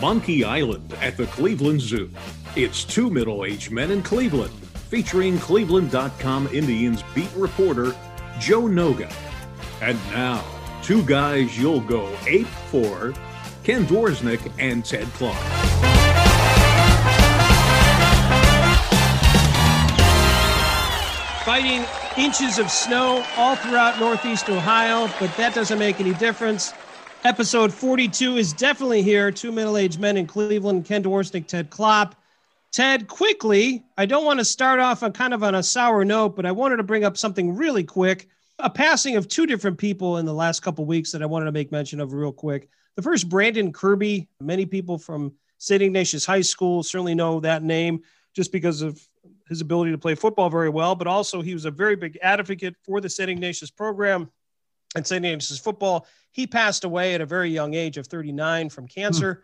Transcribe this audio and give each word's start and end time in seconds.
Monkey 0.00 0.44
Island 0.44 0.94
at 1.00 1.16
the 1.16 1.26
Cleveland 1.26 1.80
Zoo. 1.80 2.10
It's 2.54 2.84
two 2.84 3.08
middle 3.10 3.44
aged 3.46 3.70
men 3.70 3.90
in 3.90 4.02
Cleveland, 4.02 4.52
featuring 4.90 5.38
Cleveland.com 5.38 6.48
Indians 6.48 7.02
beat 7.14 7.30
reporter 7.34 7.94
Joe 8.38 8.62
Noga. 8.62 9.10
And 9.80 9.98
now, 10.10 10.44
two 10.82 11.02
guys 11.04 11.58
you'll 11.58 11.80
go 11.80 12.14
ape 12.26 12.46
for 12.46 13.14
Ken 13.64 13.86
Dworsnik 13.86 14.52
and 14.58 14.84
Ted 14.84 15.06
Clark. 15.14 15.36
Fighting 21.44 21.86
inches 22.18 22.58
of 22.58 22.70
snow 22.70 23.24
all 23.36 23.56
throughout 23.56 23.98
Northeast 23.98 24.50
Ohio, 24.50 25.08
but 25.18 25.34
that 25.36 25.54
doesn't 25.54 25.78
make 25.78 26.00
any 26.00 26.12
difference. 26.14 26.74
Episode 27.26 27.74
42 27.74 28.36
is 28.36 28.52
definitely 28.52 29.02
here. 29.02 29.32
Two 29.32 29.50
middle 29.50 29.76
aged 29.76 29.98
men 29.98 30.16
in 30.16 30.28
Cleveland, 30.28 30.84
Ken 30.84 31.02
Dworsnik, 31.02 31.48
Ted 31.48 31.70
Klopp. 31.70 32.14
Ted, 32.70 33.08
quickly, 33.08 33.84
I 33.98 34.06
don't 34.06 34.24
want 34.24 34.38
to 34.38 34.44
start 34.44 34.78
off 34.78 35.02
on 35.02 35.12
kind 35.12 35.34
of 35.34 35.42
on 35.42 35.56
a 35.56 35.62
sour 35.62 36.04
note, 36.04 36.36
but 36.36 36.46
I 36.46 36.52
wanted 36.52 36.76
to 36.76 36.84
bring 36.84 37.02
up 37.02 37.16
something 37.16 37.56
really 37.56 37.82
quick. 37.82 38.28
A 38.60 38.70
passing 38.70 39.16
of 39.16 39.26
two 39.26 39.44
different 39.44 39.76
people 39.76 40.18
in 40.18 40.24
the 40.24 40.32
last 40.32 40.60
couple 40.60 40.84
weeks 40.84 41.10
that 41.10 41.20
I 41.20 41.26
wanted 41.26 41.46
to 41.46 41.52
make 41.52 41.72
mention 41.72 41.98
of 41.98 42.12
real 42.12 42.30
quick. 42.30 42.68
The 42.94 43.02
first, 43.02 43.28
Brandon 43.28 43.72
Kirby. 43.72 44.28
Many 44.40 44.64
people 44.64 44.96
from 44.96 45.32
St. 45.58 45.82
Ignatius 45.82 46.24
High 46.24 46.42
School 46.42 46.84
certainly 46.84 47.16
know 47.16 47.40
that 47.40 47.64
name 47.64 48.02
just 48.36 48.52
because 48.52 48.82
of 48.82 49.04
his 49.48 49.60
ability 49.60 49.90
to 49.90 49.98
play 49.98 50.14
football 50.14 50.48
very 50.48 50.68
well, 50.68 50.94
but 50.94 51.08
also 51.08 51.42
he 51.42 51.54
was 51.54 51.64
a 51.64 51.72
very 51.72 51.96
big 51.96 52.20
advocate 52.22 52.76
for 52.84 53.00
the 53.00 53.10
St. 53.10 53.28
Ignatius 53.28 53.72
program 53.72 54.30
and 54.94 55.06
St. 55.06 55.24
Ignatius 55.24 55.58
football. 55.58 56.06
He 56.30 56.46
passed 56.46 56.84
away 56.84 57.14
at 57.14 57.20
a 57.20 57.26
very 57.26 57.50
young 57.50 57.74
age 57.74 57.96
of 57.96 58.06
39 58.06 58.68
from 58.70 58.86
cancer. 58.86 59.34
Hmm. 59.34 59.40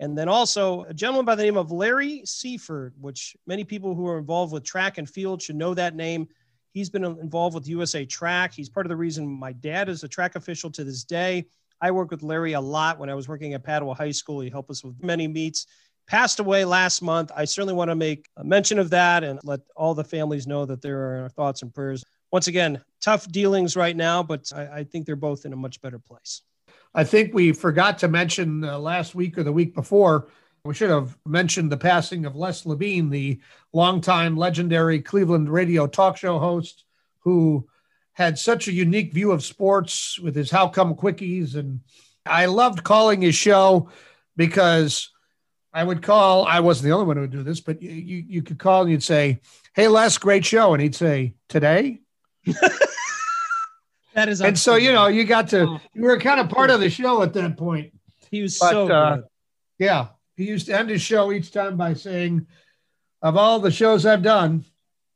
And 0.00 0.18
then 0.18 0.28
also 0.28 0.82
a 0.84 0.94
gentleman 0.94 1.24
by 1.24 1.36
the 1.36 1.44
name 1.44 1.56
of 1.56 1.70
Larry 1.70 2.22
Seaford, 2.24 2.94
which 3.00 3.36
many 3.46 3.62
people 3.62 3.94
who 3.94 4.08
are 4.08 4.18
involved 4.18 4.52
with 4.52 4.64
track 4.64 4.98
and 4.98 5.08
field 5.08 5.40
should 5.40 5.54
know 5.54 5.72
that 5.74 5.94
name. 5.94 6.28
He's 6.72 6.90
been 6.90 7.04
involved 7.04 7.54
with 7.54 7.68
USA 7.68 8.04
Track. 8.04 8.52
He's 8.52 8.68
part 8.68 8.86
of 8.86 8.90
the 8.90 8.96
reason 8.96 9.28
my 9.28 9.52
dad 9.52 9.88
is 9.88 10.02
a 10.02 10.08
track 10.08 10.34
official 10.34 10.70
to 10.72 10.82
this 10.82 11.04
day. 11.04 11.46
I 11.80 11.92
worked 11.92 12.10
with 12.10 12.24
Larry 12.24 12.54
a 12.54 12.60
lot 12.60 12.98
when 12.98 13.08
I 13.08 13.14
was 13.14 13.28
working 13.28 13.54
at 13.54 13.62
Padua 13.62 13.94
High 13.94 14.10
School. 14.10 14.40
He 14.40 14.50
helped 14.50 14.70
us 14.70 14.82
with 14.82 15.00
many 15.00 15.28
meets 15.28 15.66
passed 16.06 16.40
away 16.40 16.64
last 16.64 17.02
month. 17.02 17.30
I 17.34 17.44
certainly 17.44 17.74
want 17.74 17.90
to 17.90 17.94
make 17.94 18.28
a 18.36 18.44
mention 18.44 18.78
of 18.78 18.90
that 18.90 19.24
and 19.24 19.40
let 19.42 19.60
all 19.76 19.94
the 19.94 20.04
families 20.04 20.46
know 20.46 20.66
that 20.66 20.82
there 20.82 21.00
are 21.00 21.22
our 21.22 21.28
thoughts 21.28 21.62
and 21.62 21.72
prayers. 21.72 22.04
Once 22.30 22.46
again, 22.46 22.82
tough 23.04 23.30
dealings 23.30 23.76
right 23.76 23.96
now, 23.96 24.22
but 24.22 24.50
I, 24.54 24.78
I 24.78 24.84
think 24.84 25.04
they're 25.04 25.14
both 25.14 25.44
in 25.44 25.52
a 25.52 25.56
much 25.56 25.82
better 25.82 25.98
place. 25.98 26.40
I 26.94 27.04
think 27.04 27.34
we 27.34 27.52
forgot 27.52 27.98
to 27.98 28.08
mention 28.08 28.64
uh, 28.64 28.78
last 28.78 29.14
week 29.14 29.36
or 29.36 29.42
the 29.42 29.52
week 29.52 29.74
before. 29.74 30.28
We 30.64 30.74
should 30.74 30.88
have 30.88 31.18
mentioned 31.26 31.70
the 31.70 31.76
passing 31.76 32.24
of 32.24 32.34
Les 32.34 32.64
Levine, 32.64 33.10
the 33.10 33.40
longtime 33.74 34.36
legendary 34.38 35.02
Cleveland 35.02 35.52
radio 35.52 35.86
talk 35.86 36.16
show 36.16 36.38
host 36.38 36.84
who 37.18 37.68
had 38.14 38.38
such 38.38 38.68
a 38.68 38.72
unique 38.72 39.12
view 39.12 39.32
of 39.32 39.44
sports 39.44 40.18
with 40.18 40.34
his 40.34 40.50
How 40.50 40.68
Come 40.68 40.94
Quickies. 40.94 41.56
And 41.56 41.80
I 42.24 42.46
loved 42.46 42.84
calling 42.84 43.20
his 43.20 43.34
show 43.34 43.90
because 44.36 45.10
I 45.74 45.84
would 45.84 46.02
call. 46.02 46.46
I 46.46 46.60
wasn't 46.60 46.84
the 46.84 46.92
only 46.92 47.06
one 47.06 47.16
who 47.16 47.22
would 47.22 47.32
do 47.32 47.42
this, 47.42 47.60
but 47.60 47.82
you 47.82 47.90
you, 47.90 48.24
you 48.26 48.42
could 48.42 48.58
call 48.58 48.82
and 48.82 48.90
you'd 48.90 49.02
say, 49.02 49.40
"Hey, 49.74 49.88
Les, 49.88 50.16
great 50.16 50.44
show," 50.44 50.72
and 50.72 50.80
he'd 50.80 50.94
say, 50.94 51.34
"Today." 51.48 52.03
that 54.14 54.28
is. 54.28 54.40
And 54.40 54.58
so 54.58 54.76
you 54.76 54.92
know, 54.92 55.06
you 55.06 55.24
got 55.24 55.48
to. 55.50 55.80
You 55.94 56.02
were 56.02 56.18
kind 56.18 56.40
of 56.40 56.48
part 56.48 56.70
of 56.70 56.80
the 56.80 56.90
show 56.90 57.22
at 57.22 57.32
that 57.34 57.56
point. 57.56 57.92
He 58.30 58.42
was 58.42 58.58
but, 58.58 58.70
so 58.70 58.88
uh, 58.88 59.18
yeah, 59.78 60.08
he 60.36 60.44
used 60.44 60.66
to 60.66 60.78
end 60.78 60.90
his 60.90 61.02
show 61.02 61.32
each 61.32 61.52
time 61.52 61.76
by 61.76 61.94
saying, 61.94 62.46
"Of 63.22 63.36
all 63.36 63.60
the 63.60 63.70
shows 63.70 64.04
I've 64.04 64.22
done, 64.22 64.64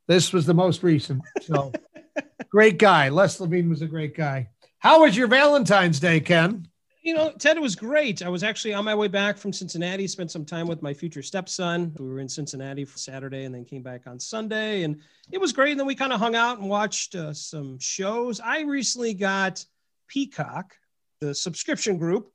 this 0.07 0.31
was 0.31 0.45
the 0.45 0.53
most 0.53 0.83
recent." 0.83 1.21
So, 1.41 1.71
great 2.49 2.77
guy. 2.77 3.09
Les 3.09 3.39
Levine 3.39 3.69
was 3.69 3.81
a 3.81 3.87
great 3.87 4.15
guy. 4.15 4.49
How 4.79 5.01
was 5.01 5.17
your 5.17 5.27
Valentine's 5.27 5.99
Day, 5.99 6.21
Ken? 6.21 6.68
You 7.01 7.13
know, 7.13 7.31
Ted, 7.31 7.55
it 7.55 7.61
was 7.61 7.75
great. 7.75 8.21
I 8.21 8.29
was 8.29 8.43
actually 8.43 8.73
on 8.73 8.83
my 8.83 8.93
way 8.93 9.07
back 9.07 9.37
from 9.37 9.53
Cincinnati, 9.53 10.05
spent 10.05 10.31
some 10.31 10.43
time 10.43 10.67
with 10.67 10.81
my 10.81 10.93
future 10.93 11.23
stepson. 11.23 11.95
We 11.97 12.09
were 12.09 12.19
in 12.19 12.27
Cincinnati 12.27 12.83
for 12.83 12.97
Saturday 12.97 13.45
and 13.45 13.55
then 13.55 13.63
came 13.63 13.81
back 13.81 14.05
on 14.05 14.19
Sunday. 14.19 14.83
And 14.83 14.99
it 15.31 15.39
was 15.39 15.53
great. 15.53 15.71
And 15.71 15.79
then 15.79 15.87
we 15.87 15.95
kind 15.95 16.11
of 16.11 16.19
hung 16.19 16.35
out 16.35 16.59
and 16.59 16.67
watched 16.67 17.15
uh, 17.15 17.33
some 17.33 17.79
shows. 17.79 18.41
I 18.41 18.61
recently 18.61 19.13
got 19.13 19.63
Peacock, 20.07 20.75
the 21.21 21.33
subscription 21.33 21.97
group, 21.97 22.33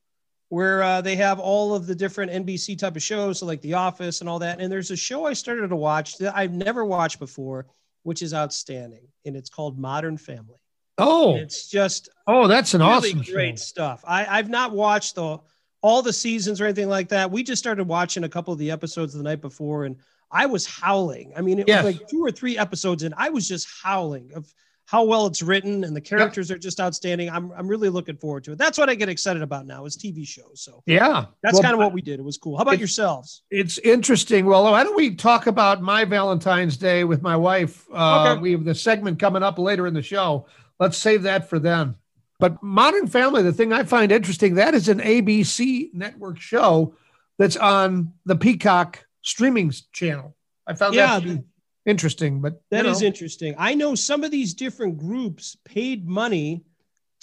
where 0.48 0.82
uh, 0.82 1.00
they 1.02 1.16
have 1.16 1.38
all 1.38 1.74
of 1.74 1.86
the 1.86 1.94
different 1.94 2.32
NBC 2.32 2.78
type 2.78 2.96
of 2.96 3.02
shows, 3.02 3.40
so 3.40 3.46
like 3.46 3.60
The 3.60 3.74
Office 3.74 4.20
and 4.20 4.30
all 4.30 4.38
that. 4.38 4.60
And 4.60 4.72
there's 4.72 4.90
a 4.90 4.96
show 4.96 5.26
I 5.26 5.34
started 5.34 5.68
to 5.68 5.76
watch 5.76 6.16
that 6.18 6.34
I've 6.34 6.52
never 6.52 6.86
watched 6.86 7.18
before, 7.18 7.66
which 8.02 8.22
is 8.22 8.32
outstanding. 8.32 9.08
And 9.26 9.36
it's 9.36 9.50
called 9.50 9.78
Modern 9.78 10.16
Family. 10.16 10.56
Oh, 10.98 11.36
it's 11.36 11.68
just 11.68 12.08
oh, 12.26 12.46
that's 12.46 12.74
an 12.74 12.80
really 12.80 12.92
awesome 12.92 13.22
great 13.22 13.58
show. 13.58 13.64
stuff. 13.64 14.04
I, 14.06 14.26
I've 14.26 14.48
not 14.48 14.72
watched 14.72 15.16
the 15.16 15.38
all 15.82 16.02
the 16.02 16.12
seasons 16.12 16.60
or 16.60 16.64
anything 16.64 16.88
like 16.88 17.08
that. 17.08 17.30
We 17.30 17.42
just 17.42 17.62
started 17.62 17.86
watching 17.86 18.24
a 18.24 18.28
couple 18.28 18.52
of 18.52 18.58
the 18.58 18.70
episodes 18.70 19.12
the 19.12 19.22
night 19.22 19.40
before, 19.40 19.84
and 19.84 19.96
I 20.30 20.46
was 20.46 20.66
howling. 20.66 21.32
I 21.36 21.42
mean, 21.42 21.58
it 21.58 21.68
yes. 21.68 21.84
was 21.84 21.94
like 21.94 22.08
two 22.08 22.24
or 22.24 22.30
three 22.30 22.56
episodes, 22.56 23.02
and 23.02 23.14
I 23.16 23.28
was 23.28 23.48
just 23.48 23.68
howling 23.82 24.32
of 24.34 24.52
how 24.86 25.02
well 25.02 25.26
it's 25.26 25.42
written, 25.42 25.82
and 25.82 25.96
the 25.96 26.00
characters 26.00 26.50
yep. 26.50 26.56
are 26.56 26.58
just 26.60 26.78
outstanding. 26.78 27.28
I'm 27.28 27.50
I'm 27.52 27.66
really 27.66 27.88
looking 27.88 28.16
forward 28.16 28.44
to 28.44 28.52
it. 28.52 28.58
That's 28.58 28.78
what 28.78 28.88
I 28.88 28.94
get 28.94 29.08
excited 29.08 29.42
about 29.42 29.66
now 29.66 29.84
is 29.86 29.96
TV 29.96 30.26
shows. 30.26 30.60
So 30.60 30.82
yeah, 30.86 31.26
that's 31.42 31.54
well, 31.54 31.62
kind 31.62 31.74
of 31.74 31.80
what 31.80 31.92
we 31.92 32.02
did. 32.02 32.20
It 32.20 32.22
was 32.24 32.38
cool. 32.38 32.56
How 32.56 32.62
about 32.62 32.78
yourselves? 32.78 33.42
It's 33.50 33.78
interesting. 33.78 34.46
Well, 34.46 34.62
why 34.64 34.84
don't 34.84 34.96
we 34.96 35.14
talk 35.14 35.48
about 35.48 35.82
my 35.82 36.04
Valentine's 36.04 36.76
Day 36.76 37.02
with 37.04 37.20
my 37.20 37.36
wife? 37.36 37.84
Uh, 37.92 38.32
okay. 38.32 38.40
We 38.40 38.52
have 38.52 38.64
the 38.64 38.74
segment 38.74 39.18
coming 39.18 39.42
up 39.42 39.58
later 39.58 39.86
in 39.86 39.94
the 39.94 40.02
show 40.02 40.46
let's 40.78 40.96
save 40.96 41.22
that 41.22 41.48
for 41.48 41.58
them. 41.58 41.96
But 42.40 42.62
Modern 42.62 43.06
Family, 43.06 43.42
the 43.42 43.52
thing 43.52 43.72
I 43.72 43.84
find 43.84 44.10
interesting, 44.10 44.54
that 44.56 44.74
is 44.74 44.88
an 44.88 45.00
ABC 45.00 45.94
network 45.94 46.38
show 46.38 46.94
that's 47.38 47.56
on 47.56 48.12
the 48.24 48.36
Peacock 48.36 49.06
streaming 49.22 49.72
channel. 49.92 50.36
I 50.66 50.74
found 50.74 50.94
yeah, 50.94 51.20
that 51.20 51.44
interesting, 51.86 52.40
but 52.40 52.60
that 52.70 52.86
is 52.86 53.00
know. 53.00 53.06
interesting. 53.06 53.54
I 53.58 53.74
know 53.74 53.94
some 53.94 54.24
of 54.24 54.30
these 54.30 54.54
different 54.54 54.98
groups 54.98 55.56
paid 55.64 56.08
money 56.08 56.64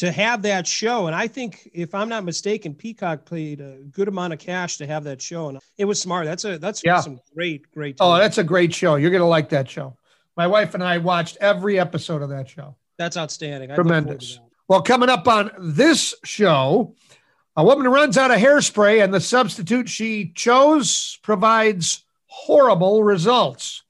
to 0.01 0.11
have 0.11 0.41
that 0.41 0.65
show. 0.65 1.05
And 1.05 1.15
I 1.15 1.27
think, 1.27 1.69
if 1.73 1.93
I'm 1.93 2.09
not 2.09 2.23
mistaken, 2.23 2.73
Peacock 2.73 3.29
paid 3.29 3.61
a 3.61 3.77
good 3.91 4.07
amount 4.07 4.33
of 4.33 4.39
cash 4.39 4.77
to 4.77 4.87
have 4.87 5.03
that 5.03 5.21
show, 5.21 5.49
and 5.49 5.59
it 5.77 5.85
was 5.85 6.01
smart. 6.01 6.25
That's 6.25 6.43
a 6.43 6.57
that's 6.57 6.83
yeah. 6.83 7.01
some 7.01 7.19
great, 7.35 7.71
great. 7.71 7.97
Oh, 7.99 8.17
that's 8.17 8.39
a 8.39 8.43
great 8.43 8.73
show. 8.73 8.95
You're 8.95 9.11
gonna 9.11 9.27
like 9.27 9.49
that 9.49 9.69
show. 9.69 9.95
My 10.35 10.47
wife 10.47 10.73
and 10.73 10.83
I 10.83 10.97
watched 10.97 11.37
every 11.39 11.79
episode 11.79 12.23
of 12.23 12.29
that 12.29 12.49
show. 12.49 12.75
That's 13.01 13.17
outstanding. 13.17 13.71
I 13.71 13.75
Tremendous. 13.75 14.39
Well, 14.67 14.83
coming 14.83 15.09
up 15.09 15.27
on 15.27 15.49
this 15.59 16.13
show, 16.23 16.93
a 17.55 17.63
woman 17.63 17.87
runs 17.87 18.15
out 18.15 18.29
of 18.29 18.37
hairspray, 18.37 19.03
and 19.03 19.11
the 19.11 19.19
substitute 19.19 19.89
she 19.89 20.31
chose 20.35 21.17
provides 21.23 22.05
horrible 22.27 23.03
results. 23.03 23.81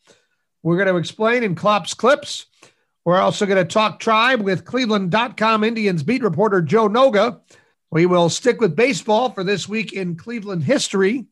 We're 0.63 0.77
going 0.77 0.87
to 0.87 0.95
explain 0.95 1.43
in 1.43 1.55
Klopp's 1.55 1.93
clips. 1.93 2.45
We're 3.03 3.19
also 3.19 3.45
going 3.45 3.57
to 3.57 3.65
talk 3.65 3.99
tribe 3.99 4.43
with 4.43 4.63
Cleveland.com 4.63 5.65
Indians 5.65 6.03
beat 6.03 6.23
reporter 6.23 6.61
Joe 6.61 6.87
Noga. 6.87 7.41
We 7.91 8.05
will 8.05 8.29
stick 8.29 8.61
with 8.61 8.77
baseball 8.77 9.31
for 9.31 9.43
this 9.43 9.67
week 9.67 9.91
in 9.91 10.15
Cleveland 10.15 10.63
history. 10.63 11.25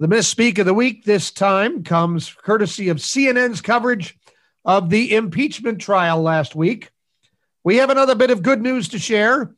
The 0.00 0.06
misspeak 0.06 0.58
of 0.58 0.66
the 0.66 0.74
week 0.74 1.06
this 1.06 1.30
time 1.30 1.82
comes 1.82 2.30
courtesy 2.30 2.90
of 2.90 2.98
CNN's 2.98 3.62
coverage 3.62 4.18
of 4.66 4.90
the 4.90 5.14
impeachment 5.14 5.80
trial 5.80 6.20
last 6.20 6.54
week. 6.54 6.90
We 7.64 7.76
have 7.76 7.90
another 7.90 8.14
bit 8.14 8.30
of 8.30 8.42
good 8.42 8.60
news 8.60 8.88
to 8.88 8.98
share. 8.98 9.54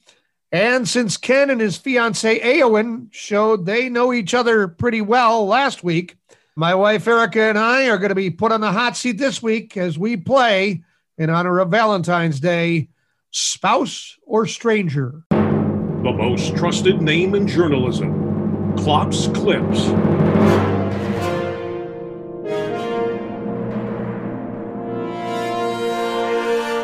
And 0.53 0.87
since 0.87 1.17
Ken 1.17 1.51
and 1.51 1.61
his 1.61 1.77
fiancee 1.77 2.39
Eowyn 2.39 3.09
showed 3.13 3.67
they 3.67 3.89
know 3.89 4.13
each 4.13 4.35
other 4.35 4.69
pretty 4.69 5.01
well 5.01 5.47
last 5.47 5.83
week, 5.83 6.17
my 6.55 6.75
wife 6.75 7.09
Erica 7.09 7.43
and 7.43 7.59
I 7.59 7.89
are 7.89 7.99
going 7.99 8.11
to 8.11 8.15
be 8.15 8.31
put 8.31 8.53
on 8.53 8.61
the 8.61 8.71
hot 8.71 8.97
seat 8.97 9.19
this 9.19 9.43
week 9.43 9.77
as 9.77 9.99
we 9.99 10.17
play 10.17 10.85
in 11.19 11.31
honor 11.31 11.59
of 11.59 11.71
Valentine's 11.71 12.41
Day 12.41 12.89
Spouse 13.31 14.17
or 14.27 14.47
Stranger. 14.47 15.25
The 15.31 16.13
most 16.17 16.57
trusted 16.57 17.01
name 17.03 17.35
in 17.35 17.49
journalism, 17.49 18.77
Klopp's 18.77 19.27
Clips. 19.29 19.89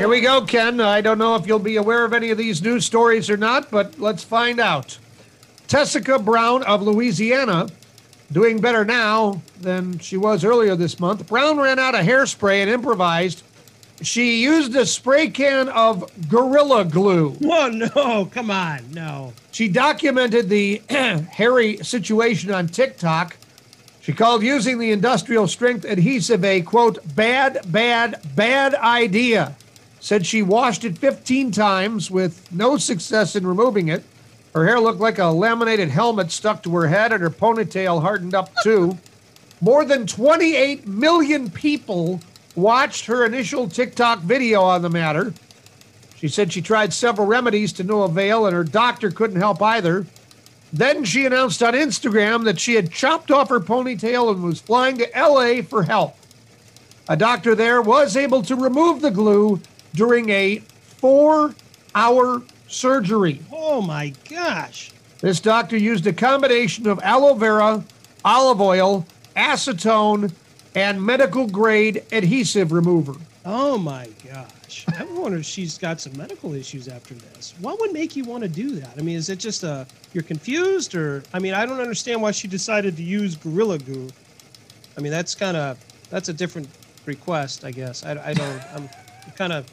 Here 0.01 0.09
we 0.09 0.23
go, 0.23 0.41
Ken. 0.47 0.81
I 0.81 1.03
don't 1.03 1.19
know 1.19 1.35
if 1.35 1.47
you'll 1.47 1.59
be 1.59 1.77
aware 1.77 2.07
of 2.07 2.15
any 2.15 2.31
of 2.31 2.39
these 2.39 2.63
news 2.63 2.87
stories 2.87 3.29
or 3.29 3.37
not, 3.37 3.71
but 3.71 4.01
let's 4.01 4.25
find 4.25 4.59
out. 4.59 4.99
Tessica 5.69 6.19
Brown 6.19 6.63
of 6.63 6.81
Louisiana 6.81 7.69
doing 8.33 8.63
better 8.63 8.83
now 8.83 9.43
than 9.61 9.99
she 9.99 10.17
was 10.17 10.43
earlier 10.43 10.75
this 10.75 10.99
month. 11.01 11.27
Brown 11.27 11.59
ran 11.59 11.79
out 11.79 11.95
of 11.95 12.07
hairspray 12.07 12.63
and 12.63 12.71
improvised 12.71 13.43
She 14.01 14.41
used 14.43 14.75
a 14.75 14.87
spray 14.87 15.29
can 15.29 15.69
of 15.69 16.11
Gorilla 16.31 16.87
Glue. 16.87 17.37
Oh, 17.45 17.69
no. 17.69 18.25
Come 18.25 18.51
on. 18.51 18.91
No. 18.93 19.35
She 19.53 19.69
documented 19.69 20.49
the 20.49 20.81
hairy 20.89 21.77
situation 21.85 22.51
on 22.51 22.69
TikTok. 22.69 23.37
She 24.01 24.15
called 24.15 24.43
using 24.43 24.79
the 24.79 24.93
industrial 24.93 25.47
strength 25.47 25.85
adhesive 25.85 26.43
a 26.43 26.63
quote, 26.63 27.01
bad, 27.15 27.71
bad, 27.71 28.23
bad 28.35 28.75
idea. 28.77 29.57
Said 30.01 30.27
she 30.27 30.43
washed 30.43 30.85
it 30.85 30.97
15 30.99 31.53
times 31.53 32.11
with 32.11 32.51
no 32.51 32.79
success 32.79 33.37
in 33.37 33.47
removing 33.47 33.89
it. 33.89 34.03
Her 34.55 34.67
hair 34.67 34.81
looked 34.81 34.99
like 34.99 35.19
a 35.19 35.27
laminated 35.27 35.91
helmet 35.91 36.33
stuck 36.33 36.63
to 36.63 36.75
her 36.75 36.89
head, 36.89 37.13
and 37.13 37.23
her 37.23 37.31
ponytail 37.31 38.01
hardened 38.01 38.35
up 38.35 38.51
too. 38.63 38.99
More 39.61 39.85
than 39.85 40.07
28 40.07 40.89
million 40.89 41.51
people 41.51 42.21
watched 42.57 43.07
her 43.07 43.27
initial 43.27 43.69
TikTok 43.69 44.21
video 44.21 44.63
on 44.63 44.81
the 44.83 44.89
matter. 44.89 45.35
She 46.17 46.29
said 46.29 46.53
she 46.53 46.63
tried 46.63 46.93
several 46.93 47.27
remedies 47.27 47.73
to 47.75 47.85
no 47.85 48.03
avail, 48.03 48.47
and 48.47 48.55
her 48.55 48.65
doctor 48.65 49.11
couldn't 49.11 49.41
help 49.41 49.61
either. 49.63 50.07
Then 50.73 51.05
she 51.05 51.27
announced 51.27 51.63
on 51.63 51.75
Instagram 51.75 52.45
that 52.45 52.59
she 52.59 52.75
had 52.75 52.91
chopped 52.91 53.31
off 53.31 53.51
her 53.51 53.61
ponytail 53.61 54.33
and 54.33 54.43
was 54.43 54.61
flying 54.61 54.97
to 54.99 55.09
LA 55.15 55.63
for 55.63 55.83
help. 55.83 56.17
A 57.09 57.17
doctor 57.17 57.55
there 57.55 57.83
was 57.83 58.17
able 58.17 58.43
to 58.43 58.55
remove 58.55 59.01
the 59.01 59.11
glue 59.11 59.61
during 59.95 60.31
a 60.31 60.59
four 60.59 61.55
hour 61.95 62.43
surgery. 62.69 63.41
Oh, 63.53 63.81
my 63.81 64.13
gosh. 64.29 64.93
This 65.21 65.41
doctor 65.41 65.77
used 65.77 66.07
a 66.07 66.13
combination 66.13 66.87
of 66.89 66.99
aloe 67.03 67.35
vera, 67.35 67.85
olive 68.25 68.61
oil, 68.61 69.07
acetone, 69.37 70.33
and 70.75 71.03
medical 71.03 71.47
grade 71.47 72.05
adhesive 72.13 72.73
remover. 72.73 73.15
Oh, 73.45 73.77
my 73.79 74.09
gosh. 74.25 74.87
I 74.99 75.05
wonder 75.05 75.39
if 75.39 75.47
she's 75.47 75.79
got 75.79 76.01
some 76.01 76.17
medical 76.17 76.55
issues 76.55 76.89
after 76.89 77.15
this. 77.15 77.55
What 77.61 77.81
would 77.81 77.93
make 77.93 78.15
you 78.15 78.25
want 78.25 78.43
to 78.43 78.49
do 78.49 78.71
that? 78.77 78.91
I 78.97 79.03
mean, 79.03 79.17
is 79.17 79.29
it 79.29 79.39
just 79.39 79.63
a 79.63 79.87
you're 80.13 80.25
confused, 80.25 80.95
or 80.95 81.23
I 81.33 81.39
mean, 81.39 81.55
I 81.55 81.67
don't 81.67 81.81
understand 81.81 82.21
why 82.21 82.33
she 82.33 82.49
decided 82.49 82.97
to 82.97 83.03
use 83.03 83.37
Gorilla 83.37 83.79
Glue. 83.79 84.09
I 84.97 85.01
mean, 85.01 85.13
that's 85.13 85.35
kind 85.35 85.57
of 85.57 85.79
that's 86.11 86.29
a 86.29 86.33
different 86.33 86.69
request, 87.07 87.65
I 87.65 87.71
guess. 87.71 88.05
I, 88.05 88.13
I 88.13 88.35
don't. 88.35 88.63
I'm 88.75 88.89
kind 89.37 89.53
of 89.53 89.67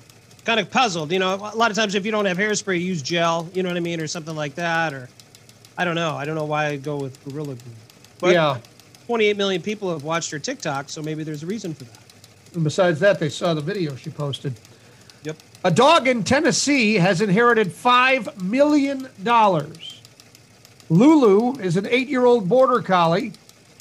kind 0.48 0.62
of 0.62 0.72
puzzled. 0.72 1.12
You 1.12 1.20
know, 1.20 1.36
a 1.36 1.58
lot 1.58 1.72
of 1.72 1.78
times 1.78 1.94
if 1.94 2.06
you 2.06 2.12
don't 2.12 2.26
have 2.26 2.38
hairspray, 2.38 2.82
use 2.82 3.02
gel. 3.02 3.50
You 3.54 3.64
know 3.64 3.70
what 3.70 3.78
I 3.78 3.82
mean, 3.82 4.00
or 4.00 4.08
something 4.08 4.36
like 4.36 4.56
that. 4.56 4.94
Or 4.94 5.10
I 5.78 5.84
don't 5.84 5.96
know. 5.96 6.16
I 6.16 6.24
don't 6.24 6.36
know 6.36 6.46
why 6.46 6.68
I 6.68 6.78
go 6.78 6.96
with 6.96 7.24
Gorilla 7.26 7.56
Glue. 7.56 7.74
But 8.20 8.34
yeah. 8.34 8.58
28 9.08 9.38
million 9.38 9.62
people 9.62 9.92
have 9.92 10.04
watched 10.04 10.32
her 10.32 10.40
TikTok, 10.40 10.90
so 10.90 11.02
maybe 11.02 11.24
there's 11.24 11.44
a 11.44 11.46
reason 11.46 11.74
for 11.74 11.84
that. 11.84 12.00
And 12.54 12.64
besides 12.64 13.00
that, 13.02 13.20
they 13.20 13.30
saw 13.30 13.54
the 13.54 13.62
video 13.62 13.96
she 13.96 14.10
posted. 14.10 14.54
Yep. 15.24 15.38
A 15.64 15.72
dog 15.72 16.08
in 16.08 16.24
Tennessee 16.24 16.96
has 16.96 17.22
inherited 17.22 17.68
$5 17.68 18.42
million. 18.42 19.08
Lulu 20.90 21.60
is 21.60 21.78
an 21.78 21.86
eight 21.88 22.08
year 22.08 22.26
old 22.26 22.50
border 22.50 22.82
collie 22.82 23.34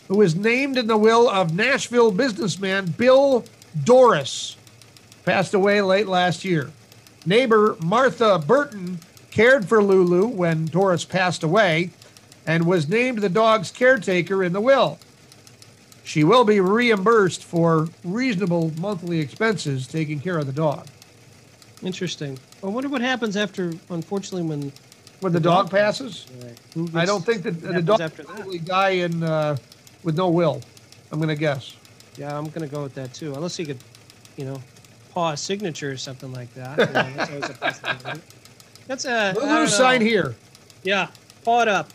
who 0.09 0.17
was 0.19 0.37
named 0.37 0.79
in 0.79 0.87
the 0.87 0.97
will 0.97 1.29
of 1.29 1.55
Nashville 1.55 2.11
businessman 2.11 2.87
Bill 2.87 3.45
Dorris, 3.85 4.56
passed 5.27 5.53
away 5.53 5.83
late 5.83 6.07
last 6.07 6.45
year. 6.45 6.71
Neighbor 7.27 7.77
Martha 7.83 8.39
Burton 8.39 9.01
cared 9.31 9.69
for 9.69 9.83
Lulu 9.83 10.29
when 10.29 10.69
Dorris 10.69 11.07
passed 11.07 11.43
away 11.43 11.91
and 12.47 12.65
was 12.65 12.89
named 12.89 13.19
the 13.19 13.29
dog's 13.29 13.71
caretaker 13.71 14.43
in 14.43 14.53
the 14.55 14.61
will. 14.61 14.99
She 16.05 16.23
will 16.23 16.45
be 16.45 16.61
reimbursed 16.61 17.43
for 17.43 17.89
reasonable 18.05 18.73
monthly 18.79 19.19
expenses 19.19 19.89
taking 19.89 20.21
care 20.21 20.39
of 20.39 20.47
the 20.47 20.53
dog. 20.53 20.87
Interesting. 21.83 22.39
I 22.63 22.69
wonder 22.69 22.89
what 22.89 23.01
happens 23.01 23.37
after, 23.37 23.73
unfortunately, 23.91 24.49
when 24.49 24.73
When 25.21 25.33
the, 25.33 25.41
dog, 25.41 25.69
passes, 25.71 26.27
Who 26.75 26.89
I 26.95 27.05
don't 27.05 27.25
think 27.25 27.43
that 27.43 27.61
the 27.61 27.83
dog 27.83 28.01
after 28.01 28.23
will 28.23 28.53
that? 28.53 28.65
die 28.65 28.91
in 28.91 29.25
uh, 29.25 29.57
with 30.05 30.17
no 30.17 30.31
will. 30.31 30.63
I'm 31.11 31.19
going 31.19 31.29
to 31.29 31.35
guess. 31.35 31.75
Yeah, 32.17 32.39
I'm 32.39 32.49
gonna 32.49 32.67
go 32.67 32.83
with 32.83 32.95
that 32.95 33.13
too. 33.13 33.35
Unless 33.35 33.59
he 33.59 33.67
could, 33.67 33.77
you 34.39 34.47
know, 34.47 34.59
paw 35.17 35.31
a 35.31 35.37
signature 35.37 35.91
or 35.91 35.97
something 35.97 36.31
like 36.31 36.53
that. 36.53 36.77
You 36.79 36.87
know, 36.87 37.17
that's 37.17 37.31
always 37.31 37.51
a 37.51 37.55
possibility. 37.55 38.21
That's 38.87 39.07
uh, 39.07 39.33
a 39.35 39.41
don't 39.41 39.49
Lulu, 39.49 39.67
sign 39.67 40.03
here. 40.03 40.37
Yeah, 40.83 41.09
paw 41.43 41.63
it 41.63 41.69
up. 41.69 41.91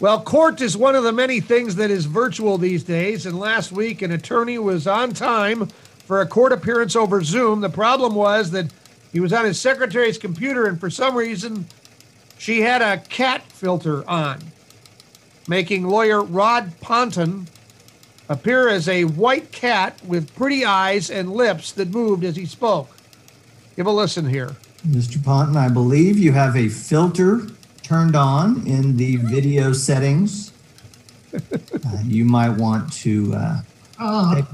Well, 0.00 0.20
court 0.20 0.60
is 0.60 0.76
one 0.76 0.94
of 0.94 1.02
the 1.02 1.12
many 1.12 1.40
things 1.40 1.76
that 1.76 1.90
is 1.90 2.04
virtual 2.04 2.58
these 2.58 2.84
days. 2.84 3.24
And 3.24 3.38
last 3.38 3.72
week, 3.72 4.02
an 4.02 4.12
attorney 4.12 4.58
was 4.58 4.86
on 4.86 5.14
time 5.14 5.66
for 6.04 6.20
a 6.20 6.26
court 6.26 6.52
appearance 6.52 6.94
over 6.94 7.24
Zoom. 7.24 7.62
The 7.62 7.70
problem 7.70 8.14
was 8.14 8.50
that 8.50 8.70
he 9.12 9.20
was 9.20 9.32
on 9.32 9.46
his 9.46 9.58
secretary's 9.58 10.18
computer, 10.18 10.66
and 10.66 10.78
for 10.78 10.90
some 10.90 11.16
reason, 11.16 11.66
she 12.36 12.60
had 12.60 12.82
a 12.82 12.98
cat 12.98 13.50
filter 13.50 14.06
on, 14.08 14.40
making 15.48 15.88
lawyer 15.88 16.22
Rod 16.22 16.70
Ponton 16.82 17.48
appear 18.28 18.68
as 18.68 18.88
a 18.88 19.04
white 19.04 19.52
cat 19.52 20.00
with 20.04 20.34
pretty 20.34 20.64
eyes 20.64 21.10
and 21.10 21.32
lips 21.32 21.72
that 21.72 21.90
moved 21.90 22.24
as 22.24 22.36
he 22.36 22.46
spoke. 22.46 22.88
Give 23.76 23.86
a 23.86 23.90
listen 23.90 24.28
here. 24.28 24.56
Mr. 24.86 25.22
Ponton, 25.22 25.56
I 25.56 25.68
believe 25.68 26.18
you 26.18 26.32
have 26.32 26.56
a 26.56 26.68
filter 26.68 27.46
turned 27.82 28.16
on 28.16 28.66
in 28.66 28.96
the 28.96 29.16
video 29.16 29.72
settings. 29.72 30.52
Uh, 31.84 31.98
you 32.04 32.24
might 32.24 32.48
want 32.48 32.90
to. 32.90 33.32
Uh, 33.34 33.60
Uh, 33.98 34.34
take 34.36 34.44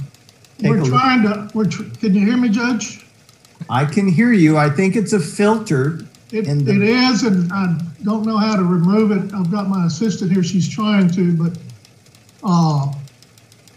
a 0.64 0.68
We're 0.68 0.80
look. 0.82 0.88
trying 0.88 1.22
to, 1.22 1.48
we're, 1.54 1.64
tr- 1.66 1.84
can 2.00 2.12
you 2.14 2.26
hear 2.26 2.36
me, 2.36 2.48
Judge? 2.48 3.06
I 3.70 3.84
can 3.84 4.08
hear 4.08 4.32
you. 4.32 4.56
I 4.58 4.68
think 4.68 4.96
it's 4.96 5.12
a 5.12 5.20
filter. 5.20 6.00
It, 6.32 6.48
In 6.48 6.64
the- 6.64 6.72
it 6.74 6.82
is, 6.82 7.22
and 7.22 7.50
I 7.52 7.78
don't 8.02 8.26
know 8.26 8.36
how 8.36 8.56
to 8.56 8.64
remove 8.64 9.12
it. 9.12 9.32
I've 9.32 9.50
got 9.50 9.68
my 9.68 9.86
assistant 9.86 10.32
here, 10.32 10.42
she's 10.42 10.68
trying 10.68 11.08
to, 11.10 11.36
but, 11.36 11.56
uh, 12.42 12.92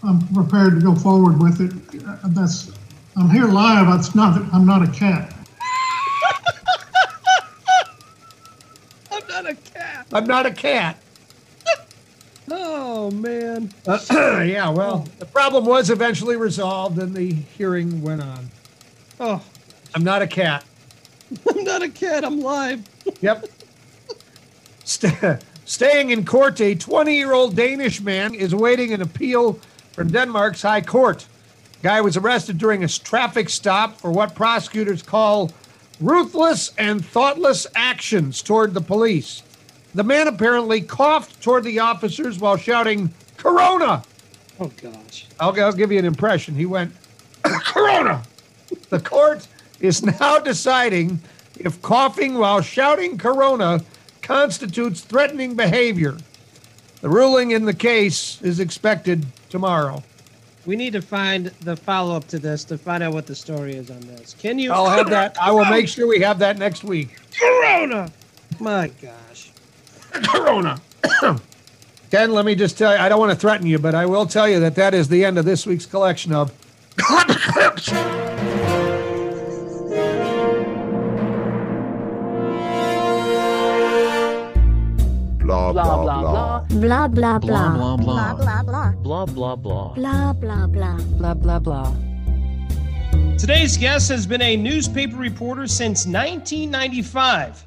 I'm 0.06 0.28
prepared 0.34 0.76
to 0.76 0.82
go 0.82 0.96
forward 0.96 1.42
with 1.42 1.62
it. 1.62 2.06
Uh, 2.08 2.18
That's, 2.28 2.72
I'm 3.18 3.30
here 3.30 3.46
live, 3.48 3.88
it's 4.00 4.14
not, 4.14 4.42
I'm 4.54 4.66
not 4.66 4.84
a 4.88 4.92
cat. 4.92 5.34
I'm 9.12 9.28
not 9.28 9.46
a 9.50 9.56
cat. 9.56 10.08
I'm 10.14 10.26
not 10.26 10.46
a 10.46 10.52
cat. 10.52 11.02
Oh 12.52 13.10
man. 13.10 13.74
yeah, 14.12 14.70
well, 14.70 15.08
the 15.18 15.26
problem 15.26 15.66
was 15.66 15.90
eventually 15.90 16.36
resolved 16.36 17.00
and 17.00 17.14
the 17.14 17.34
hearing 17.34 18.04
went 18.04 18.22
on. 18.22 18.52
Oh, 19.20 19.42
I'm 19.96 20.04
not 20.04 20.22
a 20.22 20.28
cat. 20.28 20.64
I'm 21.50 21.64
not 21.64 21.82
a 21.82 21.90
cat. 21.90 22.24
I'm 22.24 22.40
live. 22.42 22.84
Yep. 23.22 23.48
St- 24.84 25.44
staying 25.66 26.12
in 26.12 26.24
court, 26.24 26.62
a 26.62 26.76
20 26.76 27.16
year 27.16 27.34
old 27.34 27.56
Danish 27.56 28.00
man 28.00 28.36
is 28.36 28.54
awaiting 28.54 28.94
an 28.94 29.02
appeal 29.02 29.60
from 29.96 30.10
Denmark's 30.10 30.62
High 30.62 30.82
Court. 30.82 31.26
Guy 31.82 32.02
was 32.02 32.18
arrested 32.18 32.58
during 32.58 32.84
a 32.84 32.88
traffic 32.88 33.50
stop 33.50 33.96
for 33.96 34.12
what 34.12 34.36
prosecutors 34.36 35.02
call 35.02 35.52
ruthless 36.02 36.74
and 36.78 37.04
thoughtless 37.04 37.66
actions 37.76 38.42
toward 38.42 38.74
the 38.74 38.82
police. 38.82 39.42
The 39.94 40.04
man 40.04 40.28
apparently 40.28 40.82
coughed 40.82 41.42
toward 41.42 41.64
the 41.64 41.80
officers 41.80 42.40
while 42.40 42.58
shouting, 42.58 43.14
Corona! 43.38 44.04
Oh 44.60 44.70
gosh. 44.82 45.28
I'll, 45.40 45.58
I'll 45.62 45.72
give 45.72 45.94
you 45.94 46.00
an 46.00 46.06
impression. 46.06 46.56
He 46.56 46.66
went, 46.66 46.94
Corona! 47.44 48.24
The 48.90 49.00
court 49.00 49.48
is 49.80 50.04
now 50.04 50.40
deciding 50.40 51.22
if 51.58 51.82
coughing 51.82 52.34
while 52.34 52.60
shouting 52.60 53.18
Corona 53.18 53.80
constitutes 54.22 55.00
threatening 55.00 55.56
behavior. 55.56 56.18
The 57.00 57.10
ruling 57.10 57.52
in 57.52 57.64
the 57.64 57.74
case 57.74 58.42
is 58.42 58.60
expected 58.60 59.26
tomorrow. 59.56 60.04
We 60.66 60.76
need 60.76 60.94
to 60.94 61.02
find 61.02 61.46
the 61.62 61.78
follow 61.78 62.16
up 62.16 62.28
to 62.28 62.40
this 62.40 62.66
to 62.66 62.78
find 62.78 63.02
out 63.02 63.14
what 63.14 63.26
the 63.26 63.36
story 63.36 63.76
is 63.76 63.90
on 63.90 64.02
this. 64.02 64.36
Can 64.38 64.60
you? 64.60 64.74
I'll 64.74 64.90
have 64.90 65.10
that. 65.12 65.38
I 65.40 65.52
will 65.52 65.66
make 65.66 65.88
sure 65.88 66.08
we 66.08 66.20
have 66.20 66.40
that 66.40 66.58
next 66.58 66.84
week. 66.84 67.18
Corona. 67.40 68.12
My 68.60 68.92
gosh. 69.02 69.52
Corona. 70.12 70.82
Ken, 72.12 72.32
let 72.32 72.46
me 72.46 72.56
just 72.56 72.78
tell 72.78 72.94
you, 72.94 73.00
I 73.00 73.08
don't 73.08 73.20
want 73.20 73.32
to 73.32 73.38
threaten 73.38 73.66
you, 73.66 73.80
but 73.80 73.96
I 73.96 74.06
will 74.06 74.26
tell 74.26 74.48
you 74.48 74.60
that 74.60 74.76
that 74.76 74.94
is 74.94 75.08
the 75.08 75.24
end 75.24 75.38
of 75.38 75.46
this 75.46 75.66
week's 75.66 75.86
collection 75.86 76.34
of 76.34 76.52
blah 76.98 77.24
blah 77.26 78.55
blah 85.56 85.72
Blah 85.74 85.84
blah 85.84 86.04
blah 86.04 86.22
blah. 86.22 86.60
blah 86.70 86.70
Blah 86.70 87.08
blah 87.08 87.38
blah. 87.40 87.70
blah 89.04 89.26
blah 89.26 89.56
blah 89.56 89.94
Blah 89.96 90.34
blah 90.34 90.68
blah. 90.68 90.98
blah 91.20 91.34
blah 91.34 91.60
blah 91.60 91.94
Today's 93.38 93.78
guest 93.78 94.10
has 94.10 94.26
been 94.26 94.42
a 94.42 94.56
newspaper 94.58 95.18
reporter 95.18 95.68
since 95.68 96.06
1995. 96.08 97.66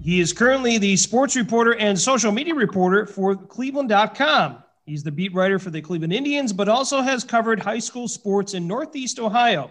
He 0.00 0.20
is 0.20 0.32
currently 0.32 0.78
the 0.78 0.96
sports 0.96 1.34
reporter 1.34 1.74
and 1.76 1.98
social 1.98 2.30
media 2.30 2.54
reporter 2.54 3.04
for 3.06 3.34
Cleveland.com. 3.34 4.62
He's 4.84 5.02
the 5.02 5.10
beat 5.10 5.34
writer 5.34 5.58
for 5.58 5.70
the 5.70 5.80
Cleveland 5.82 6.12
Indians, 6.12 6.52
but 6.52 6.68
also 6.68 7.00
has 7.02 7.24
covered 7.24 7.58
high 7.60 7.80
school 7.80 8.06
sports 8.06 8.54
in 8.54 8.66
Northeast 8.66 9.18
Ohio. 9.18 9.70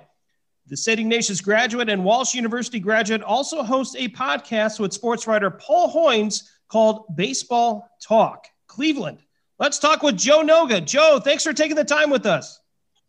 The 0.68 0.76
St. 0.76 1.00
Ignatius 1.00 1.40
graduate 1.40 1.90
and 1.90 2.04
Walsh 2.04 2.34
University 2.36 2.80
graduate 2.80 3.22
also 3.22 3.64
hosts 3.64 3.96
a 3.96 4.10
podcast 4.10 4.80
with 4.80 4.92
sports 4.92 5.26
writer 5.28 5.50
Paul 5.50 5.90
Hoynes 5.94 6.44
called 6.68 7.06
Baseball 7.16 7.90
Talk 8.02 8.48
Cleveland. 8.68 9.20
Let's 9.60 9.80
talk 9.80 10.04
with 10.04 10.18
Joe 10.18 10.44
Noga. 10.44 10.86
Joe, 10.86 11.20
thanks 11.20 11.44
for 11.44 11.54
taking 11.54 11.76
the 11.76 11.84
time 11.84 12.10
with 12.10 12.26
us. 12.26 12.60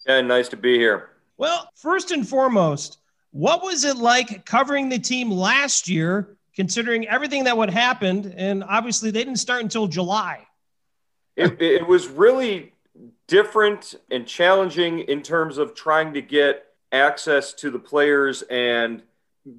Yeah, 0.07 0.21
nice 0.23 0.49
to 0.49 0.57
be 0.57 0.79
here. 0.79 1.11
Well, 1.37 1.71
first 1.75 2.11
and 2.11 2.27
foremost, 2.27 2.99
what 3.31 3.63
was 3.63 3.85
it 3.85 3.97
like 3.97 4.47
covering 4.47 4.89
the 4.89 4.99
team 4.99 5.31
last 5.31 5.89
year, 5.89 6.37
considering 6.57 7.07
everything 7.07 7.45
that 7.45 7.57
would 7.57 7.71
happened? 7.71 8.35
And 8.37 8.65
obviously, 8.65 9.11
they 9.11 9.21
didn't 9.25 9.37
start 9.37 9.63
until 9.63 9.87
July. 9.87 10.47
It, 11.37 11.61
it 11.61 11.87
was 11.87 12.09
really 12.09 12.73
different 13.27 13.95
and 14.11 14.27
challenging 14.27 15.01
in 15.01 15.23
terms 15.23 15.59
of 15.59 15.75
trying 15.75 16.15
to 16.15 16.23
get 16.23 16.65
access 16.91 17.53
to 17.53 17.71
the 17.71 17.79
players 17.79 18.43
and 18.43 19.03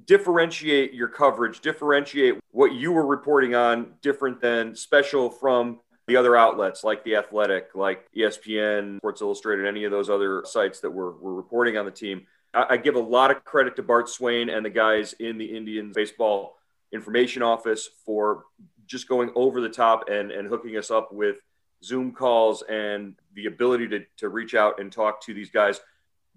differentiate 0.06 0.94
your 0.94 1.08
coverage, 1.08 1.60
differentiate 1.60 2.38
what 2.50 2.72
you 2.72 2.92
were 2.92 3.06
reporting 3.06 3.54
on 3.54 3.94
different 4.02 4.40
than 4.40 4.74
special 4.74 5.30
from 5.30 5.80
the 6.06 6.16
other 6.16 6.36
outlets 6.36 6.82
like 6.82 7.04
The 7.04 7.16
Athletic, 7.16 7.74
like 7.74 8.06
ESPN, 8.16 8.98
Sports 8.98 9.20
Illustrated, 9.20 9.66
any 9.66 9.84
of 9.84 9.90
those 9.90 10.10
other 10.10 10.42
sites 10.44 10.80
that 10.80 10.90
were, 10.90 11.12
were 11.12 11.34
reporting 11.34 11.76
on 11.76 11.84
the 11.84 11.90
team. 11.90 12.26
I, 12.52 12.66
I 12.70 12.76
give 12.76 12.96
a 12.96 13.00
lot 13.00 13.30
of 13.30 13.44
credit 13.44 13.76
to 13.76 13.82
Bart 13.82 14.08
Swain 14.08 14.48
and 14.48 14.64
the 14.64 14.70
guys 14.70 15.12
in 15.14 15.38
the 15.38 15.44
Indians 15.44 15.94
baseball 15.94 16.58
information 16.92 17.42
office 17.42 17.88
for 18.04 18.44
just 18.86 19.08
going 19.08 19.30
over 19.36 19.60
the 19.60 19.68
top 19.68 20.08
and, 20.08 20.32
and 20.32 20.48
hooking 20.48 20.76
us 20.76 20.90
up 20.90 21.12
with 21.12 21.36
Zoom 21.84 22.12
calls 22.12 22.62
and 22.62 23.14
the 23.34 23.46
ability 23.46 23.88
to, 23.88 24.04
to 24.16 24.28
reach 24.28 24.54
out 24.54 24.80
and 24.80 24.90
talk 24.92 25.22
to 25.22 25.34
these 25.34 25.50
guys 25.50 25.80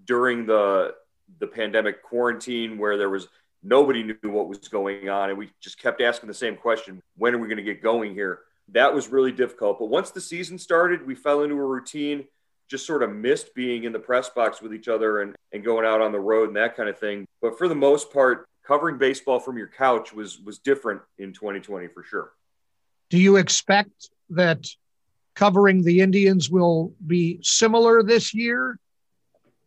during 0.06 0.46
the 0.46 0.94
the 1.40 1.48
pandemic 1.48 2.04
quarantine 2.04 2.78
where 2.78 2.98
there 2.98 3.10
was 3.10 3.28
nobody 3.64 4.04
knew 4.04 4.30
what 4.30 4.48
was 4.48 4.60
going 4.68 5.10
on 5.10 5.30
and 5.30 5.38
we 5.38 5.50
just 5.62 5.80
kept 5.80 6.02
asking 6.02 6.28
the 6.28 6.34
same 6.34 6.56
question 6.56 7.02
when 7.18 7.34
are 7.34 7.38
we 7.38 7.48
going 7.48 7.58
to 7.58 7.64
get 7.64 7.82
going 7.82 8.14
here? 8.14 8.40
That 8.70 8.94
was 8.94 9.10
really 9.10 9.32
difficult 9.32 9.80
but 9.80 9.88
once 9.88 10.12
the 10.12 10.22
season 10.22 10.58
started 10.58 11.06
we 11.06 11.16
fell 11.16 11.44
into 11.44 11.56
a 11.56 11.66
routine 11.66 12.26
just 12.70 12.88
sort 12.88 13.04
of 13.04 13.12
missed 13.12 13.54
being 13.54 13.84
in 13.84 13.92
the 13.92 14.00
press 14.00 14.30
box 14.30 14.62
with 14.62 14.74
each 14.74 14.88
other 14.88 15.22
and, 15.22 15.36
and 15.52 15.64
going 15.64 15.86
out 15.86 16.02
on 16.02 16.12
the 16.12 16.20
road 16.20 16.48
and 16.48 16.58
that 16.58 16.76
kind 16.76 16.90
of 16.90 16.98
thing. 16.98 17.26
But 17.42 17.58
for 17.58 17.68
the 17.68 17.76
most 17.76 18.12
part 18.12 18.48
covering 18.66 18.98
baseball 18.98 19.40
from 19.40 19.58
your 19.58 19.68
couch 19.68 20.14
was 20.14 20.40
was 20.40 20.58
different 20.60 21.02
in 21.18 21.34
2020 21.34 21.88
for 21.90 22.04
sure. 22.04 22.32
Do 23.10 23.20
you 23.20 23.36
expect 23.36 24.10
that 24.32 24.66
covering 25.36 25.84
the 25.84 26.02
Indians 26.02 26.50
will 26.50 26.94
be 27.06 27.40
similar 27.44 28.02
this 28.02 28.34
year? 28.34 28.80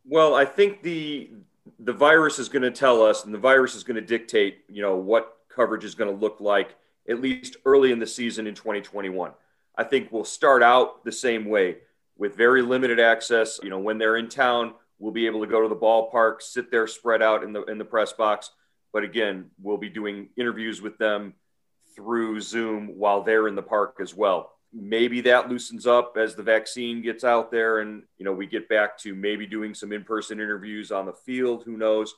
Well, 0.04 0.34
I 0.34 0.44
think 0.44 0.82
the 0.82 1.30
the 1.78 1.92
virus 1.92 2.38
is 2.38 2.48
going 2.48 2.62
to 2.62 2.70
tell 2.70 3.02
us, 3.02 3.24
and 3.24 3.34
the 3.34 3.38
virus 3.38 3.74
is 3.74 3.84
going 3.84 3.96
to 3.96 4.00
dictate, 4.00 4.64
you 4.68 4.82
know, 4.82 4.96
what 4.96 5.38
coverage 5.48 5.84
is 5.84 5.94
going 5.94 6.10
to 6.10 6.16
look 6.16 6.40
like 6.40 6.74
at 7.08 7.20
least 7.20 7.56
early 7.64 7.92
in 7.92 7.98
the 7.98 8.06
season 8.06 8.46
in 8.46 8.54
2021. 8.54 9.32
I 9.76 9.84
think 9.84 10.10
we'll 10.10 10.24
start 10.24 10.62
out 10.62 11.04
the 11.04 11.12
same 11.12 11.44
way 11.46 11.78
with 12.16 12.36
very 12.36 12.62
limited 12.62 12.98
access. 12.98 13.60
You 13.62 13.70
know, 13.70 13.78
when 13.78 13.98
they're 13.98 14.16
in 14.16 14.28
town, 14.28 14.74
we'll 14.98 15.12
be 15.12 15.26
able 15.26 15.40
to 15.40 15.46
go 15.46 15.62
to 15.62 15.68
the 15.68 15.76
ballpark, 15.76 16.40
sit 16.40 16.70
there 16.70 16.86
spread 16.86 17.22
out 17.22 17.42
in 17.42 17.52
the 17.52 17.62
in 17.64 17.78
the 17.78 17.84
press 17.84 18.12
box. 18.12 18.50
But 18.92 19.04
again, 19.04 19.50
we'll 19.62 19.76
be 19.76 19.90
doing 19.90 20.30
interviews 20.36 20.80
with 20.80 20.96
them 20.96 21.34
through 21.94 22.40
Zoom 22.40 22.98
while 22.98 23.22
they're 23.22 23.48
in 23.48 23.54
the 23.54 23.62
park 23.62 23.98
as 24.00 24.14
well 24.14 24.55
maybe 24.72 25.20
that 25.22 25.48
loosens 25.48 25.86
up 25.86 26.16
as 26.18 26.34
the 26.34 26.42
vaccine 26.42 27.00
gets 27.02 27.24
out 27.24 27.50
there 27.50 27.80
and 27.80 28.02
you 28.18 28.24
know 28.24 28.32
we 28.32 28.46
get 28.46 28.68
back 28.68 28.98
to 28.98 29.14
maybe 29.14 29.46
doing 29.46 29.74
some 29.74 29.92
in-person 29.92 30.40
interviews 30.40 30.90
on 30.90 31.06
the 31.06 31.12
field 31.12 31.62
who 31.64 31.76
knows? 31.76 32.14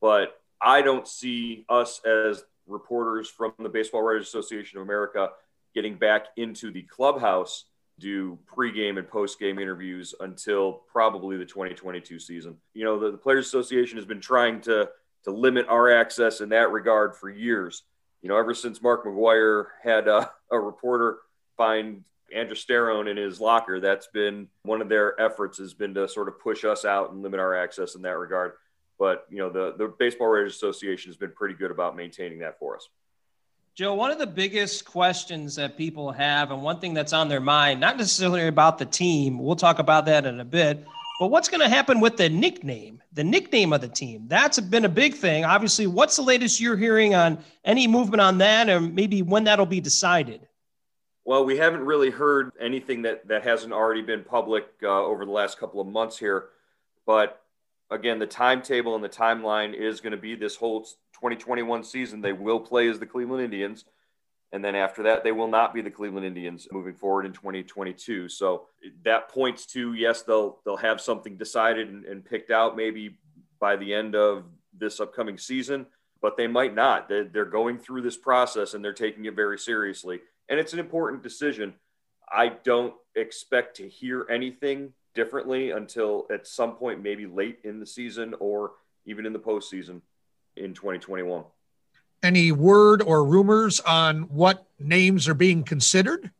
But 0.00 0.40
i 0.60 0.80
don't 0.80 1.06
see 1.06 1.64
us 1.68 2.00
as 2.04 2.42
reporters 2.66 3.28
from 3.28 3.52
the 3.58 3.68
baseball 3.68 4.02
writers 4.02 4.26
association 4.26 4.78
of 4.78 4.84
america 4.84 5.28
getting 5.74 5.96
back 5.96 6.28
into 6.36 6.70
the 6.70 6.82
clubhouse 6.82 7.66
do 7.98 8.38
pregame 8.46 8.98
and 8.98 9.08
postgame 9.08 9.60
interviews 9.60 10.14
until 10.20 10.72
probably 10.92 11.36
the 11.36 11.44
2022 11.44 12.18
season. 12.18 12.56
You 12.74 12.84
know 12.84 12.98
the, 12.98 13.12
the 13.12 13.18
players 13.18 13.46
association 13.46 13.96
has 13.96 14.06
been 14.06 14.20
trying 14.20 14.60
to 14.62 14.88
to 15.24 15.30
limit 15.30 15.66
our 15.68 15.90
access 15.90 16.40
in 16.40 16.50
that 16.50 16.70
regard 16.70 17.16
for 17.16 17.30
years. 17.30 17.82
You 18.22 18.28
know 18.28 18.36
ever 18.36 18.54
since 18.54 18.82
Mark 18.82 19.04
McGwire 19.04 19.66
had 19.82 20.08
a, 20.08 20.30
a 20.50 20.58
reporter 20.58 21.18
find 21.56 22.04
androsterone 22.34 23.08
in 23.08 23.16
his 23.16 23.40
locker. 23.40 23.80
That's 23.80 24.08
been 24.08 24.48
one 24.62 24.82
of 24.82 24.88
their 24.88 25.20
efforts 25.20 25.58
has 25.58 25.74
been 25.74 25.94
to 25.94 26.08
sort 26.08 26.28
of 26.28 26.40
push 26.40 26.64
us 26.64 26.84
out 26.84 27.12
and 27.12 27.22
limit 27.22 27.40
our 27.40 27.54
access 27.56 27.94
in 27.94 28.02
that 28.02 28.18
regard. 28.18 28.52
But 28.98 29.26
you 29.30 29.38
know, 29.38 29.50
the 29.50 29.74
the 29.76 29.88
Baseball 29.98 30.28
Writers 30.28 30.54
Association 30.54 31.10
has 31.10 31.16
been 31.16 31.32
pretty 31.32 31.54
good 31.54 31.70
about 31.70 31.96
maintaining 31.96 32.38
that 32.40 32.58
for 32.58 32.76
us. 32.76 32.88
Joe, 33.74 33.94
one 33.94 34.10
of 34.10 34.18
the 34.18 34.26
biggest 34.26 34.86
questions 34.86 35.56
that 35.56 35.76
people 35.76 36.10
have, 36.10 36.50
and 36.50 36.62
one 36.62 36.80
thing 36.80 36.94
that's 36.94 37.12
on 37.12 37.28
their 37.28 37.42
mind, 37.42 37.78
not 37.78 37.98
necessarily 37.98 38.46
about 38.46 38.78
the 38.78 38.86
team, 38.86 39.38
we'll 39.38 39.54
talk 39.54 39.78
about 39.78 40.06
that 40.06 40.24
in 40.24 40.40
a 40.40 40.46
bit, 40.46 40.82
but 41.20 41.26
what's 41.26 41.50
going 41.50 41.60
to 41.60 41.68
happen 41.68 42.00
with 42.00 42.16
the 42.16 42.30
nickname, 42.30 43.02
the 43.12 43.22
nickname 43.22 43.74
of 43.74 43.82
the 43.82 43.88
team? 43.88 44.24
That's 44.28 44.58
been 44.60 44.86
a 44.86 44.88
big 44.88 45.14
thing. 45.14 45.44
Obviously, 45.44 45.86
what's 45.86 46.16
the 46.16 46.22
latest 46.22 46.58
you're 46.58 46.76
hearing 46.78 47.14
on 47.14 47.38
any 47.66 47.86
movement 47.86 48.22
on 48.22 48.38
that, 48.38 48.70
or 48.70 48.80
maybe 48.80 49.20
when 49.20 49.44
that'll 49.44 49.66
be 49.66 49.80
decided? 49.82 50.46
Well, 51.26 51.44
we 51.44 51.56
haven't 51.56 51.84
really 51.84 52.10
heard 52.10 52.52
anything 52.60 53.02
that, 53.02 53.26
that 53.26 53.42
hasn't 53.42 53.72
already 53.72 54.00
been 54.00 54.22
public 54.22 54.68
uh, 54.84 54.86
over 54.86 55.24
the 55.24 55.32
last 55.32 55.58
couple 55.58 55.80
of 55.80 55.88
months 55.88 56.16
here. 56.16 56.50
But 57.04 57.42
again, 57.90 58.20
the 58.20 58.28
timetable 58.28 58.94
and 58.94 59.02
the 59.02 59.08
timeline 59.08 59.74
is 59.74 60.00
going 60.00 60.12
to 60.12 60.16
be 60.16 60.36
this 60.36 60.54
whole 60.54 60.82
2021 60.82 61.82
season. 61.82 62.20
They 62.20 62.32
will 62.32 62.60
play 62.60 62.88
as 62.88 63.00
the 63.00 63.06
Cleveland 63.06 63.42
Indians. 63.42 63.86
And 64.52 64.64
then 64.64 64.76
after 64.76 65.02
that, 65.02 65.24
they 65.24 65.32
will 65.32 65.48
not 65.48 65.74
be 65.74 65.80
the 65.80 65.90
Cleveland 65.90 66.24
Indians 66.24 66.68
moving 66.70 66.94
forward 66.94 67.26
in 67.26 67.32
2022. 67.32 68.28
So 68.28 68.68
that 69.04 69.28
points 69.28 69.66
to 69.66 69.94
yes, 69.94 70.22
they'll 70.22 70.60
they'll 70.64 70.76
have 70.76 71.00
something 71.00 71.36
decided 71.36 71.88
and, 71.88 72.04
and 72.04 72.24
picked 72.24 72.52
out 72.52 72.76
maybe 72.76 73.18
by 73.58 73.74
the 73.74 73.92
end 73.92 74.14
of 74.14 74.44
this 74.78 75.00
upcoming 75.00 75.38
season, 75.38 75.86
but 76.22 76.36
they 76.36 76.46
might 76.46 76.76
not. 76.76 77.08
They're, 77.08 77.24
they're 77.24 77.44
going 77.44 77.78
through 77.78 78.02
this 78.02 78.16
process 78.16 78.74
and 78.74 78.84
they're 78.84 78.92
taking 78.92 79.24
it 79.24 79.34
very 79.34 79.58
seriously 79.58 80.20
and 80.48 80.58
it's 80.60 80.72
an 80.72 80.78
important 80.78 81.22
decision. 81.22 81.74
I 82.30 82.48
don't 82.64 82.94
expect 83.14 83.76
to 83.78 83.88
hear 83.88 84.26
anything 84.30 84.92
differently 85.14 85.70
until 85.70 86.26
at 86.30 86.46
some 86.46 86.72
point, 86.76 87.02
maybe 87.02 87.26
late 87.26 87.58
in 87.64 87.80
the 87.80 87.86
season 87.86 88.34
or 88.40 88.72
even 89.06 89.24
in 89.26 89.32
the 89.32 89.38
postseason 89.38 90.00
in 90.56 90.74
2021. 90.74 91.44
Any 92.22 92.50
word 92.52 93.02
or 93.02 93.24
rumors 93.24 93.80
on 93.80 94.22
what 94.22 94.66
names 94.78 95.28
are 95.28 95.34
being 95.34 95.62
considered? 95.62 96.30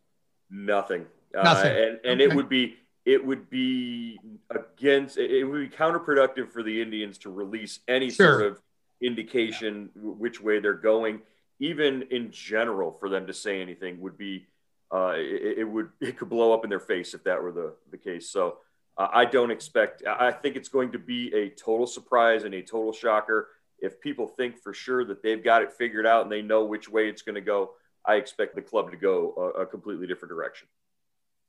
Nothing. 0.51 1.07
Nothing. 1.35 1.73
Uh, 1.73 1.75
and 1.75 2.01
and 2.05 2.21
Okay. 2.21 2.25
it 2.25 2.35
would 2.35 2.49
be 2.49 2.77
it 3.05 3.25
would 3.25 3.49
be 3.51 4.19
against 4.51 5.17
it 5.19 5.45
would 5.45 5.71
be 5.71 5.77
counterproductive 5.77 6.51
for 6.51 6.63
the 6.63 6.81
Indians 6.83 7.19
to 7.19 7.31
release 7.31 7.81
any 7.87 8.11
Sure. 8.11 8.41
sort 8.41 8.53
of 8.53 8.63
indication 9.01 9.91
w- 9.95 10.15
which 10.15 10.41
way 10.41 10.59
they're 10.59 10.73
going. 10.75 11.21
Even 11.59 12.03
in 12.11 12.31
general, 12.31 12.93
for 12.93 13.09
them 13.09 13.27
to 13.27 13.33
say 13.33 13.63
anything 13.63 14.01
would 14.01 14.19
be 14.19 14.47
uh, 14.93 15.15
it, 15.17 15.59
it 15.59 15.65
would 15.65 15.91
it 16.01 16.19
could 16.19 16.29
blow 16.29 16.53
up 16.53 16.65
in 16.65 16.71
their 16.71 16.81
face 16.81 17.15
if 17.15 17.25
that 17.25 17.43
were 17.43 17.53
the 17.53 17.75
the 17.91 17.97
case. 17.97 18.31
So 18.31 18.59
uh, 18.99 19.09
I 19.13 19.25
don't 19.25 19.51
expect. 19.51 20.03
I 20.07 20.31
think 20.33 20.57
it's 20.57 20.69
going 20.69 20.93
to 20.93 20.99
be 20.99 21.33
a 21.35 21.51
total 21.51 21.87
surprise 21.87 22.45
and 22.45 22.55
a 22.55 22.63
total 22.63 22.93
shocker. 22.93 23.49
If 23.79 24.01
people 24.01 24.27
think 24.27 24.59
for 24.59 24.73
sure 24.73 25.05
that 25.05 25.23
they've 25.23 25.43
got 25.43 25.63
it 25.63 25.73
figured 25.73 26.07
out 26.07 26.23
and 26.23 26.33
they 26.33 26.43
know 26.43 26.65
which 26.65 26.89
way 26.89 27.09
it's 27.09 27.23
going 27.23 27.35
to 27.35 27.43
go, 27.43 27.73
I 28.07 28.15
expect 28.15 28.55
the 28.55 28.63
club 28.63 28.91
to 28.91 28.97
go 28.97 29.33
a 29.59 29.67
completely 29.67 30.07
different 30.07 30.31
direction. 30.31 30.67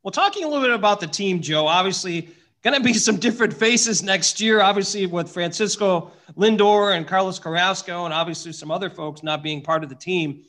Well, 0.03 0.11
talking 0.11 0.43
a 0.43 0.47
little 0.47 0.63
bit 0.63 0.73
about 0.73 0.99
the 0.99 1.07
team, 1.07 1.41
Joe, 1.41 1.67
obviously 1.67 2.29
going 2.63 2.75
to 2.75 2.83
be 2.83 2.93
some 2.93 3.17
different 3.17 3.53
faces 3.53 4.03
next 4.03 4.41
year, 4.41 4.61
obviously 4.61 5.05
with 5.05 5.29
Francisco 5.31 6.11
Lindor 6.35 6.95
and 6.95 7.07
Carlos 7.07 7.39
Carrasco, 7.39 8.05
and 8.05 8.13
obviously 8.13 8.51
some 8.51 8.71
other 8.71 8.89
folks 8.89 9.23
not 9.23 9.43
being 9.43 9.61
part 9.61 9.83
of 9.83 9.89
the 9.89 9.95
team. 9.95 10.43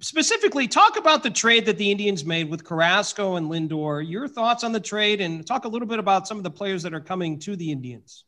Specifically, 0.00 0.66
talk 0.66 0.96
about 0.96 1.22
the 1.22 1.30
trade 1.30 1.66
that 1.66 1.78
the 1.78 1.90
Indians 1.90 2.24
made 2.24 2.50
with 2.50 2.64
Carrasco 2.64 3.36
and 3.36 3.50
Lindor. 3.50 4.08
Your 4.08 4.26
thoughts 4.26 4.64
on 4.64 4.72
the 4.72 4.80
trade, 4.80 5.20
and 5.20 5.46
talk 5.46 5.64
a 5.64 5.68
little 5.68 5.86
bit 5.86 5.98
about 5.98 6.26
some 6.26 6.38
of 6.38 6.42
the 6.42 6.50
players 6.50 6.82
that 6.82 6.94
are 6.94 7.00
coming 7.00 7.38
to 7.40 7.54
the 7.54 7.70
Indians. 7.70 8.24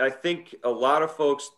I 0.00 0.10
think 0.10 0.54
a 0.64 0.70
lot 0.70 1.02
of 1.02 1.14
folks 1.14 1.50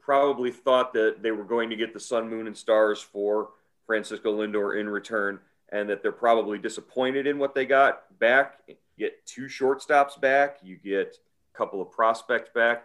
probably 0.00 0.50
thought 0.50 0.92
that 0.94 1.22
they 1.22 1.30
were 1.30 1.44
going 1.44 1.70
to 1.70 1.76
get 1.76 1.92
the 1.92 2.00
sun, 2.00 2.28
moon, 2.28 2.46
and 2.46 2.56
stars 2.56 3.00
for 3.00 3.50
Francisco 3.86 4.40
Lindor 4.40 4.80
in 4.80 4.88
return, 4.88 5.40
and 5.70 5.88
that 5.90 6.02
they're 6.02 6.10
probably 6.10 6.58
disappointed 6.58 7.26
in 7.26 7.38
what 7.38 7.54
they 7.54 7.66
got 7.66 8.18
back. 8.18 8.60
Get 9.00 9.24
two 9.24 9.46
shortstops 9.46 10.20
back, 10.20 10.58
you 10.62 10.76
get 10.76 11.16
a 11.54 11.56
couple 11.56 11.80
of 11.80 11.90
prospects 11.90 12.50
back, 12.54 12.84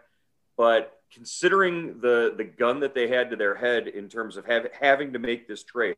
but 0.55 1.01
considering 1.13 1.99
the 1.99 2.33
the 2.37 2.45
gun 2.45 2.79
that 2.79 2.95
they 2.95 3.09
had 3.09 3.29
to 3.31 3.35
their 3.35 3.53
head 3.53 3.89
in 3.89 4.07
terms 4.07 4.37
of 4.37 4.45
have, 4.45 4.65
having 4.79 5.11
to 5.11 5.19
make 5.19 5.45
this 5.45 5.65
trade, 5.65 5.97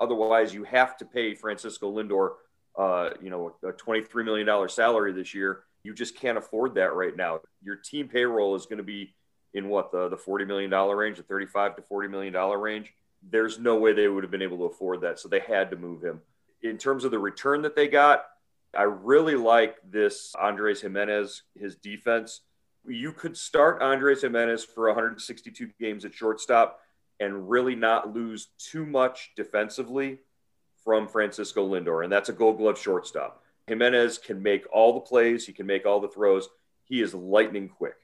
otherwise 0.00 0.52
you 0.52 0.64
have 0.64 0.96
to 0.96 1.04
pay 1.04 1.36
Francisco 1.36 1.96
Lindor, 1.96 2.32
uh, 2.76 3.10
you 3.22 3.30
know, 3.30 3.54
a 3.62 3.70
twenty 3.70 4.02
three 4.02 4.24
million 4.24 4.48
dollar 4.48 4.68
salary 4.68 5.12
this 5.12 5.32
year. 5.32 5.60
You 5.84 5.94
just 5.94 6.16
can't 6.16 6.38
afford 6.38 6.74
that 6.74 6.94
right 6.94 7.16
now. 7.16 7.40
Your 7.62 7.76
team 7.76 8.08
payroll 8.08 8.56
is 8.56 8.66
going 8.66 8.78
to 8.78 8.82
be 8.82 9.14
in 9.54 9.68
what 9.68 9.92
the 9.92 10.08
the 10.08 10.16
forty 10.16 10.44
million 10.44 10.70
dollar 10.70 10.96
range, 10.96 11.18
the 11.18 11.22
thirty 11.22 11.46
five 11.46 11.76
to 11.76 11.82
forty 11.82 12.08
million 12.08 12.32
dollar 12.32 12.58
range. 12.58 12.92
There's 13.30 13.60
no 13.60 13.76
way 13.76 13.92
they 13.92 14.08
would 14.08 14.24
have 14.24 14.32
been 14.32 14.42
able 14.42 14.58
to 14.58 14.64
afford 14.64 15.02
that, 15.02 15.20
so 15.20 15.28
they 15.28 15.38
had 15.38 15.70
to 15.70 15.76
move 15.76 16.02
him. 16.02 16.20
In 16.64 16.78
terms 16.78 17.04
of 17.04 17.12
the 17.12 17.18
return 17.20 17.62
that 17.62 17.76
they 17.76 17.86
got, 17.86 18.24
I 18.74 18.82
really 18.82 19.36
like 19.36 19.76
this 19.88 20.34
Andres 20.34 20.80
Gimenez, 20.80 21.42
his 21.54 21.76
defense. 21.76 22.40
You 22.86 23.12
could 23.12 23.36
start 23.36 23.82
Andres 23.82 24.22
Gimenez 24.22 24.64
for 24.64 24.88
162 24.88 25.70
games 25.78 26.04
at 26.04 26.14
shortstop 26.14 26.80
and 27.20 27.48
really 27.48 27.74
not 27.74 28.14
lose 28.14 28.48
too 28.58 28.86
much 28.86 29.32
defensively 29.36 30.18
from 30.82 31.06
Francisco 31.06 31.68
Lindor, 31.68 32.02
and 32.02 32.12
that's 32.12 32.28
a 32.28 32.32
Gold 32.32 32.58
Glove 32.58 32.78
shortstop. 32.78 33.42
Gimenez 33.68 34.18
can 34.18 34.42
make 34.42 34.66
all 34.72 34.94
the 34.94 35.00
plays, 35.00 35.46
he 35.46 35.52
can 35.52 35.66
make 35.66 35.86
all 35.86 36.00
the 36.00 36.08
throws. 36.08 36.48
He 36.84 37.00
is 37.00 37.14
lightning 37.14 37.68
quick. 37.68 37.94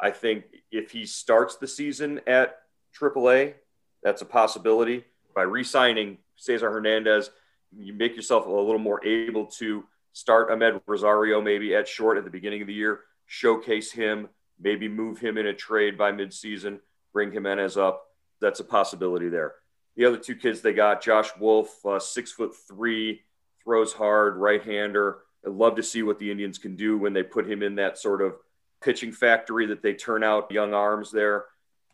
I 0.00 0.10
think 0.10 0.44
if 0.72 0.90
he 0.90 1.06
starts 1.06 1.56
the 1.56 1.68
season 1.68 2.20
at 2.26 2.58
AAA, 2.98 3.54
that's 4.02 4.22
a 4.22 4.26
possibility. 4.26 5.04
By 5.34 5.42
re-signing 5.42 6.18
Cesar 6.36 6.70
Hernandez, 6.70 7.30
you 7.76 7.92
make 7.92 8.16
yourself 8.16 8.46
a 8.46 8.50
little 8.50 8.78
more 8.78 9.04
able 9.04 9.46
to 9.46 9.84
start 10.12 10.50
Amed 10.50 10.80
Rosario 10.86 11.40
maybe 11.40 11.74
at 11.74 11.88
short 11.88 12.18
at 12.18 12.24
the 12.24 12.30
beginning 12.30 12.60
of 12.60 12.66
the 12.66 12.74
year, 12.74 13.00
showcase 13.26 13.92
him, 13.92 14.28
maybe 14.60 14.88
move 14.88 15.18
him 15.18 15.38
in 15.38 15.46
a 15.46 15.54
trade 15.54 15.96
by 15.96 16.12
midseason, 16.12 16.80
bring 17.12 17.30
Gimenez 17.30 17.76
up. 17.76 18.06
That's 18.40 18.60
a 18.60 18.64
possibility 18.64 19.28
there. 19.28 19.54
The 19.96 20.04
other 20.04 20.16
two 20.16 20.36
kids 20.36 20.60
they 20.60 20.72
got, 20.72 21.02
Josh 21.02 21.30
Wolf, 21.40 21.84
uh, 21.84 21.98
six 21.98 22.32
foot 22.32 22.54
three, 22.68 23.22
throws 23.64 23.92
hard, 23.92 24.36
right 24.36 24.62
hander. 24.62 25.18
I'd 25.44 25.52
love 25.52 25.76
to 25.76 25.82
see 25.82 26.02
what 26.02 26.18
the 26.18 26.30
Indians 26.30 26.58
can 26.58 26.76
do 26.76 26.96
when 26.98 27.12
they 27.12 27.22
put 27.22 27.50
him 27.50 27.62
in 27.62 27.76
that 27.76 27.98
sort 27.98 28.22
of 28.22 28.34
pitching 28.80 29.12
factory 29.12 29.66
that 29.66 29.82
they 29.82 29.94
turn 29.94 30.22
out 30.22 30.50
young 30.50 30.72
arms 30.72 31.10
there. 31.10 31.46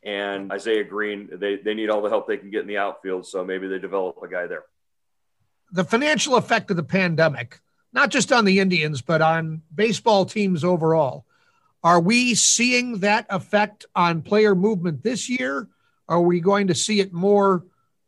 And 0.03 0.53
Isaiah 0.53 0.85
Green, 0.85 1.31
they, 1.33 1.57
they 1.57 1.73
need 1.73 1.89
all 1.89 2.03
the 2.03 2.11
help 2.11 2.29
they 2.29 2.37
can 2.37 2.51
get 2.51 2.61
in 2.61 2.69
the 2.69 2.77
outfield. 2.77 3.27
So 3.27 3.43
maybe 3.45 3.69
they 3.69 3.79
develop 3.79 4.19
a 4.23 4.29
guy 4.29 4.47
there. 4.47 4.65
The 5.73 5.85
financial 5.85 6.37
effect 6.37 6.71
of 6.71 6.77
the 6.77 6.83
pandemic, 6.83 7.61
not 7.95 8.11
just 8.11 8.33
on 8.33 8.45
the 8.45 8.59
Indians, 8.59 9.01
but 9.01 9.23
on 9.23 9.63
baseball 9.75 10.27
teams 10.27 10.65
overall. 10.65 11.25
Are 11.83 12.01
we 12.01 12.35
seeing 12.35 12.99
that 12.99 13.27
effect 13.31 13.87
on 13.95 14.23
player 14.23 14.55
movement 14.55 15.03
this 15.03 15.29
year? 15.29 15.69
Are 16.09 16.21
we 16.21 16.41
going 16.41 16.67
to 16.67 16.75
see 16.75 17.01
it 17.01 17.13
more 17.13 17.65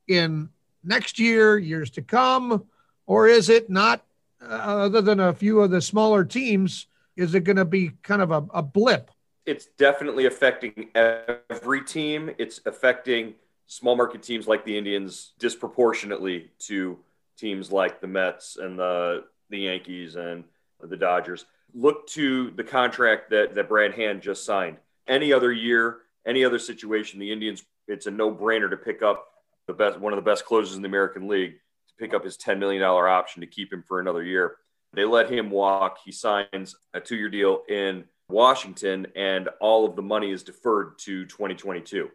in 0.08 0.48
next 0.82 1.18
year, 1.18 1.56
years 1.56 1.90
to 1.90 2.02
come? 2.02 2.64
Or 3.06 3.28
is 3.28 3.48
it 3.48 3.70
not, 3.70 4.04
uh, 4.42 4.54
other 4.54 5.00
than 5.00 5.20
a 5.20 5.32
few 5.32 5.60
of 5.60 5.70
the 5.70 5.80
smaller 5.80 6.24
teams, 6.24 6.88
is 7.16 7.34
it 7.34 7.44
going 7.44 7.56
to 7.56 7.64
be 7.64 7.92
kind 8.02 8.22
of 8.22 8.30
a, 8.32 8.44
a 8.54 8.62
blip? 8.62 9.10
It's 9.46 9.66
definitely 9.78 10.26
affecting 10.26 10.88
every 10.94 11.84
team. 11.84 12.30
It's 12.38 12.60
affecting 12.66 13.34
small 13.66 13.94
market 13.94 14.22
teams 14.22 14.48
like 14.48 14.64
the 14.64 14.76
Indians 14.76 15.32
disproportionately 15.38 16.50
to 16.60 16.98
teams 17.38 17.70
like 17.70 18.00
the 18.00 18.06
Mets 18.06 18.56
and 18.56 18.78
the 18.78 19.24
the 19.50 19.60
Yankees 19.60 20.16
and 20.16 20.44
the 20.82 20.96
Dodgers. 20.96 21.44
Look 21.74 22.06
to 22.08 22.50
the 22.52 22.64
contract 22.64 23.30
that 23.30 23.54
that 23.54 23.68
Brad 23.68 23.94
Hand 23.94 24.22
just 24.22 24.44
signed. 24.44 24.78
Any 25.08 25.32
other 25.32 25.52
year, 25.52 25.98
any 26.26 26.44
other 26.44 26.58
situation, 26.58 27.20
the 27.20 27.32
Indians 27.32 27.64
it's 27.88 28.06
a 28.06 28.10
no-brainer 28.10 28.68
to 28.70 28.76
pick 28.76 29.02
up 29.02 29.26
the 29.66 29.72
best 29.72 29.98
one 29.98 30.12
of 30.12 30.16
the 30.16 30.28
best 30.28 30.44
closers 30.44 30.76
in 30.76 30.82
the 30.82 30.88
American 30.88 31.28
League 31.28 31.52
to 31.52 31.94
pick 31.98 32.14
up 32.14 32.24
his 32.24 32.36
$10 32.36 32.58
million 32.58 32.82
option 32.82 33.40
to 33.40 33.46
keep 33.46 33.72
him 33.72 33.82
for 33.86 34.00
another 34.00 34.22
year. 34.22 34.56
They 34.92 35.04
let 35.04 35.30
him 35.30 35.50
walk. 35.50 35.98
He 36.04 36.12
signs 36.12 36.74
a 36.94 37.00
two-year 37.00 37.28
deal 37.28 37.62
in 37.68 38.04
Washington, 38.28 39.06
and 39.14 39.48
all 39.60 39.84
of 39.84 39.94
the 39.94 40.02
money 40.02 40.30
is 40.30 40.42
deferred 40.42 40.98
to 41.00 41.24
2022, 41.26 42.08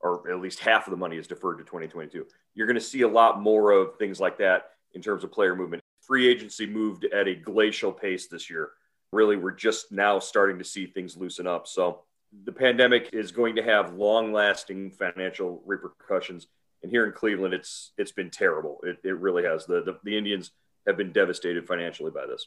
or 0.00 0.30
at 0.30 0.40
least 0.40 0.58
half 0.60 0.86
of 0.86 0.90
the 0.90 0.96
money 0.96 1.16
is 1.16 1.26
deferred 1.26 1.58
to 1.58 1.64
2022. 1.64 2.26
You're 2.54 2.66
going 2.66 2.74
to 2.74 2.80
see 2.80 3.02
a 3.02 3.08
lot 3.08 3.40
more 3.40 3.70
of 3.70 3.96
things 3.96 4.18
like 4.18 4.38
that 4.38 4.70
in 4.92 5.02
terms 5.02 5.24
of 5.24 5.32
player 5.32 5.54
movement. 5.54 5.82
Free 6.06 6.28
agency 6.28 6.66
moved 6.66 7.04
at 7.04 7.26
a 7.26 7.34
glacial 7.34 7.92
pace 7.92 8.28
this 8.28 8.48
year. 8.48 8.70
Really, 9.12 9.36
we're 9.36 9.50
just 9.50 9.90
now 9.90 10.18
starting 10.18 10.58
to 10.58 10.64
see 10.64 10.86
things 10.86 11.16
loosen 11.16 11.46
up. 11.46 11.66
So 11.66 12.02
the 12.44 12.52
pandemic 12.52 13.10
is 13.12 13.32
going 13.32 13.56
to 13.56 13.62
have 13.62 13.94
long-lasting 13.94 14.92
financial 14.92 15.62
repercussions. 15.64 16.46
And 16.82 16.90
here 16.90 17.06
in 17.06 17.12
Cleveland, 17.12 17.54
it's 17.54 17.92
it's 17.98 18.12
been 18.12 18.30
terrible. 18.30 18.78
It, 18.84 18.98
it 19.02 19.18
really 19.18 19.42
has. 19.44 19.66
The, 19.66 19.82
the 19.82 19.98
the 20.04 20.16
Indians 20.16 20.50
have 20.86 20.96
been 20.96 21.12
devastated 21.12 21.66
financially 21.66 22.10
by 22.10 22.26
this. 22.26 22.46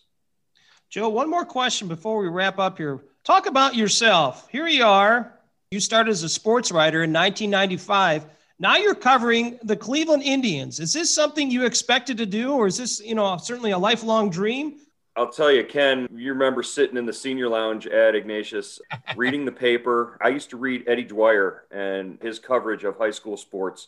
Joe, 0.90 1.10
one 1.10 1.30
more 1.30 1.46
question 1.46 1.88
before 1.88 2.18
we 2.18 2.30
wrap 2.30 2.60
up 2.60 2.78
here. 2.78 3.00
Talk 3.24 3.46
about 3.46 3.76
yourself. 3.76 4.48
Here 4.50 4.68
you 4.68 4.86
are. 4.86 5.34
You 5.72 5.80
started 5.80 6.12
as 6.12 6.24
a 6.24 6.30
sports 6.30 6.72
writer 6.72 7.04
in 7.04 7.14
1995. 7.14 8.26
Now 8.62 8.76
you're 8.76 8.96
covering 8.96 9.58
the 9.64 9.78
Cleveland 9.78 10.24
Indians. 10.24 10.82
Is 10.82 10.92
this 10.92 11.14
something 11.14 11.50
you 11.50 11.66
expected 11.66 12.18
to 12.18 12.26
do, 12.26 12.54
or 12.54 12.68
is 12.68 12.78
this, 12.78 13.00
you 13.00 13.16
know, 13.16 13.38
certainly 13.38 13.72
a 13.72 13.78
lifelong 13.78 14.30
dream? 14.30 14.80
I'll 15.16 15.32
tell 15.32 15.50
you, 15.52 15.64
Ken, 15.64 16.10
you 16.14 16.34
remember 16.34 16.62
sitting 16.62 16.98
in 16.98 17.06
the 17.06 17.14
senior 17.14 17.48
lounge 17.48 17.88
at 17.88 18.16
Ignatius 18.16 18.80
reading 19.16 19.46
the 19.46 19.52
paper. 19.52 20.18
I 20.22 20.30
used 20.30 20.50
to 20.50 20.58
read 20.58 20.84
Eddie 20.88 21.06
Dwyer 21.06 21.66
and 21.72 22.20
his 22.22 22.38
coverage 22.40 22.84
of 22.84 22.98
high 22.98 23.12
school 23.12 23.38
sports. 23.38 23.88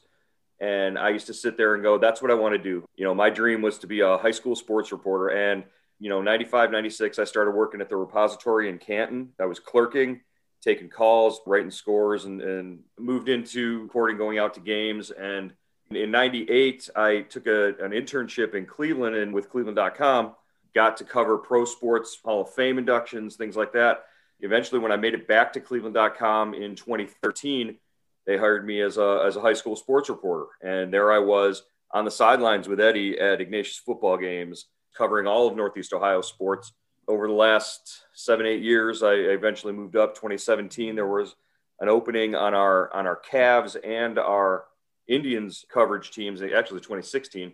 And 0.60 0.98
I 0.98 1.10
used 1.10 1.28
to 1.28 1.34
sit 1.34 1.58
there 1.58 1.74
and 1.74 1.84
go, 1.84 1.98
that's 1.98 2.22
what 2.22 2.32
I 2.32 2.36
want 2.36 2.54
to 2.54 2.58
do. 2.58 2.86
You 2.96 3.04
know, 3.04 3.14
my 3.14 3.30
dream 3.30 3.62
was 3.62 3.78
to 3.80 3.88
be 3.88 4.00
a 4.02 4.18
high 4.18 4.32
school 4.32 4.56
sports 4.56 4.92
reporter. 4.92 5.30
And, 5.30 5.64
you 6.00 6.10
know, 6.10 6.22
95, 6.22 6.72
96, 6.72 7.20
I 7.20 7.24
started 7.26 7.52
working 7.52 7.82
at 7.82 7.90
the 7.90 7.98
repository 7.98 8.70
in 8.70 8.78
Canton. 8.78 9.34
I 9.40 9.46
was 9.46 9.60
clerking, 9.60 10.22
taking 10.62 10.90
calls, 10.90 11.42
writing 11.46 11.72
scores, 11.72 12.26
and, 12.26 12.42
and 12.42 12.80
moved 13.00 13.30
into 13.30 13.82
reporting, 13.84 14.18
going 14.18 14.38
out 14.38 14.54
to 14.54 14.60
games. 14.60 15.12
And 15.12 15.54
in 15.90 16.12
98, 16.12 16.90
I 16.96 17.22
took 17.22 17.48
a, 17.48 17.70
an 17.84 17.92
internship 17.92 18.54
in 18.54 18.66
Cleveland 18.66 19.16
and 19.16 19.34
with 19.34 19.50
cleveland.com, 19.50 20.36
got 20.74 20.98
to 20.98 21.04
cover 21.04 21.38
pro 21.38 21.66
sports, 21.66 22.18
Hall 22.24 22.42
of 22.42 22.54
Fame 22.54 22.78
inductions, 22.78 23.36
things 23.36 23.56
like 23.56 23.74
that. 23.74 24.06
Eventually, 24.42 24.80
when 24.80 24.92
I 24.92 24.98
made 24.98 25.14
it 25.14 25.28
back 25.28 25.54
to 25.54 25.60
cleveland.com 25.60 26.54
in 26.54 26.76
2013, 26.76 27.78
they 28.26 28.38
hired 28.38 28.66
me 28.66 28.82
as 28.82 28.98
a, 28.98 29.24
as 29.26 29.36
a 29.36 29.42
high 29.42 29.54
school 29.54 29.76
sports 29.76 30.10
reporter. 30.10 30.46
And 30.62 30.94
there 30.94 31.12
I 31.12 31.20
was 31.20 31.64
on 31.92 32.06
the 32.06 32.12
sidelines 32.12 32.68
with 32.68 32.80
Eddie 32.80 33.20
at 33.20 33.42
Ignatius 33.42 33.78
football 33.78 34.18
games, 34.18 34.68
covering 34.96 35.28
all 35.28 35.48
of 35.48 35.56
Northeast 35.56 35.94
Ohio 35.94 36.22
sports. 36.22 36.72
Over 37.08 37.28
the 37.28 37.34
last 37.34 38.04
seven, 38.14 38.46
eight 38.46 38.62
years, 38.62 39.04
I 39.04 39.14
eventually 39.14 39.74
moved 39.74 39.96
up. 39.96 40.16
2017, 40.16 40.96
there 40.96 41.08
was 41.08 41.36
an 41.80 41.90
opening 41.90 42.36
on 42.36 42.54
our 42.54 42.94
on 42.94 43.08
our 43.08 43.20
Cavs 43.30 43.76
and 43.84 44.20
our 44.20 44.66
Indians 45.08 45.66
coverage 45.72 46.12
teams. 46.12 46.42
Actually, 46.42 46.80
2016. 46.80 47.54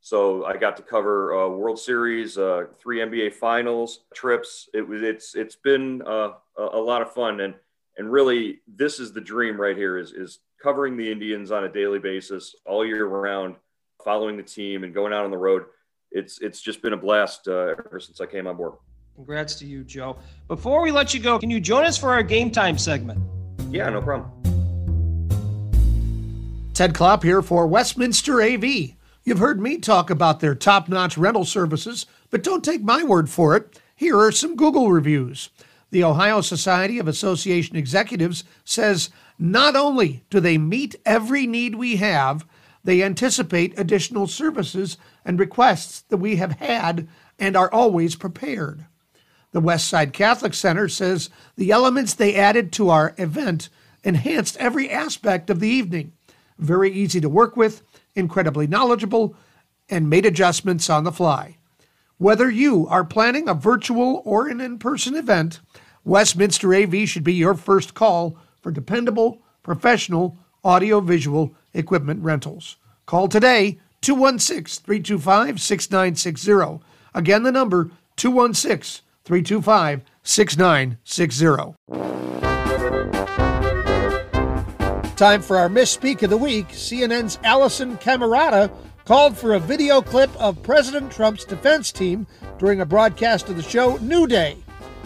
So 0.00 0.44
I 0.44 0.56
got 0.56 0.76
to 0.76 0.82
cover 0.82 1.36
uh, 1.36 1.48
World 1.48 1.78
Series, 1.78 2.38
uh, 2.38 2.66
three 2.78 2.98
NBA 2.98 3.34
Finals 3.34 4.00
trips. 4.14 4.68
It 4.72 4.86
was 4.86 5.02
it's 5.02 5.34
it's 5.34 5.56
been 5.56 6.02
uh, 6.06 6.32
a 6.56 6.78
lot 6.78 7.02
of 7.02 7.12
fun, 7.12 7.40
and 7.40 7.54
and 7.96 8.10
really 8.10 8.60
this 8.66 9.00
is 9.00 9.12
the 9.12 9.20
dream 9.20 9.60
right 9.60 9.76
here 9.76 9.98
is 9.98 10.12
is 10.12 10.40
covering 10.62 10.96
the 10.96 11.10
indians 11.10 11.50
on 11.50 11.64
a 11.64 11.68
daily 11.68 11.98
basis 11.98 12.54
all 12.64 12.84
year 12.84 13.06
round 13.06 13.56
following 14.04 14.36
the 14.36 14.42
team 14.42 14.84
and 14.84 14.94
going 14.94 15.12
out 15.12 15.24
on 15.24 15.30
the 15.30 15.36
road 15.36 15.64
it's 16.10 16.40
it's 16.40 16.60
just 16.60 16.82
been 16.82 16.92
a 16.92 16.96
blast 16.96 17.48
uh, 17.48 17.74
ever 17.86 18.00
since 18.00 18.20
i 18.20 18.26
came 18.26 18.46
on 18.46 18.56
board 18.56 18.72
congrats 19.16 19.54
to 19.54 19.64
you 19.64 19.82
joe. 19.82 20.18
Before 20.46 20.82
we 20.82 20.90
let 20.90 21.14
you 21.14 21.20
go 21.20 21.38
can 21.38 21.48
you 21.48 21.58
join 21.58 21.84
us 21.84 21.96
for 21.96 22.12
our 22.12 22.22
game 22.22 22.50
time 22.50 22.76
segment? 22.76 23.18
Yeah 23.70 23.88
no 23.88 24.02
problem. 24.02 24.30
Ted 26.74 26.94
klopp 26.94 27.22
here 27.22 27.40
for 27.40 27.66
westminster 27.66 28.42
av 28.42 28.62
you've 28.62 29.38
heard 29.38 29.58
me 29.58 29.78
talk 29.78 30.10
about 30.10 30.40
their 30.40 30.54
top-notch 30.54 31.16
rental 31.16 31.46
services 31.46 32.04
but 32.28 32.42
don't 32.42 32.62
take 32.62 32.82
my 32.82 33.02
word 33.02 33.30
for 33.30 33.56
it. 33.56 33.80
Here 33.94 34.18
are 34.18 34.32
some 34.32 34.54
google 34.54 34.92
reviews. 34.92 35.48
The 35.90 36.04
Ohio 36.04 36.42
Society 36.42 36.98
of 36.98 37.08
Association 37.08 37.74
Executives 37.76 38.44
says 38.64 39.08
not 39.38 39.76
only 39.76 40.24
do 40.28 40.40
they 40.40 40.58
meet 40.58 40.94
every 41.06 41.46
need 41.46 41.76
we 41.76 41.96
have, 41.96 42.44
they 42.84 43.02
anticipate 43.02 43.78
additional 43.78 44.26
services 44.26 44.98
and 45.24 45.40
requests 45.40 46.02
that 46.02 46.18
we 46.18 46.36
have 46.36 46.52
had 46.52 47.08
and 47.38 47.56
are 47.56 47.72
always 47.72 48.14
prepared. 48.14 48.84
The 49.52 49.62
Westside 49.62 50.12
Catholic 50.12 50.54
Center 50.54 50.88
says 50.88 51.30
the 51.56 51.70
elements 51.70 52.14
they 52.14 52.34
added 52.34 52.72
to 52.72 52.90
our 52.90 53.14
event 53.16 53.68
enhanced 54.04 54.56
every 54.58 54.90
aspect 54.90 55.50
of 55.50 55.60
the 55.60 55.68
evening. 55.68 56.12
Very 56.58 56.90
easy 56.92 57.20
to 57.20 57.28
work 57.28 57.56
with, 57.56 57.82
incredibly 58.14 58.66
knowledgeable, 58.66 59.34
and 59.88 60.10
made 60.10 60.26
adjustments 60.26 60.90
on 60.90 61.04
the 61.04 61.12
fly. 61.12 61.56
Whether 62.18 62.50
you 62.50 62.86
are 62.88 63.04
planning 63.04 63.48
a 63.48 63.54
virtual 63.54 64.22
or 64.24 64.48
an 64.48 64.60
in 64.60 64.78
person 64.78 65.14
event, 65.14 65.60
Westminster 66.04 66.74
AV 66.74 67.08
should 67.08 67.24
be 67.24 67.34
your 67.34 67.54
first 67.54 67.94
call 67.94 68.38
for 68.60 68.70
dependable, 68.70 69.42
professional 69.62 70.38
audio-visual 70.64 71.54
equipment 71.74 72.22
rentals. 72.22 72.76
Call 73.06 73.28
today 73.28 73.78
216 74.00 74.84
325 74.84 75.60
6960. 75.60 76.84
Again, 77.14 77.42
the 77.42 77.52
number 77.52 77.90
216 78.16 79.05
325 79.26 80.02
6960. 80.22 81.74
Time 85.16 85.40
for 85.42 85.56
our 85.56 85.68
misspeak 85.68 86.22
of 86.22 86.30
the 86.30 86.36
week. 86.36 86.68
CNN's 86.68 87.38
Alisyn 87.38 88.00
Camerota 88.00 88.70
called 89.04 89.36
for 89.36 89.54
a 89.54 89.58
video 89.58 90.00
clip 90.02 90.30
of 90.36 90.62
President 90.62 91.10
Trump's 91.10 91.44
defense 91.44 91.90
team 91.90 92.26
during 92.58 92.80
a 92.80 92.86
broadcast 92.86 93.48
of 93.48 93.56
the 93.56 93.62
show 93.62 93.96
New 93.98 94.26
Day. 94.26 94.56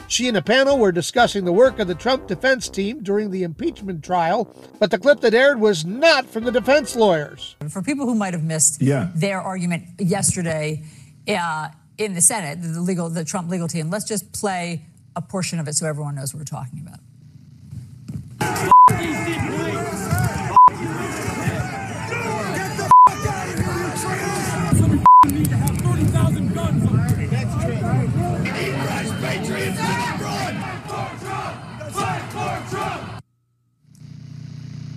She 0.09 0.27
and 0.27 0.37
a 0.37 0.43
panel 0.43 0.77
were 0.79 0.91
discussing 0.91 1.45
the 1.45 1.53
work 1.53 1.79
of 1.79 1.87
the 1.87 1.95
Trump 1.95 2.27
defense 2.27 2.69
team 2.69 3.03
during 3.03 3.31
the 3.31 3.45
impeachment 3.45 4.03
trial, 4.03 4.53
but 4.81 4.91
the 4.91 4.99
clip 4.99 5.21
that 5.21 5.33
aired 5.35 5.61
was 5.61 5.85
not 5.85 6.27
from 6.27 6.43
the 6.45 6.51
defense 6.51 6.97
lawyers. 6.97 7.55
For 7.69 7.81
people 7.81 8.07
who 8.07 8.17
might 8.17 8.35
have 8.35 8.43
missed 8.43 8.83
Yeah. 8.83 9.11
their 9.15 9.41
argument 9.41 9.85
yesterday 10.01 10.83
uh, 11.29 11.69
in 12.01 12.15
the 12.15 12.21
Senate, 12.23 12.63
the 12.63 12.81
legal, 12.81 13.11
the 13.11 13.25
Trump 13.25 13.51
legal 13.51 13.69
team, 13.69 13.91
let's 13.91 14.07
just 14.07 14.33
play 14.33 14.87
a 15.15 15.21
portion 15.21 15.61
of 15.61 15.69
it 15.69 15.75
so 15.75 15.87
everyone 15.87 16.15
knows 16.15 16.33
what 16.33 16.39
we're 16.39 16.45
talking 16.45 16.81
about. 16.81 16.99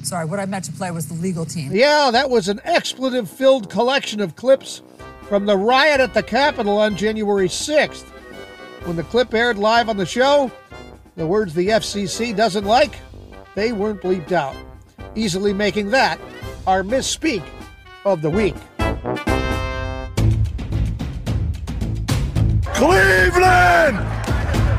Sorry, 0.03 0.25
what 0.25 0.39
I 0.39 0.45
meant 0.45 0.65
to 0.65 0.71
play 0.71 0.91
was 0.91 1.07
the 1.07 1.15
legal 1.15 1.43
team. 1.43 1.71
Yeah, 1.73 2.11
that 2.11 2.29
was 2.29 2.47
an 2.47 2.61
expletive 2.63 3.29
filled 3.29 3.69
collection 3.69 4.21
of 4.21 4.35
clips 4.35 4.81
from 5.27 5.45
the 5.45 5.57
riot 5.57 5.99
at 5.99 6.13
the 6.13 6.23
Capitol 6.23 6.77
on 6.77 6.95
January 6.95 7.47
6th. 7.47 8.05
When 8.85 8.95
the 8.95 9.03
clip 9.03 9.33
aired 9.33 9.57
live 9.57 9.89
on 9.89 9.97
the 9.97 10.05
show, 10.05 10.51
the 11.15 11.25
words 11.25 11.53
the 11.53 11.69
FCC 11.69 12.35
doesn't 12.35 12.65
like, 12.65 12.95
they 13.55 13.71
weren't 13.71 14.01
bleeped 14.01 14.31
out, 14.31 14.55
easily 15.15 15.53
making 15.53 15.89
that 15.91 16.19
our 16.67 16.83
misspeak 16.83 17.43
of 18.05 18.21
the 18.21 18.29
week. 18.29 18.55
Cleveland! 22.73 23.97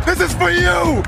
This 0.04 0.20
is 0.20 0.34
for 0.34 0.50
you! 0.50 1.02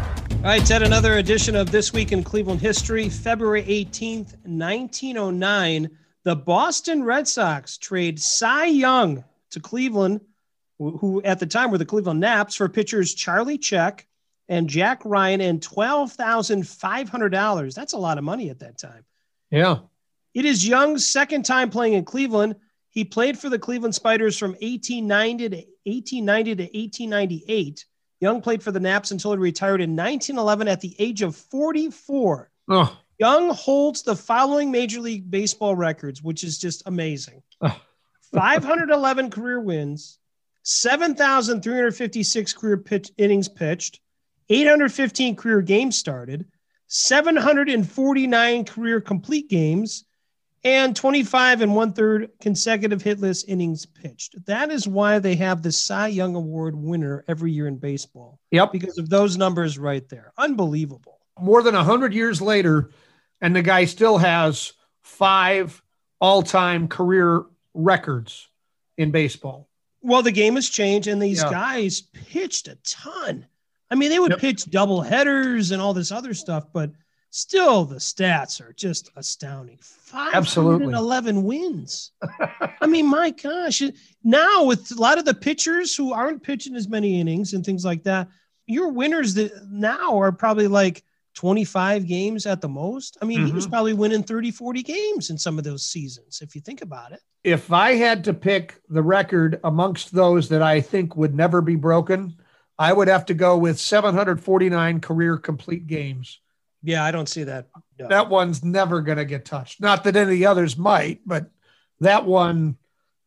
All 0.47 0.53
right, 0.53 0.65
Ted, 0.65 0.83
another 0.83 1.19
edition 1.19 1.57
of 1.57 1.71
This 1.73 1.93
Week 1.93 2.13
in 2.13 2.23
Cleveland 2.23 2.61
History, 2.61 3.09
February 3.09 3.65
18th, 3.65 4.37
1909. 4.45 5.91
The 6.27 6.35
Boston 6.35 7.05
Red 7.05 7.29
Sox 7.29 7.79
trade 7.79 8.21
Cy 8.21 8.67
Young 8.67 9.23
to 9.53 9.61
Cleveland, 9.61 10.23
who 10.77 11.23
at 11.23 11.39
the 11.39 11.47
time 11.47 11.71
were 11.71 11.79
the 11.79 11.85
Cleveland 11.85 12.19
Naps, 12.19 12.57
for 12.57 12.69
pitchers 12.69 13.15
Charlie 13.15 13.59
Chech 13.59 14.01
and 14.49 14.69
Jack 14.69 15.03
Ryan 15.05 15.41
and 15.41 15.61
$12,500. 15.61 17.75
That's 17.77 17.93
a 17.93 17.99
lot 17.99 18.19
of 18.19 18.25
money 18.25 18.51
at 18.51 18.59
that 18.59 18.77
time. 18.77 19.05
Yeah. 19.53 19.79
It 20.35 20.45
is 20.45 20.67
Young's 20.67 21.07
second 21.07 21.45
time 21.45 21.71
playing 21.71 21.93
in 21.93 22.05
Cleveland. 22.05 22.57
He 22.91 23.05
played 23.05 23.39
for 23.39 23.49
the 23.49 23.61
Cleveland 23.61 23.95
Spiders 23.95 24.37
from 24.37 24.55
1890 24.55 25.51
to 25.51 25.57
1890 25.85 26.57
to 26.57 26.65
1898. 26.65 27.85
Young 28.19 28.43
played 28.43 28.65
for 28.65 28.73
the 28.73 28.81
Naps 28.81 29.13
until 29.13 29.31
he 29.31 29.39
retired 29.39 29.81
in 29.81 29.95
1911 29.95 30.67
at 30.67 30.81
the 30.81 30.97
age 30.99 31.23
of 31.23 31.37
44. 31.37 32.51
Oh, 32.69 32.99
Young 33.19 33.51
holds 33.51 34.03
the 34.03 34.17
following 34.17 34.71
Major 34.71 35.01
League 35.01 35.31
Baseball 35.31 35.75
records, 35.75 36.23
which 36.23 36.45
is 36.45 36.59
just 36.59 36.83
amazing 36.87 37.43
Oh. 37.63 37.81
511 38.33 39.31
career 39.31 39.61
wins, 39.61 40.19
7,356 40.65 42.53
career 42.53 42.77
pitch, 42.77 43.11
innings 43.17 43.49
pitched, 43.49 44.01
815 44.51 45.37
career 45.37 45.63
games 45.63 45.97
started, 45.97 46.45
749 46.89 48.65
career 48.65 49.01
complete 49.01 49.49
games, 49.49 50.05
and 50.65 50.97
25 50.97 51.63
and 51.63 51.75
one 51.75 51.93
third 51.93 52.31
consecutive 52.41 53.03
hitless 53.03 53.45
innings 53.47 53.87
pitched. 53.87 54.45
That 54.47 54.71
is 54.71 54.89
why 54.89 55.21
they 55.21 55.37
have 55.37 55.63
the 55.63 55.71
Cy 55.71 56.09
Young 56.09 56.35
Award 56.35 56.75
winner 56.75 57.25
every 57.29 57.53
year 57.53 57.69
in 57.69 57.79
baseball 57.79 58.41
yep. 58.51 58.73
because 58.73 58.99
of 58.99 59.09
those 59.09 59.37
numbers 59.37 59.79
right 59.79 60.07
there. 60.09 60.33
Unbelievable. 60.37 61.21
More 61.39 61.63
than 61.63 61.75
100 61.75 62.13
years 62.13 62.43
later, 62.43 62.91
and 63.41 63.55
the 63.55 63.63
guy 63.63 63.85
still 63.85 64.19
has 64.19 64.73
five 65.03 65.83
all 66.21 66.43
time 66.43 66.89
career 66.89 67.45
records 67.75 68.49
in 68.97 69.11
baseball. 69.11 69.69
Well, 70.03 70.23
the 70.23 70.33
game 70.33 70.55
has 70.55 70.69
changed, 70.69 71.09
and 71.09 71.21
these 71.21 71.43
Yeah. 71.43 71.51
guys 71.51 72.01
pitched 72.01 72.69
a 72.69 72.77
ton. 72.85 73.47
I 73.91 73.95
mean, 73.95 74.11
they 74.11 74.19
would 74.19 74.33
Yep. 74.33 74.41
pitch 74.41 74.65
double 74.71 75.01
headers 75.03 75.71
and 75.71 75.81
all 75.83 75.95
this 75.95 76.11
other 76.13 76.33
stuff, 76.35 76.67
but 76.73 76.91
still, 77.31 77.85
the 77.85 77.97
stats 77.97 78.61
are 78.61 78.73
just 78.73 79.11
astounding. 79.17 79.79
Absolutely. 80.13 80.87
511 80.87 81.43
wins. 81.45 82.13
I 82.81 82.87
mean, 82.87 83.07
my 83.07 83.31
gosh. 83.31 83.83
Now, 84.25 84.65
with 84.65 84.91
a 84.91 85.01
lot 85.01 85.19
of 85.19 85.25
the 85.25 85.35
pitchers 85.35 85.95
who 85.95 86.13
aren't 86.13 86.43
pitching 86.43 86.75
as 86.77 86.89
many 86.89 87.21
innings 87.21 87.53
and 87.53 87.65
things 87.65 87.85
like 87.85 88.03
that, 88.05 88.29
your 88.67 88.89
winners 88.89 89.35
that 89.35 89.53
now 89.69 90.19
are 90.19 90.33
probably 90.33 90.67
like 90.69 91.05
25 91.37 92.07
games 92.07 92.47
at 92.47 92.61
the 92.61 92.69
most. 92.69 93.17
I 93.23 93.27
mean, 93.27 93.47
he 93.47 93.53
was 93.53 93.67
Mhm. 93.67 93.71
probably 93.71 93.93
winning 93.93 94.23
30, 94.23 94.51
40 94.51 94.83
games 94.83 95.31
in 95.31 95.37
some 95.39 95.59
of 95.59 95.65
those 95.65 95.85
seasons, 95.85 96.41
if 96.43 96.55
you 96.55 96.61
think 96.63 96.81
about 96.83 97.13
it. 97.13 97.21
If 97.45 97.71
I 97.71 97.93
had 97.95 98.25
to 98.25 98.35
pick 98.35 98.81
the 98.89 99.03
record 99.03 99.61
amongst 99.63 100.13
those 100.13 100.49
that 100.49 100.63
I 100.63 100.81
think 100.81 101.15
would 101.15 101.35
never 101.35 101.61
be 101.61 101.77
broken, 101.77 102.37
I 102.79 102.93
would 102.93 103.09
have 103.09 103.27
to 103.27 103.35
go 103.35 103.57
with 103.57 103.79
749 103.79 105.01
career 105.01 105.37
complete 105.37 105.87
games. 105.87 106.41
Yeah, 106.83 107.05
I 107.05 107.11
don't 107.11 107.29
see 107.29 107.45
that. 107.45 107.69
No. 107.99 108.09
That 108.09 108.29
one's 108.31 108.65
never 108.65 109.01
going 109.03 109.19
to 109.19 109.25
get 109.25 109.45
touched. 109.45 109.81
Not 109.81 110.05
that 110.05 110.17
any 110.17 110.45
others 110.45 110.77
might, 110.77 111.21
but 111.27 111.51
that 112.01 112.25
one, 112.25 112.77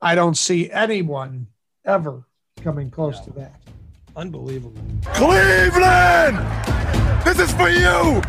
I 0.02 0.16
don't 0.16 0.38
see 0.38 0.70
anyone 0.72 1.48
ever 1.86 2.24
coming 2.62 2.90
close 2.90 3.20
to 3.22 3.32
that. 3.34 3.62
Unbelievable. 4.16 4.82
Cleveland! 5.14 6.38
This 7.24 7.40
is 7.40 7.54
for 7.54 7.70
you! 7.70 8.22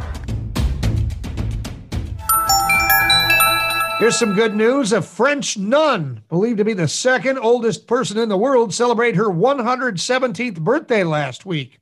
Here's 4.01 4.19
some 4.19 4.35
good 4.35 4.57
news. 4.57 4.93
A 4.93 5.03
French 5.03 5.59
nun, 5.59 6.23
believed 6.31 6.59
to 6.59 6.65
be 6.65 6.73
the 6.73 6.89
second 6.89 7.39
oldest 7.39 7.87
person 7.87 8.17
in 8.17 8.29
the 8.29 8.37
world, 8.37 8.73
celebrated 8.73 9.17
her 9.17 9.29
117th 9.29 10.59
birthday 10.61 11.05
last 11.05 11.45
week. 11.45 11.79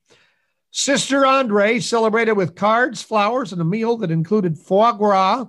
Sister 0.73 1.25
Andre 1.25 1.79
celebrated 1.79 2.33
with 2.33 2.57
cards, 2.57 3.03
flowers, 3.03 3.53
and 3.53 3.61
a 3.61 3.65
meal 3.65 3.97
that 3.99 4.11
included 4.11 4.59
foie 4.59 4.93
gras, 4.93 5.47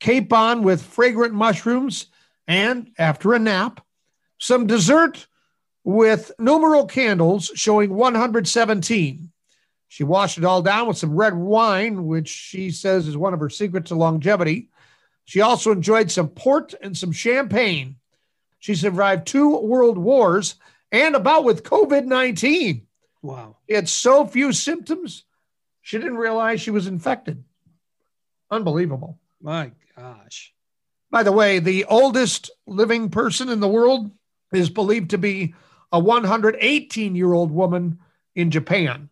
capon 0.00 0.62
with 0.62 0.82
fragrant 0.82 1.34
mushrooms, 1.34 2.06
and 2.46 2.90
after 2.98 3.32
a 3.32 3.38
nap, 3.38 3.84
some 4.38 4.66
dessert 4.66 5.26
with 5.82 6.30
numeral 6.38 6.86
candles 6.86 7.50
showing 7.54 7.94
117. 7.94 9.31
She 9.92 10.04
washed 10.04 10.38
it 10.38 10.44
all 10.46 10.62
down 10.62 10.88
with 10.88 10.96
some 10.96 11.14
red 11.14 11.34
wine, 11.34 12.06
which 12.06 12.30
she 12.30 12.70
says 12.70 13.06
is 13.06 13.14
one 13.14 13.34
of 13.34 13.40
her 13.40 13.50
secrets 13.50 13.88
to 13.88 13.94
longevity. 13.94 14.70
She 15.26 15.42
also 15.42 15.70
enjoyed 15.70 16.10
some 16.10 16.30
port 16.30 16.72
and 16.80 16.96
some 16.96 17.12
champagne. 17.12 17.96
She 18.58 18.74
survived 18.74 19.26
two 19.26 19.58
world 19.58 19.98
wars 19.98 20.54
and 20.90 21.14
about 21.14 21.44
with 21.44 21.62
COVID 21.62 22.06
19. 22.06 22.86
Wow. 23.20 23.58
She 23.68 23.74
had 23.74 23.86
so 23.86 24.26
few 24.26 24.54
symptoms, 24.54 25.24
she 25.82 25.98
didn't 25.98 26.16
realize 26.16 26.62
she 26.62 26.70
was 26.70 26.86
infected. 26.86 27.44
Unbelievable. 28.50 29.18
My 29.42 29.72
gosh. 29.94 30.54
By 31.10 31.22
the 31.22 31.32
way, 31.32 31.58
the 31.58 31.84
oldest 31.84 32.50
living 32.66 33.10
person 33.10 33.50
in 33.50 33.60
the 33.60 33.68
world 33.68 34.10
is 34.54 34.70
believed 34.70 35.10
to 35.10 35.18
be 35.18 35.54
a 35.92 36.00
118 36.00 37.14
year 37.14 37.34
old 37.34 37.52
woman 37.52 37.98
in 38.34 38.50
Japan. 38.50 39.10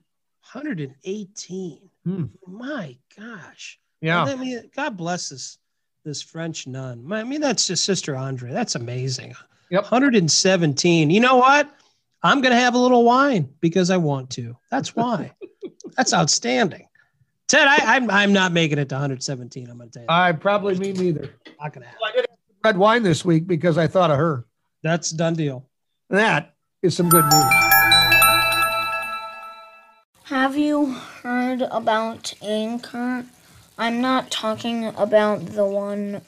118. 0.53 1.91
Hmm. 2.05 2.25
My 2.47 2.97
gosh. 3.19 3.79
Yeah. 4.01 4.25
I 4.25 4.35
mean, 4.37 4.71
God 4.75 4.97
bless 4.97 5.29
this 5.29 5.59
this 6.05 6.23
French 6.23 6.67
nun. 6.67 7.13
I 7.13 7.25
mean, 7.25 7.41
that's 7.41 7.67
just 7.67 7.85
Sister 7.85 8.17
Andre. 8.17 8.53
That's 8.53 8.75
amazing. 8.75 9.35
Yep. 9.71 9.83
117. 9.85 11.11
You 11.11 11.21
know 11.21 11.37
what? 11.37 11.71
I'm 12.23 12.41
going 12.41 12.53
to 12.53 12.61
have 12.61 12.75
a 12.75 12.79
little 12.79 13.05
wine 13.05 13.49
because 13.61 13.91
I 13.91 13.97
want 13.97 14.31
to. 14.31 14.57
That's 14.71 14.97
why. 14.97 15.33
that's 15.97 16.13
outstanding. 16.13 16.87
Ted, 17.49 17.67
I, 17.67 17.97
I'm 17.97 18.11
I'm 18.11 18.33
not 18.33 18.53
making 18.53 18.79
it 18.79 18.89
to 18.91 18.95
117. 18.95 19.69
I'm 19.69 19.77
going 19.77 19.91
to 19.91 19.93
tell 19.93 20.03
you. 20.03 20.07
I 20.09 20.33
probably 20.33 20.79
me 20.79 20.93
neither. 20.93 21.35
not 21.61 21.73
going 21.73 21.83
to 21.83 21.89
happen. 21.89 21.99
I 22.07 22.13
did 22.13 22.27
have 22.31 22.39
red 22.65 22.77
wine 22.77 23.03
this 23.03 23.25
week 23.25 23.47
because 23.47 23.77
I 23.77 23.87
thought 23.87 24.11
of 24.11 24.19
her. 24.19 24.47
That's 24.83 25.11
done 25.11 25.35
deal. 25.35 25.69
That 26.11 26.55
is 26.83 26.97
some 26.97 27.09
good 27.09 27.25
news. 27.25 27.70
Have 30.31 30.57
you 30.57 30.93
heard 30.93 31.61
about 31.61 32.35
Anchor? 32.41 33.25
I'm 33.77 34.01
not 34.01 34.31
talking 34.31 34.85
about 34.85 35.45
the 35.45 35.65
one 35.65 36.21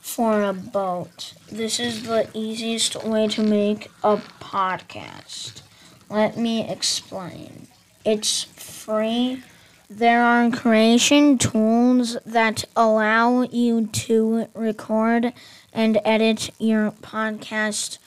for 0.00 0.42
a 0.42 0.54
boat. 0.54 1.34
This 1.50 1.78
is 1.78 2.04
the 2.04 2.30
easiest 2.32 3.04
way 3.04 3.28
to 3.28 3.42
make 3.42 3.90
a 4.02 4.16
podcast. 4.40 5.60
Let 6.08 6.38
me 6.38 6.66
explain. 6.66 7.68
It's 8.06 8.44
free. 8.44 9.42
there 9.90 10.24
are 10.24 10.50
creation 10.50 11.36
tools 11.36 12.16
that 12.24 12.64
allow 12.74 13.42
you 13.42 13.88
to 13.88 14.46
record 14.54 15.34
and 15.74 16.00
edit 16.06 16.48
your 16.58 16.92
podcast 17.02 17.98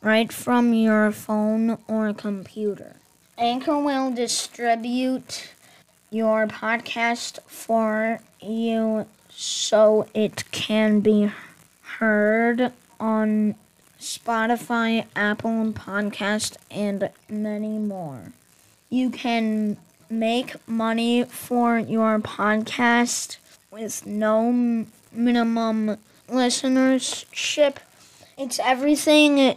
right 0.00 0.32
from 0.32 0.72
your 0.72 1.12
phone 1.12 1.76
or 1.88 2.14
computer. 2.14 2.96
Anchor 3.36 3.78
will 3.78 4.12
distribute 4.12 5.50
your 6.10 6.46
podcast 6.46 7.40
for 7.48 8.20
you 8.40 9.06
so 9.28 10.06
it 10.14 10.44
can 10.52 11.00
be 11.00 11.32
heard 11.98 12.72
on 13.00 13.56
Spotify, 13.98 15.06
Apple 15.16 15.72
Podcast, 15.72 16.56
and 16.70 17.10
many 17.28 17.78
more. 17.78 18.32
You 18.88 19.10
can 19.10 19.78
make 20.08 20.54
money 20.68 21.24
for 21.24 21.78
your 21.78 22.20
podcast 22.20 23.38
with 23.72 24.06
no 24.06 24.86
minimum 25.12 25.98
listenership. 26.28 27.76
It's 28.38 28.60
everything 28.60 29.56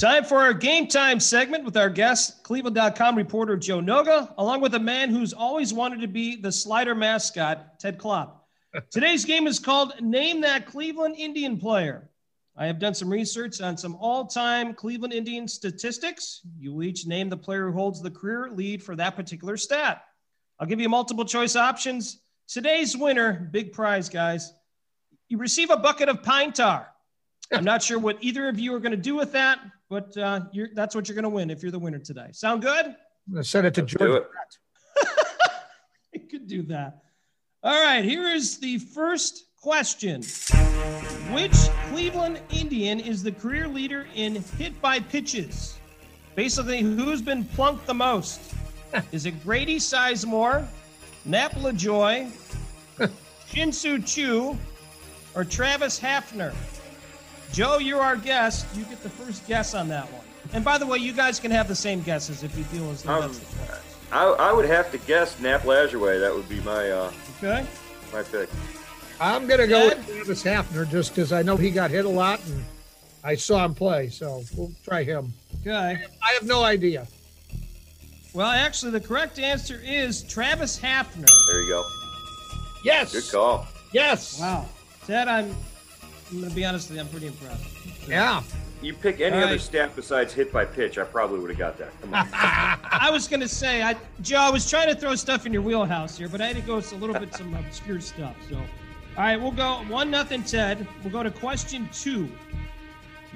Time 0.00 0.24
for 0.24 0.38
our 0.38 0.54
game 0.54 0.86
time 0.86 1.20
segment 1.20 1.62
with 1.62 1.76
our 1.76 1.90
guest, 1.90 2.42
Cleveland.com 2.42 3.16
reporter 3.16 3.54
Joe 3.58 3.80
Noga, 3.80 4.32
along 4.38 4.62
with 4.62 4.74
a 4.74 4.78
man 4.78 5.10
who's 5.10 5.34
always 5.34 5.74
wanted 5.74 6.00
to 6.00 6.08
be 6.08 6.36
the 6.36 6.50
slider 6.50 6.94
mascot, 6.94 7.78
Ted 7.78 7.98
Klopp. 7.98 8.48
Today's 8.90 9.26
game 9.26 9.46
is 9.46 9.58
called 9.58 10.00
Name 10.00 10.40
That 10.40 10.64
Cleveland 10.64 11.16
Indian 11.18 11.58
Player. 11.58 12.08
I 12.56 12.64
have 12.64 12.78
done 12.78 12.94
some 12.94 13.10
research 13.10 13.60
on 13.60 13.76
some 13.76 13.94
all 13.96 14.24
time 14.24 14.72
Cleveland 14.72 15.12
Indian 15.12 15.46
statistics. 15.46 16.40
You 16.58 16.72
will 16.72 16.84
each 16.84 17.06
name 17.06 17.28
the 17.28 17.36
player 17.36 17.66
who 17.66 17.76
holds 17.76 18.00
the 18.00 18.10
career 18.10 18.48
lead 18.50 18.82
for 18.82 18.96
that 18.96 19.16
particular 19.16 19.58
stat. 19.58 20.02
I'll 20.58 20.66
give 20.66 20.80
you 20.80 20.88
multiple 20.88 21.26
choice 21.26 21.56
options. 21.56 22.22
Today's 22.48 22.96
winner, 22.96 23.50
big 23.52 23.74
prize, 23.74 24.08
guys. 24.08 24.54
You 25.28 25.36
receive 25.36 25.68
a 25.68 25.76
bucket 25.76 26.08
of 26.08 26.22
pine 26.22 26.54
tar. 26.54 26.89
I'm 27.52 27.64
not 27.64 27.82
sure 27.82 27.98
what 27.98 28.18
either 28.20 28.48
of 28.48 28.58
you 28.58 28.74
are 28.74 28.80
going 28.80 28.92
to 28.92 28.96
do 28.96 29.16
with 29.16 29.32
that, 29.32 29.58
but 29.88 30.16
uh, 30.16 30.42
you're, 30.52 30.68
that's 30.74 30.94
what 30.94 31.08
you're 31.08 31.14
going 31.14 31.24
to 31.24 31.28
win 31.28 31.50
if 31.50 31.62
you're 31.62 31.72
the 31.72 31.78
winner 31.78 31.98
today. 31.98 32.28
Sound 32.32 32.62
good? 32.62 32.86
I'm 32.86 33.32
going 33.32 33.42
to 33.42 33.48
send 33.48 33.66
it 33.66 33.74
to 33.74 33.82
Let's 33.82 33.92
do 33.92 33.98
George. 33.98 34.22
it. 36.12 36.22
You 36.22 36.28
could 36.28 36.46
do 36.46 36.62
that. 36.64 37.02
All 37.62 37.84
right, 37.84 38.04
here 38.04 38.28
is 38.28 38.58
the 38.58 38.78
first 38.78 39.44
question. 39.60 40.22
Which 41.32 41.56
Cleveland 41.90 42.40
Indian 42.50 43.00
is 43.00 43.22
the 43.22 43.32
career 43.32 43.68
leader 43.68 44.06
in 44.14 44.36
hit 44.58 44.80
by 44.80 45.00
pitches? 45.00 45.78
Basically, 46.34 46.80
who's 46.80 47.20
been 47.20 47.44
plunked 47.44 47.86
the 47.86 47.94
most? 47.94 48.40
Is 49.12 49.26
it 49.26 49.42
Grady 49.44 49.78
Sizemore, 49.78 50.66
Nap 51.24 51.52
Lajoie, 51.52 52.30
Shin-Soo 53.46 54.00
Choo, 54.02 54.58
or 55.34 55.44
Travis 55.44 56.00
Hafner? 56.00 56.54
Joe, 57.52 57.78
you're 57.78 58.00
our 58.00 58.16
guest. 58.16 58.66
You 58.74 58.84
get 58.84 59.02
the 59.02 59.10
first 59.10 59.46
guess 59.46 59.74
on 59.74 59.88
that 59.88 60.04
one. 60.12 60.22
And 60.52 60.64
by 60.64 60.78
the 60.78 60.86
way, 60.86 60.98
you 60.98 61.12
guys 61.12 61.38
can 61.40 61.50
have 61.50 61.68
the 61.68 61.74
same 61.74 62.00
guesses 62.02 62.42
if 62.42 62.56
you 62.56 62.64
feel 62.64 62.90
as 62.90 63.02
though 63.02 63.12
Um, 63.14 63.20
that's 63.22 63.38
the 63.38 63.56
choice. 63.66 63.96
I, 64.12 64.24
I 64.24 64.52
would 64.52 64.64
have 64.66 64.90
to 64.92 64.98
guess 64.98 65.38
Nap 65.40 65.62
Lajoie. 65.62 66.18
That 66.20 66.34
would 66.34 66.48
be 66.48 66.60
my 66.60 66.90
uh, 66.90 67.12
Okay? 67.38 67.66
my 68.12 68.22
pick. 68.22 68.48
I'm 69.20 69.46
going 69.46 69.60
to 69.60 69.66
go 69.66 69.90
Ted? 69.90 69.98
with 69.98 70.06
Travis 70.08 70.42
Hafner 70.44 70.90
just 70.90 71.14
because 71.14 71.32
I 71.32 71.42
know 71.42 71.56
he 71.56 71.70
got 71.70 71.90
hit 71.90 72.04
a 72.06 72.08
lot 72.08 72.44
and 72.46 72.64
I 73.22 73.34
saw 73.36 73.64
him 73.64 73.74
play. 73.74 74.08
So 74.08 74.42
we'll 74.56 74.72
try 74.84 75.02
him. 75.04 75.32
Okay. 75.60 76.02
I 76.22 76.32
have 76.32 76.44
no 76.44 76.64
idea. 76.64 77.06
Well, 78.32 78.50
actually, 78.50 78.92
the 78.92 79.00
correct 79.00 79.38
answer 79.38 79.80
is 79.84 80.22
Travis 80.22 80.78
Hafner. 80.80 81.28
There 81.48 81.60
you 81.62 81.68
go. 81.68 81.84
Yes. 82.84 83.12
Good 83.12 83.30
call. 83.30 83.66
Yes. 83.92 84.40
Wow. 84.40 84.66
Ted, 85.06 85.28
I'm, 85.28 85.54
I'm 86.30 86.38
going 86.38 86.50
to 86.50 86.56
be 86.56 86.64
honest 86.64 86.88
with 86.88 86.96
you, 86.96 87.02
I'm 87.02 87.08
pretty 87.08 87.26
impressed. 87.26 87.64
Yeah. 88.08 88.42
You 88.82 88.94
pick 88.94 89.20
any 89.20 89.36
All 89.36 89.42
other 89.42 89.52
right. 89.52 89.60
stat 89.60 89.90
besides 89.94 90.32
hit 90.32 90.52
by 90.52 90.64
pitch, 90.64 90.96
I 90.96 91.04
probably 91.04 91.40
would 91.40 91.50
have 91.50 91.58
got 91.58 91.76
that. 91.78 92.00
Come 92.00 92.14
on. 92.14 92.28
I 92.32 93.10
was 93.12 93.28
going 93.28 93.40
to 93.40 93.48
say, 93.48 93.82
I, 93.82 93.96
Joe, 94.22 94.38
I 94.38 94.50
was 94.50 94.68
trying 94.68 94.88
to 94.88 94.94
throw 94.94 95.14
stuff 95.16 95.44
in 95.44 95.52
your 95.52 95.62
wheelhouse 95.62 96.16
here, 96.16 96.28
but 96.28 96.40
I 96.40 96.46
had 96.46 96.56
to 96.56 96.62
go 96.62 96.76
with 96.76 96.92
a 96.92 96.96
little 96.96 97.18
bit 97.18 97.34
some 97.34 97.54
obscure 97.54 98.00
stuff. 98.00 98.36
So, 98.48 98.56
all 98.56 98.64
right, 99.18 99.36
we'll 99.36 99.50
go 99.50 99.82
one 99.88 100.10
nothing, 100.10 100.42
Ted. 100.44 100.86
We'll 101.02 101.12
go 101.12 101.22
to 101.22 101.30
question 101.30 101.88
two. 101.92 102.30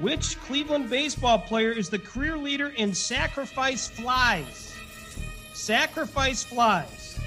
Which 0.00 0.38
Cleveland 0.40 0.88
baseball 0.88 1.38
player 1.38 1.70
is 1.72 1.90
the 1.90 1.98
career 1.98 2.36
leader 2.36 2.68
in 2.68 2.94
sacrifice 2.94 3.86
flies? 3.88 4.74
Sacrifice 5.52 6.42
flies. 6.42 7.18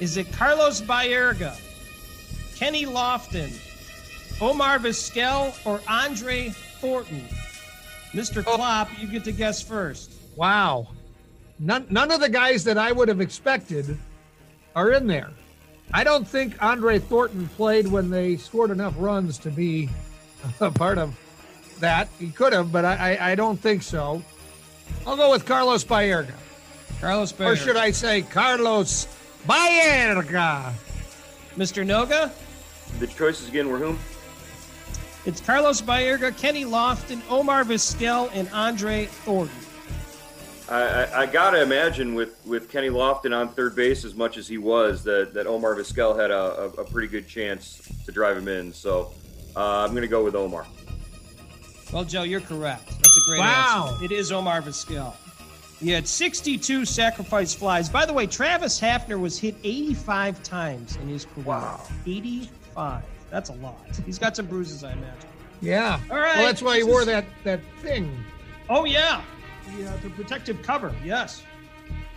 Is 0.00 0.16
it 0.16 0.32
Carlos 0.32 0.80
Baerga, 0.80 1.58
Kenny 2.56 2.86
Lofton, 2.86 3.52
Omar 4.40 4.78
Vizquel, 4.78 5.54
or 5.66 5.80
Andre 5.88 6.50
Thornton? 6.80 7.24
Mr. 8.12 8.44
Oh. 8.46 8.56
Klopp, 8.56 8.88
you 9.00 9.06
get 9.08 9.24
to 9.24 9.32
guess 9.32 9.62
first. 9.62 10.12
Wow. 10.36 10.88
None, 11.58 11.86
none 11.90 12.10
of 12.10 12.20
the 12.20 12.28
guys 12.28 12.64
that 12.64 12.78
I 12.78 12.92
would 12.92 13.08
have 13.08 13.20
expected 13.20 13.98
are 14.76 14.92
in 14.92 15.06
there. 15.06 15.30
I 15.92 16.04
don't 16.04 16.26
think 16.26 16.62
Andre 16.62 16.98
Thornton 16.98 17.48
played 17.48 17.88
when 17.88 18.10
they 18.10 18.36
scored 18.36 18.70
enough 18.70 18.94
runs 18.98 19.38
to 19.38 19.50
be 19.50 19.88
a 20.60 20.70
part 20.70 20.98
of 20.98 21.18
that. 21.80 22.08
He 22.18 22.30
could 22.30 22.52
have, 22.52 22.70
but 22.70 22.84
I, 22.84 23.16
I, 23.16 23.30
I 23.30 23.34
don't 23.34 23.58
think 23.58 23.82
so. 23.82 24.22
I'll 25.06 25.16
go 25.16 25.30
with 25.30 25.44
Carlos 25.44 25.84
Baerga. 25.84 26.34
Carlos 27.00 27.32
Baerga. 27.32 27.52
Or 27.52 27.56
should 27.56 27.76
I 27.76 27.90
say 27.90 28.22
Carlos 28.22 29.08
Baerga? 29.46 30.72
Mr. 31.56 31.84
Noga? 31.84 32.30
the 32.98 33.06
choices 33.06 33.48
again 33.48 33.68
were 33.68 33.78
whom? 33.78 33.98
It's 35.28 35.42
Carlos 35.42 35.82
Baerga, 35.82 36.34
Kenny 36.38 36.64
Lofton, 36.64 37.20
Omar 37.28 37.62
Vizquel, 37.62 38.30
and 38.32 38.48
Andre 38.48 39.04
Thornton. 39.04 39.54
I, 40.70 40.80
I, 40.80 41.20
I 41.20 41.26
gotta 41.26 41.60
imagine 41.60 42.14
with, 42.14 42.40
with 42.46 42.70
Kenny 42.70 42.88
Lofton 42.88 43.38
on 43.38 43.50
third 43.50 43.76
base 43.76 44.06
as 44.06 44.14
much 44.14 44.38
as 44.38 44.48
he 44.48 44.56
was 44.56 45.04
that, 45.04 45.34
that 45.34 45.46
Omar 45.46 45.74
Vizquel 45.74 46.18
had 46.18 46.30
a, 46.30 46.62
a, 46.62 46.68
a 46.80 46.84
pretty 46.84 47.08
good 47.08 47.28
chance 47.28 47.86
to 48.06 48.10
drive 48.10 48.38
him 48.38 48.48
in. 48.48 48.72
So 48.72 49.12
uh, 49.54 49.84
I'm 49.86 49.92
gonna 49.92 50.06
go 50.06 50.24
with 50.24 50.34
Omar. 50.34 50.66
Well, 51.92 52.04
Joe, 52.04 52.22
you're 52.22 52.40
correct. 52.40 52.86
That's 52.86 53.18
a 53.18 53.30
great 53.30 53.40
Wow. 53.40 53.88
answer. 53.90 54.04
It 54.06 54.12
is 54.12 54.32
Omar 54.32 54.62
Vizquel. 54.62 55.12
He 55.78 55.90
had 55.90 56.08
62 56.08 56.86
sacrifice 56.86 57.52
flies. 57.52 57.90
By 57.90 58.06
the 58.06 58.14
way, 58.14 58.26
Travis 58.26 58.80
Hafner 58.80 59.20
was 59.20 59.38
hit 59.38 59.56
85 59.62 60.42
times 60.42 60.96
in 60.96 61.08
his 61.08 61.26
career. 61.26 61.44
Wow. 61.44 61.82
85. 62.06 63.04
That's 63.30 63.50
a 63.50 63.54
lot. 63.54 63.78
He's 64.06 64.18
got 64.18 64.36
some 64.36 64.46
bruises, 64.46 64.84
I 64.84 64.92
imagine. 64.92 65.28
Yeah. 65.60 66.00
All 66.10 66.16
right. 66.18 66.36
Well, 66.36 66.46
that's 66.46 66.62
why 66.62 66.76
he 66.76 66.80
This 66.82 66.88
wore 66.88 67.00
is- 67.00 67.06
that, 67.06 67.24
that 67.44 67.60
thing. 67.82 68.24
Oh, 68.70 68.84
yeah. 68.84 69.22
The, 69.76 69.88
uh, 69.90 69.96
the 70.02 70.10
protective 70.10 70.62
cover. 70.62 70.94
Yes. 71.04 71.42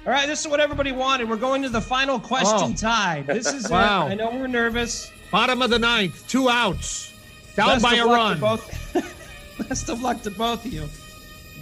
All 0.05 0.11
right. 0.11 0.25
This 0.27 0.39
is 0.41 0.47
what 0.47 0.59
everybody 0.59 0.91
wanted. 0.91 1.29
We're 1.29 1.35
going 1.37 1.61
to 1.63 1.69
the 1.69 1.81
final 1.81 2.19
question 2.19 2.71
Oh. 2.71 2.75
tied. 2.77 3.27
This 3.27 3.51
is 3.53 3.69
Wow. 3.69 4.07
it. 4.07 4.11
I 4.11 4.13
know 4.15 4.29
we're 4.31 4.47
nervous. 4.47 5.11
Bottom 5.31 5.61
of 5.61 5.69
the 5.69 5.79
ninth, 5.79 6.27
two 6.27 6.49
outs, 6.49 7.13
down 7.55 7.67
Best 7.79 7.83
by 7.83 7.95
a 7.95 8.05
run. 8.05 8.39
both- 8.39 8.69
Best 9.69 9.89
of 9.89 10.01
luck 10.01 10.21
to 10.23 10.31
both 10.31 10.65
of 10.65 10.73
you. 10.73 10.87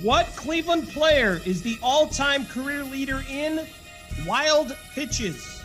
What 0.02 0.26
Cleveland 0.36 0.88
player 0.90 1.42
is 1.46 1.62
the 1.62 1.78
all-time 1.84 2.46
career 2.46 2.84
leader 2.84 3.24
in 3.30 3.66
wild 4.26 4.76
pitches? 4.96 5.62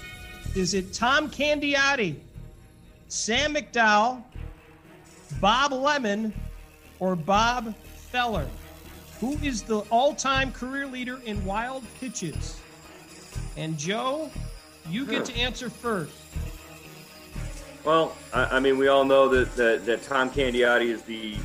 Is 0.55 0.75
it 0.75 0.93
Tom 0.93 1.31
Candiotti, 1.31 2.17
Sam 3.09 3.55
McDowell, 3.55 4.23
Bob 5.41 5.73
Lemon, 5.73 6.33
or 6.99 7.17
Bob 7.17 7.75
Feller? 7.77 8.47
Who 9.21 9.33
is 9.43 9.63
the 9.63 9.79
all-time 9.91 10.53
career 10.53 10.87
leader 10.87 11.21
in 11.25 11.45
wild 11.45 11.85
pitches? 12.01 12.61
And 13.57 13.79
Joe, 13.79 14.31
you 14.89 15.07
get 15.07 15.25
to 15.27 15.37
answer 15.37 15.71
first. 15.71 16.13
Well, 17.85 18.17
I, 18.33 18.57
I 18.57 18.61
mean, 18.61 18.79
we 18.79 18.89
all 18.89 19.05
know 19.05 19.29
that, 19.29 19.55
that, 19.57 19.87
that 19.87 20.03
Tom 20.03 20.31
Candiotti 20.31 20.87
is 20.87 21.03
the 21.03 21.37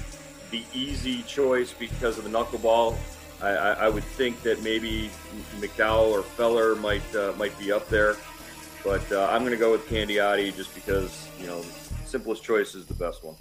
the 0.52 0.63
easy 0.74 1.22
choice 1.24 1.74
because 1.74 2.17
of 2.17 2.24
the 2.24 2.30
knuckleball. 2.30 2.98
I, 3.41 3.50
I, 3.50 3.72
I 3.86 3.89
would 3.89 4.04
think 4.04 4.41
that 4.41 4.62
maybe 4.63 5.10
McDowell 5.60 6.12
or 6.12 6.24
Feller 6.24 6.76
might 6.76 7.15
uh, 7.15 7.34
might 7.38 7.58
be 7.60 7.72
up 7.72 7.88
there, 7.89 8.15
but 8.84 9.12
uh, 9.12 9.28
I'm 9.32 9.42
going 9.42 9.52
to 9.52 9.58
go 9.58 9.72
with 9.72 9.88
Candiotti 9.88 10.56
just 10.56 10.74
because 10.76 11.28
you 11.39 11.48
know 11.48 11.63
simplest 12.06 12.44
choice 12.44 12.76
is 12.76 12.86
the 12.86 12.94
best 12.94 13.24
one. 13.24 13.36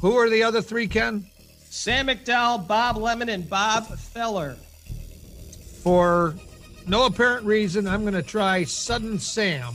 Who 0.00 0.16
are 0.16 0.28
the 0.28 0.42
other 0.42 0.62
three, 0.62 0.86
Ken? 0.86 1.26
Sam 1.70 2.06
McDowell, 2.06 2.66
Bob 2.66 2.96
Lemon, 2.96 3.28
and 3.28 3.48
Bob 3.48 3.86
Feller. 3.86 4.56
For 5.82 6.34
no 6.86 7.06
apparent 7.06 7.44
reason, 7.44 7.86
I'm 7.86 8.02
going 8.02 8.14
to 8.14 8.22
try 8.22 8.64
Sudden 8.64 9.18
Sam. 9.18 9.74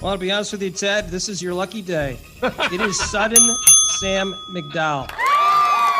Well, 0.00 0.14
to 0.14 0.18
be 0.18 0.30
honest 0.30 0.52
with 0.52 0.62
you, 0.62 0.70
Ted, 0.70 1.08
this 1.08 1.28
is 1.28 1.42
your 1.42 1.52
lucky 1.52 1.82
day. 1.82 2.18
it 2.42 2.80
is 2.80 2.98
Sudden 3.10 3.56
Sam 3.98 4.34
McDowell. 4.52 5.10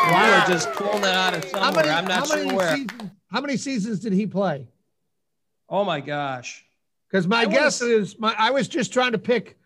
You 0.07 0.15
are 0.15 0.47
just 0.47 0.71
pulling 0.73 1.01
that 1.01 1.13
out 1.13 1.33
of 1.35 1.49
somewhere. 1.51 1.85
I'm 1.85 2.05
not 2.05 2.27
sure 2.27 2.55
where. 2.55 2.75
Seasons, 2.75 3.11
how 3.31 3.41
many 3.41 3.57
seasons 3.57 3.99
did 3.99 4.13
he 4.13 4.25
play? 4.25 4.67
Oh 5.69 5.85
my 5.85 5.99
gosh. 5.99 6.65
Because 7.11 7.27
my 7.27 7.41
I 7.41 7.45
wanna 7.45 7.59
guess 7.59 7.81
s- 7.81 7.87
is 7.87 8.19
my 8.19 8.33
I 8.37 8.51
was 8.51 8.67
just 8.67 8.93
trying 8.93 9.11
to 9.11 9.17
pick. 9.17 9.57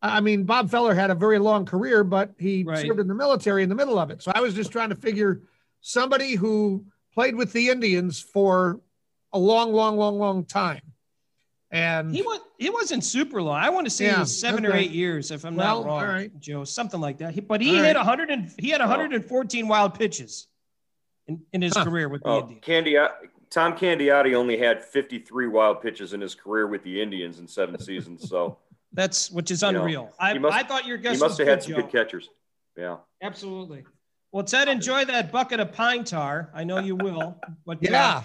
I 0.00 0.20
mean, 0.20 0.44
Bob 0.44 0.70
Feller 0.70 0.94
had 0.94 1.10
a 1.10 1.14
very 1.14 1.38
long 1.38 1.64
career, 1.64 2.04
but 2.04 2.32
he 2.38 2.62
Right. 2.62 2.86
served 2.86 3.00
in 3.00 3.08
the 3.08 3.14
military 3.14 3.62
in 3.62 3.68
the 3.68 3.74
middle 3.74 3.98
of 3.98 4.10
it. 4.10 4.22
So 4.22 4.30
I 4.34 4.40
was 4.40 4.54
just 4.54 4.70
trying 4.70 4.90
to 4.90 4.94
figure 4.94 5.40
somebody 5.80 6.34
who 6.34 6.84
played 7.14 7.34
with 7.34 7.52
the 7.52 7.70
Indians 7.70 8.20
for 8.20 8.80
a 9.32 9.38
long, 9.38 9.72
long, 9.72 9.96
long, 9.96 10.18
long 10.18 10.44
time. 10.44 10.82
And 11.70 12.14
He 12.14 12.22
was 12.22 12.40
he 12.58 12.70
wasn't 12.70 13.02
super 13.02 13.42
long. 13.42 13.56
I 13.56 13.70
want 13.70 13.86
to 13.86 13.90
say 13.90 14.06
it 14.06 14.16
was 14.18 14.38
seven 14.38 14.64
or 14.64 14.72
eight 14.74 14.92
years, 14.92 15.30
if 15.32 15.44
I'm 15.44 15.56
Well, 15.56 15.82
not 15.82 15.86
wrong. 15.88 16.00
all 16.02 16.06
right. 16.08 16.30
Joe, 16.38 16.62
something 16.64 17.00
like 17.00 17.18
that. 17.18 17.34
He, 17.34 17.40
but 17.40 17.60
he 17.60 17.70
All 17.70 17.74
hit 17.82 17.82
right. 17.82 17.96
100 17.96 18.30
and 18.30 18.52
he 18.58 18.68
had 18.70 18.80
114 18.80 19.66
wild 19.66 19.94
pitches 19.98 20.46
in, 21.26 21.40
in 21.52 21.62
his 21.62 21.74
Huh. 21.74 21.84
career 21.84 22.08
with 22.08 22.22
the 22.22 22.28
Oh, 22.28 22.40
Indians. 22.42 22.60
Candy, 22.64 22.96
Tom 23.54 23.76
Candiotti 23.76 24.34
only 24.34 24.58
had 24.58 24.82
53 24.82 25.46
wild 25.46 25.80
pitches 25.80 26.12
in 26.12 26.20
his 26.20 26.34
career 26.34 26.66
with 26.66 26.82
the 26.82 27.00
Indians 27.00 27.38
in 27.38 27.46
seven 27.46 27.78
seasons. 27.78 28.28
So 28.28 28.58
That's 28.92 29.30
which 29.30 29.52
is 29.52 29.62
you 29.62 29.70
know, 29.70 29.80
unreal. 29.82 30.12
I, 30.18 30.36
must- 30.38 30.56
I 30.56 30.64
thought 30.64 30.86
your 30.86 30.98
guess 30.98 31.16
he 31.16 31.20
must 31.20 31.38
was 31.38 31.38
have 31.38 31.46
good, 31.46 31.50
had 31.50 31.62
some 31.62 31.72
Joe. 31.74 31.80
good 31.82 31.90
catchers. 31.92 32.30
Yeah. 32.76 32.96
Absolutely. 33.22 33.84
Well, 34.32 34.42
Ted, 34.42 34.68
enjoy 34.68 35.04
that 35.04 35.30
bucket 35.30 35.60
of 35.60 35.72
pine 35.72 36.02
tar. 36.02 36.50
I 36.52 36.64
know 36.64 36.80
you 36.80 36.96
will. 36.96 37.40
But 37.64 37.76
uh, 37.76 37.80
yeah, 37.82 38.22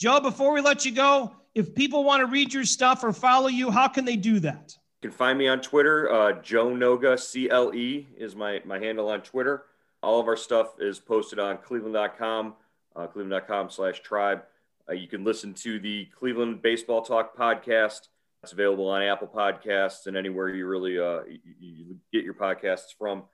Joe, 0.00 0.20
before 0.20 0.54
we 0.54 0.62
let 0.62 0.86
you 0.86 0.92
go, 0.92 1.36
if 1.54 1.74
people 1.74 2.04
want 2.04 2.20
to 2.20 2.26
read 2.26 2.54
your 2.54 2.64
stuff 2.64 3.04
or 3.04 3.12
follow 3.12 3.48
you, 3.48 3.70
how 3.70 3.88
can 3.88 4.06
they 4.06 4.16
do 4.16 4.40
that? 4.40 4.74
You 5.02 5.10
can 5.10 5.16
find 5.16 5.38
me 5.38 5.48
on 5.48 5.60
Twitter. 5.60 6.10
Uh, 6.10 6.32
Joe 6.40 6.68
Noga, 6.68 7.18
CLE 7.20 8.06
is 8.16 8.34
my, 8.34 8.62
my 8.64 8.78
handle 8.78 9.10
on 9.10 9.20
Twitter. 9.20 9.64
All 10.02 10.18
of 10.18 10.28
our 10.28 10.36
stuff 10.38 10.76
is 10.80 10.98
posted 10.98 11.38
on 11.38 11.58
cleveland.com, 11.58 12.54
uh, 12.96 13.06
cleveland.com 13.08 13.68
slash 13.68 14.00
tribe. 14.00 14.44
Uh, 14.88 14.94
you 14.94 15.06
can 15.06 15.24
listen 15.24 15.54
to 15.54 15.78
the 15.78 16.06
Cleveland 16.18 16.62
Baseball 16.62 17.02
Talk 17.02 17.36
podcast. 17.36 18.08
It's 18.42 18.52
available 18.52 18.88
on 18.88 19.02
Apple 19.02 19.28
Podcasts 19.28 20.06
and 20.06 20.16
anywhere 20.16 20.48
you 20.48 20.66
really 20.66 20.98
uh, 20.98 21.20
you, 21.24 21.38
you 21.60 21.96
get 22.12 22.24
your 22.24 22.34
podcasts 22.34 22.94
from. 22.98 23.24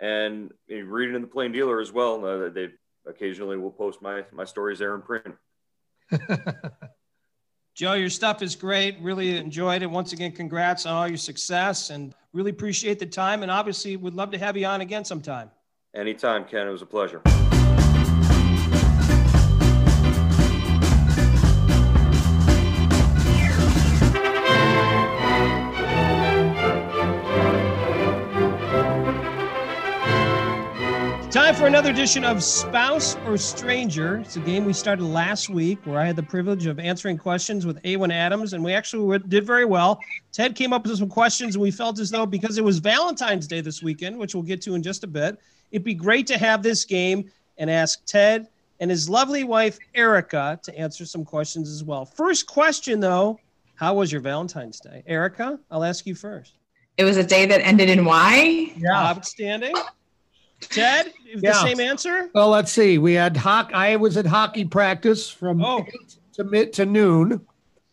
And 0.00 0.52
you 0.66 0.84
read 0.86 1.10
it 1.10 1.14
in 1.14 1.22
the 1.22 1.28
Plain 1.28 1.52
Dealer 1.52 1.80
as 1.80 1.92
well. 1.92 2.24
Uh, 2.24 2.48
they 2.48 2.68
occasionally 3.06 3.56
will 3.56 3.70
post 3.70 4.00
my, 4.02 4.24
my 4.32 4.44
stories 4.44 4.78
there 4.78 4.94
in 4.94 5.02
print. 5.02 5.34
Joe, 7.74 7.92
your 7.92 8.08
stuff 8.08 8.40
is 8.40 8.56
great. 8.56 8.98
Really 9.00 9.36
enjoyed 9.36 9.82
it. 9.82 9.86
Once 9.86 10.14
again, 10.14 10.32
congrats 10.32 10.86
on 10.86 10.94
all 10.94 11.08
your 11.08 11.18
success 11.18 11.90
and 11.90 12.14
really 12.32 12.50
appreciate 12.50 12.98
the 12.98 13.06
time. 13.06 13.42
And 13.42 13.50
obviously, 13.50 13.96
would 13.96 14.14
love 14.14 14.30
to 14.30 14.38
have 14.38 14.56
you 14.56 14.66
on 14.66 14.80
again 14.80 15.04
sometime. 15.04 15.50
Anytime, 15.94 16.46
Ken. 16.46 16.66
It 16.66 16.70
was 16.70 16.82
a 16.82 16.86
pleasure. 16.86 17.20
Time 31.36 31.54
for 31.54 31.66
another 31.66 31.90
edition 31.90 32.24
of 32.24 32.42
Spouse 32.42 33.14
or 33.26 33.36
Stranger. 33.36 34.20
It's 34.20 34.36
a 34.36 34.40
game 34.40 34.64
we 34.64 34.72
started 34.72 35.04
last 35.04 35.50
week 35.50 35.78
where 35.84 36.00
I 36.00 36.06
had 36.06 36.16
the 36.16 36.22
privilege 36.22 36.64
of 36.64 36.78
answering 36.78 37.18
questions 37.18 37.66
with 37.66 37.76
A1 37.82 38.10
Adams, 38.10 38.54
and 38.54 38.64
we 38.64 38.72
actually 38.72 39.18
did 39.18 39.44
very 39.44 39.66
well. 39.66 40.00
Ted 40.32 40.54
came 40.54 40.72
up 40.72 40.86
with 40.86 40.96
some 40.96 41.10
questions, 41.10 41.54
and 41.54 41.60
we 41.60 41.70
felt 41.70 41.98
as 41.98 42.08
though 42.08 42.24
because 42.24 42.56
it 42.56 42.64
was 42.64 42.78
Valentine's 42.78 43.46
Day 43.46 43.60
this 43.60 43.82
weekend, 43.82 44.16
which 44.16 44.34
we'll 44.34 44.44
get 44.44 44.62
to 44.62 44.76
in 44.76 44.82
just 44.82 45.04
a 45.04 45.06
bit, 45.06 45.38
it'd 45.72 45.84
be 45.84 45.92
great 45.92 46.26
to 46.28 46.38
have 46.38 46.62
this 46.62 46.86
game 46.86 47.30
and 47.58 47.68
ask 47.70 48.02
Ted 48.06 48.48
and 48.80 48.90
his 48.90 49.06
lovely 49.06 49.44
wife, 49.44 49.78
Erica, 49.94 50.58
to 50.62 50.78
answer 50.78 51.04
some 51.04 51.22
questions 51.22 51.68
as 51.68 51.84
well. 51.84 52.06
First 52.06 52.46
question, 52.46 52.98
though 52.98 53.38
How 53.74 53.92
was 53.92 54.10
your 54.10 54.22
Valentine's 54.22 54.80
Day? 54.80 55.02
Erica, 55.06 55.60
I'll 55.70 55.84
ask 55.84 56.06
you 56.06 56.14
first. 56.14 56.54
It 56.96 57.04
was 57.04 57.18
a 57.18 57.24
day 57.24 57.44
that 57.44 57.60
ended 57.60 57.90
in 57.90 58.06
Y. 58.06 58.72
yeah. 58.78 59.10
Outstanding. 59.10 59.74
Ted, 60.60 61.12
the 61.36 61.52
same 61.54 61.80
answer? 61.80 62.30
Well, 62.34 62.48
let's 62.48 62.72
see. 62.72 62.98
We 62.98 63.12
had 63.14 63.36
hockey. 63.36 63.74
I 63.74 63.96
was 63.96 64.16
at 64.16 64.26
hockey 64.26 64.64
practice 64.64 65.28
from 65.28 65.62
Oh. 65.64 65.80
eight 65.86 66.16
to 66.34 66.44
mid 66.44 66.72
to 66.74 66.86
noon. 66.86 67.40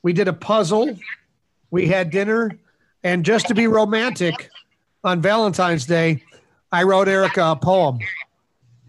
We 0.02 0.14
did 0.14 0.28
a 0.28 0.34
puzzle. 0.34 0.98
We 1.72 1.88
had 1.88 2.10
dinner, 2.10 2.52
and 3.04 3.26
just 3.26 3.48
to 3.48 3.54
be 3.54 3.68
romantic, 3.68 4.50
on 5.04 5.22
Valentine's 5.22 5.86
Day, 5.86 6.24
I 6.72 6.84
wrote 6.84 7.08
Erica 7.08 7.44
a 7.52 7.56
poem. 7.56 8.00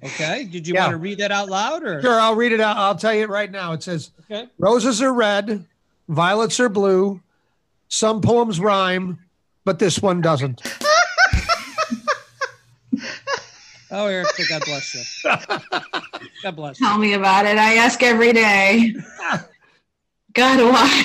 Okay. 0.03 0.45
Did 0.45 0.69
you 0.69 0.75
Yeah. 0.75 0.83
want 0.83 0.93
to 0.93 0.97
read 0.99 1.19
that 1.19 1.33
out 1.33 1.49
loud 1.49 1.83
or? 1.83 2.01
Sure, 2.03 2.21
I'll 2.21 2.35
read 2.37 2.53
it 2.53 2.61
out. 2.61 2.77
I'll 2.77 2.95
tell 2.95 3.15
you 3.15 3.23
it 3.23 3.31
right 3.31 3.51
now. 3.51 3.73
It 3.73 3.83
says, 3.83 4.11
Okay. 4.31 4.49
"Roses 4.59 5.01
are 5.03 5.13
red, 5.13 5.65
violets 6.09 6.61
are 6.61 6.69
blue. 6.69 7.21
Some 7.89 8.21
poems 8.21 8.61
rhyme, 8.61 9.19
but 9.65 9.79
this 9.79 10.01
one 10.03 10.21
doesn't." 10.21 10.63
Oh, 13.91 14.07
Erica, 14.07 14.43
God 14.49 14.63
bless 14.65 14.95
you. 14.95 15.03
God 16.43 16.57
bless 16.57 16.81
you. 16.81 16.87
Tell 16.87 16.99
me 16.99 17.15
about 17.15 17.47
it. 17.47 17.59
I 17.59 17.75
ask 17.75 18.03
every 18.03 18.33
day. 18.33 18.95
God, 20.33 20.61
why? 20.61 21.05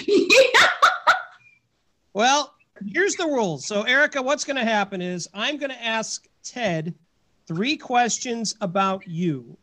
Well, 2.13 2.53
here's 2.87 3.15
the 3.15 3.25
rules. 3.25 3.65
So, 3.65 3.83
Erica, 3.83 4.21
what's 4.21 4.43
going 4.43 4.57
to 4.57 4.65
happen 4.65 5.01
is 5.01 5.27
I'm 5.33 5.57
going 5.57 5.71
to 5.71 5.83
ask 5.83 6.27
Ted 6.43 6.93
three 7.47 7.77
questions 7.77 8.55
about 8.61 9.07
you. 9.07 9.57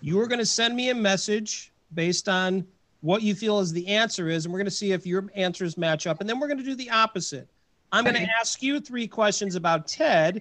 You 0.00 0.20
are 0.20 0.26
going 0.26 0.38
to 0.38 0.46
send 0.46 0.76
me 0.76 0.90
a 0.90 0.94
message 0.94 1.72
based 1.94 2.28
on 2.28 2.66
what 3.00 3.22
you 3.22 3.34
feel 3.34 3.60
is 3.60 3.72
the 3.72 3.86
answer 3.88 4.28
is, 4.28 4.44
and 4.44 4.52
we're 4.52 4.58
going 4.58 4.66
to 4.66 4.70
see 4.70 4.92
if 4.92 5.06
your 5.06 5.28
answers 5.34 5.76
match 5.76 6.06
up. 6.06 6.20
And 6.20 6.28
then 6.28 6.38
we're 6.38 6.48
going 6.48 6.58
to 6.58 6.64
do 6.64 6.74
the 6.74 6.90
opposite. 6.90 7.48
I'm 7.90 8.04
going 8.04 8.16
to 8.16 8.28
ask 8.38 8.62
you 8.62 8.80
three 8.80 9.08
questions 9.08 9.54
about 9.54 9.88
Ted. 9.88 10.40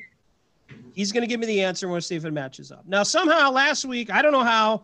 He's 0.94 1.12
going 1.12 1.22
to 1.22 1.28
give 1.28 1.40
me 1.40 1.46
the 1.46 1.62
answer, 1.62 1.86
and 1.86 1.92
we'll 1.92 2.02
see 2.02 2.16
if 2.16 2.26
it 2.26 2.32
matches 2.32 2.72
up. 2.72 2.84
Now, 2.88 3.04
somehow 3.04 3.52
last 3.52 3.86
week, 3.86 4.12
I 4.12 4.22
don't 4.22 4.32
know 4.32 4.44
how, 4.44 4.84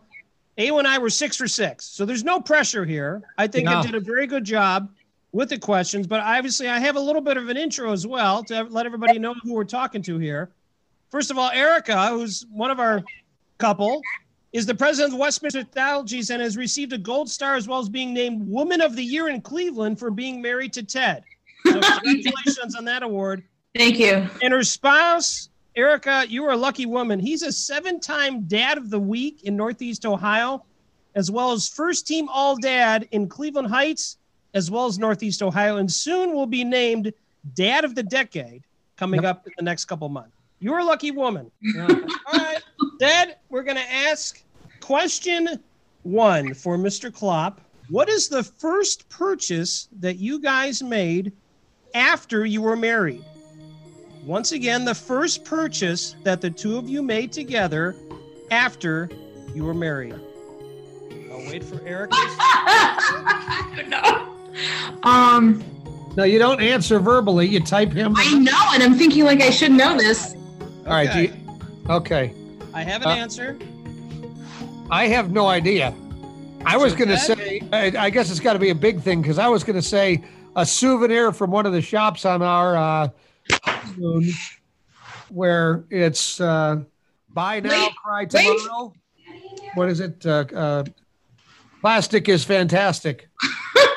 A 0.58 0.68
and 0.68 0.86
I 0.86 0.98
were 0.98 1.10
six 1.10 1.36
for 1.36 1.48
six. 1.48 1.84
So 1.86 2.04
there's 2.04 2.24
no 2.24 2.40
pressure 2.40 2.84
here. 2.84 3.22
I 3.36 3.46
think 3.46 3.68
I 3.68 3.82
did 3.82 3.94
a 3.94 4.00
very 4.00 4.26
good 4.26 4.44
job 4.44 4.90
with 5.32 5.48
the 5.48 5.58
questions, 5.58 6.06
but 6.06 6.20
obviously 6.20 6.68
I 6.68 6.78
have 6.78 6.94
a 6.94 7.00
little 7.00 7.20
bit 7.20 7.36
of 7.36 7.48
an 7.48 7.56
intro 7.56 7.92
as 7.92 8.06
well 8.06 8.44
to 8.44 8.62
let 8.64 8.86
everybody 8.86 9.18
know 9.18 9.34
who 9.42 9.54
we're 9.54 9.64
talking 9.64 10.00
to 10.02 10.18
here. 10.18 10.50
First 11.10 11.32
of 11.32 11.38
all, 11.38 11.50
Erica, 11.50 12.08
who's 12.08 12.46
one 12.52 12.70
of 12.70 12.78
our 12.78 13.02
couple, 13.58 14.00
is 14.52 14.64
the 14.66 14.74
president 14.74 15.14
of 15.14 15.18
Westminster 15.18 15.64
Technologies 15.64 16.30
and 16.30 16.40
has 16.40 16.56
received 16.56 16.92
a 16.92 16.98
gold 16.98 17.28
star 17.28 17.56
as 17.56 17.66
well 17.66 17.80
as 17.80 17.88
being 17.88 18.14
named 18.14 18.48
Woman 18.48 18.80
of 18.80 18.94
the 18.94 19.02
Year 19.02 19.28
in 19.28 19.40
Cleveland 19.40 19.98
for 19.98 20.12
being 20.12 20.40
married 20.40 20.72
to 20.74 20.84
Ted. 20.84 21.24
So 21.66 21.80
congratulations 21.80 22.76
on 22.76 22.84
that 22.84 23.02
award. 23.02 23.42
Thank 23.76 23.98
you. 23.98 24.28
And 24.40 24.52
her 24.52 24.62
spouse, 24.62 25.48
Erica, 25.76 26.24
you 26.28 26.44
are 26.44 26.52
a 26.52 26.56
lucky 26.56 26.86
woman. 26.86 27.18
He's 27.18 27.42
a 27.42 27.50
seven-time 27.50 28.42
Dad 28.42 28.78
of 28.78 28.90
the 28.90 29.00
Week 29.00 29.42
in 29.42 29.56
Northeast 29.56 30.06
Ohio, 30.06 30.64
as 31.16 31.32
well 31.32 31.50
as 31.50 31.68
first 31.68 32.06
team 32.06 32.28
All 32.28 32.56
Dad 32.56 33.08
in 33.10 33.28
Cleveland 33.28 33.68
Heights, 33.68 34.18
as 34.54 34.70
well 34.70 34.86
as 34.86 35.00
Northeast 35.00 35.42
Ohio, 35.42 35.78
and 35.78 35.90
soon 35.90 36.32
will 36.32 36.46
be 36.46 36.62
named 36.62 37.12
Dad 37.54 37.84
of 37.84 37.96
the 37.96 38.04
Decade 38.04 38.62
coming 38.96 39.24
up 39.24 39.46
in 39.46 39.52
the 39.56 39.64
next 39.64 39.86
couple 39.86 40.08
months. 40.08 40.36
You're 40.60 40.78
a 40.78 40.84
lucky 40.84 41.10
woman. 41.10 41.50
All 41.80 41.88
right, 42.32 42.62
Dad, 43.00 43.36
we're 43.48 43.64
going 43.64 43.76
to 43.76 43.92
ask 43.92 44.42
question 44.80 45.60
one 46.04 46.54
for 46.54 46.78
Mr. 46.78 47.12
Klopp. 47.12 47.60
What 47.90 48.08
is 48.08 48.28
the 48.28 48.44
first 48.44 49.08
purchase 49.08 49.88
that 49.98 50.18
you 50.18 50.40
guys 50.40 50.84
made 50.84 51.32
after 51.94 52.46
you 52.46 52.62
were 52.62 52.76
married? 52.76 53.24
Once 54.24 54.52
again, 54.52 54.84
the 54.84 54.94
first 54.94 55.44
purchase 55.44 56.16
that 56.22 56.40
the 56.40 56.50
two 56.50 56.76
of 56.78 56.88
you 56.88 57.02
made 57.02 57.30
together 57.32 57.94
after 58.50 59.10
you 59.54 59.64
were 59.64 59.74
married. 59.74 60.14
I'll 61.30 61.38
wait 61.50 61.62
for 61.62 61.80
Erica's. 61.86 62.18
no. 63.88 64.28
Um, 65.02 65.62
No, 66.16 66.24
you 66.24 66.38
don't 66.38 66.60
answer 66.62 66.98
verbally. 67.00 67.46
You 67.48 67.60
type 67.60 67.92
him. 67.92 68.14
I 68.16 68.32
know, 68.38 68.70
and 68.72 68.82
I'm 68.82 68.94
thinking 68.94 69.24
like 69.24 69.40
I 69.42 69.50
should 69.50 69.72
know 69.72 69.96
this. 69.98 70.34
All 70.86 70.92
right. 70.92 71.04
do 71.12 71.18
Okay. 71.18 71.22
you- 71.34 71.90
okay. 71.92 72.34
I 72.72 72.82
have 72.82 73.02
an 73.02 73.08
Uh, 73.08 73.14
answer. 73.14 73.58
I 74.90 75.06
have 75.08 75.32
no 75.32 75.46
idea. 75.48 75.92
I 76.64 76.76
was 76.76 76.92
So 76.92 76.98
going 76.98 77.10
to 77.10 77.18
say, 77.18 77.60
I, 77.72 77.92
I 78.06 78.10
guess 78.10 78.30
it's 78.30 78.40
got 78.40 78.54
to 78.54 78.58
be 78.58 78.70
a 78.70 78.74
big 78.74 79.00
thing 79.02 79.20
because 79.22 79.38
I 79.38 79.48
was 79.48 79.64
going 79.64 79.76
to 79.76 79.82
say 79.82 80.22
a 80.56 80.64
souvenir 80.64 81.30
from 81.32 81.50
one 81.50 81.66
of 81.66 81.72
the 81.72 81.82
shops 81.82 82.24
on 82.24 82.40
our 82.42 82.76
uh, 82.76 83.08
honeymoon 83.84 84.32
where 85.30 85.84
it's 85.90 86.40
uh, 86.40 86.82
Buy 87.34 87.58
now, 87.60 87.70
Wait, 87.70 87.96
cry 87.96 88.20
wait. 88.20 88.28
tomorrow. 88.30 88.92
What 89.74 89.88
is 89.88 89.98
it? 89.98 90.24
Uh, 90.24 90.44
uh, 90.54 90.84
plastic 91.80 92.28
is 92.28 92.44
fantastic. 92.44 93.28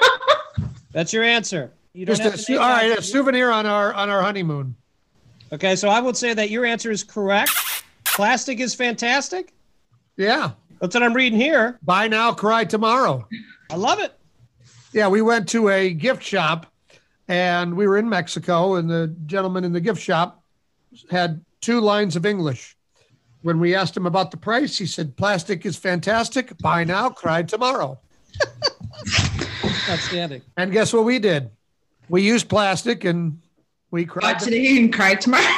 That's 0.92 1.14
your 1.14 1.24
answer. 1.24 1.72
You 1.94 2.06
don't 2.08 2.16
Just 2.16 2.24
have 2.24 2.34
a, 2.34 2.38
su- 2.38 2.58
all 2.58 2.68
right, 2.70 2.98
a 2.98 3.02
souvenir 3.02 3.52
on 3.52 3.68
our 3.68 3.94
on 3.94 4.10
our 4.10 4.24
honeymoon. 4.24 4.76
Okay, 5.54 5.76
so 5.76 5.88
I 5.88 6.02
would 6.02 6.18
say 6.18 6.34
that 6.34 6.50
your 6.50 6.66
answer 6.66 6.90
is 6.90 7.04
correct. 7.04 7.52
Plastic 8.06 8.60
is 8.60 8.74
fantastic. 8.74 9.54
Yeah. 10.18 10.52
That's 10.82 10.96
what 10.96 11.04
I'm 11.04 11.14
reading 11.14 11.40
here. 11.40 11.78
Buy 11.84 12.08
now, 12.08 12.34
cry 12.34 12.64
tomorrow. 12.66 13.28
I 13.72 13.76
love 13.76 14.00
it. 14.00 14.14
Yeah, 14.94 15.08
we 15.08 15.22
went 15.22 15.48
to 15.50 15.70
a 15.70 15.92
gift 15.92 16.24
shop 16.24 16.66
and 17.28 17.76
we 17.76 17.88
were 17.88 17.98
in 17.98 18.08
Mexico, 18.10 18.76
and 18.76 18.90
the 18.90 19.14
gentleman 19.26 19.64
in 19.64 19.74
the 19.74 19.82
gift 19.82 20.02
shop 20.02 20.44
had 21.12 21.44
two 21.62 21.80
lines 21.82 22.16
of 22.16 22.26
English. 22.26 22.76
When 23.44 23.60
we 23.60 23.76
asked 23.76 23.96
him 23.96 24.06
about 24.06 24.32
the 24.32 24.38
price, 24.38 24.78
he 24.78 24.86
said, 24.86 25.16
Plastic 25.16 25.66
is 25.66 25.78
fantastic. 25.78 26.58
Buy 26.60 26.84
now, 26.84 27.10
cry 27.10 27.44
tomorrow. 27.44 28.00
Outstanding. 29.90 30.42
And 30.58 30.72
guess 30.72 30.92
what 30.94 31.06
we 31.06 31.20
did? 31.20 31.50
We 32.10 32.22
used 32.24 32.50
plastic 32.50 33.04
and 33.06 33.40
we 33.92 34.06
cried. 34.06 34.34
Watch 34.34 34.44
today 34.44 34.78
and 34.78 34.92
cry 34.94 35.16
tomorrow. 35.16 35.44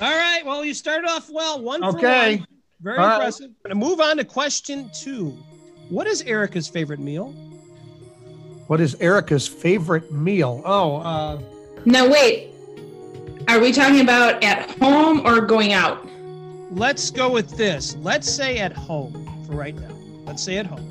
All 0.00 0.10
right. 0.16 0.42
Well, 0.44 0.64
you 0.64 0.74
started 0.74 1.08
off 1.08 1.30
well. 1.30 1.60
One 1.62 1.80
for 1.80 1.88
Okay. 1.96 2.36
one. 2.38 2.46
Very 2.80 2.98
All 2.98 3.06
right. 3.06 3.14
impressive. 3.16 3.46
I'm 3.50 3.56
going 3.70 3.80
to 3.80 3.86
move 3.88 4.00
on 4.00 4.16
to 4.18 4.24
question 4.24 4.90
two. 4.94 5.36
What 5.88 6.06
is 6.06 6.22
Erica's 6.22 6.68
favorite 6.68 7.00
meal? 7.00 7.34
What 8.66 8.80
is 8.80 8.94
Erica's 9.00 9.46
favorite 9.46 10.10
meal? 10.10 10.62
Oh, 10.64 10.96
uh, 10.96 11.40
now 11.84 12.08
wait. 12.08 12.50
Are 13.46 13.60
we 13.60 13.72
talking 13.72 14.00
about 14.00 14.42
at 14.42 14.70
home 14.78 15.26
or 15.26 15.42
going 15.42 15.74
out? 15.74 16.08
Let's 16.70 17.10
go 17.10 17.30
with 17.30 17.56
this. 17.58 17.94
Let's 17.96 18.30
say 18.30 18.58
at 18.58 18.72
home 18.72 19.12
for 19.46 19.52
right 19.52 19.74
now. 19.74 19.94
Let's 20.24 20.42
say 20.42 20.56
at 20.56 20.64
home. 20.64 20.90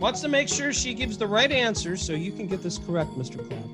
Wants 0.00 0.22
to 0.22 0.28
make 0.28 0.48
sure 0.48 0.72
she 0.72 0.94
gives 0.94 1.18
the 1.18 1.26
right 1.26 1.52
answer 1.52 1.94
so 1.96 2.14
you 2.14 2.32
can 2.32 2.46
get 2.46 2.62
this 2.62 2.78
correct, 2.78 3.10
Mr. 3.10 3.46
Clark. 3.46 3.64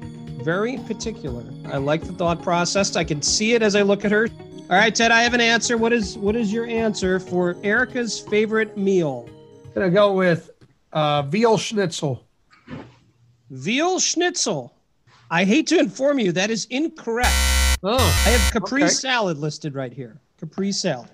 Very 0.45 0.79
particular. 0.79 1.45
I 1.67 1.77
like 1.77 2.03
the 2.03 2.12
thought 2.15 2.43
process. 2.43 2.97
I 2.97 3.05
can 3.05 3.23
see 3.23 3.55
it 3.55 3.62
as 3.62 3.77
I 3.77 3.83
look 3.83 4.05
at 4.05 4.11
her. 4.11 4.29
All 4.71 4.77
right, 4.77 4.95
Ted, 4.95 5.12
I 5.12 5.23
have 5.23 5.35
an 5.35 5.41
answer. 5.41 5.77
What 5.77 5.93
is 5.93 6.19
what 6.19 6.35
is 6.35 6.53
your 6.53 6.67
answer 6.67 7.21
for 7.21 7.57
Erica's 7.62 8.19
favorite 8.19 8.77
meal? 8.77 9.29
gonna 9.75 9.91
go 9.91 10.12
with 10.12 10.51
uh, 10.93 11.23
veal 11.23 11.59
schnitzel. 11.59 12.25
Veal 13.51 13.99
schnitzel. 13.99 14.75
I 15.31 15.45
hate 15.45 15.67
to 15.69 15.79
inform 15.79 16.19
you, 16.19 16.33
that 16.33 16.51
is 16.51 16.67
incorrect. 16.71 17.33
Oh, 17.83 17.99
I 18.27 18.31
have 18.31 18.53
Capri 18.53 18.85
okay. 18.85 18.91
salad 18.91 19.39
listed 19.39 19.75
right 19.75 19.93
here. 19.93 20.19
Capri 20.39 20.73
salad. 20.73 21.11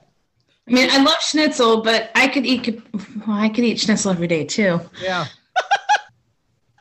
I 0.68 0.72
mean, 0.72 0.88
I 0.90 1.02
love 1.02 1.20
schnitzel, 1.20 1.82
but 1.82 2.10
I 2.14 2.28
could 2.28 2.46
eat. 2.46 2.82
Well, 3.26 3.36
I 3.36 3.48
could 3.48 3.64
eat 3.64 3.80
schnitzel 3.80 4.12
every 4.12 4.28
day 4.28 4.44
too. 4.44 4.80
yeah. 5.00 5.26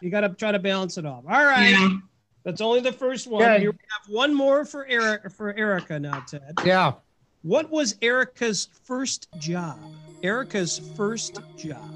You 0.02 0.10
got 0.10 0.22
to 0.22 0.30
try 0.30 0.54
to 0.54 0.60
balance 0.60 0.98
it 0.98 1.06
off. 1.06 1.26
All 1.30 1.44
right. 1.44 1.72
Yeah. 1.72 1.98
That's 2.46 2.62
only 2.62 2.80
the 2.80 2.94
first 2.94 3.28
one. 3.28 3.44
Okay. 3.44 3.60
Here 3.60 3.72
we 3.72 3.78
have 3.78 4.16
one 4.16 4.34
more 4.34 4.64
for 4.64 4.86
Eric 4.88 5.30
for 5.30 5.54
Erica 5.58 6.00
now, 6.00 6.24
Ted. 6.26 6.54
Yeah. 6.64 6.94
What 7.42 7.70
was 7.70 7.96
Erica's 8.02 8.70
first 8.84 9.28
job? 9.40 9.78
Erica's 10.24 10.80
first 10.96 11.40
job. 11.58 11.92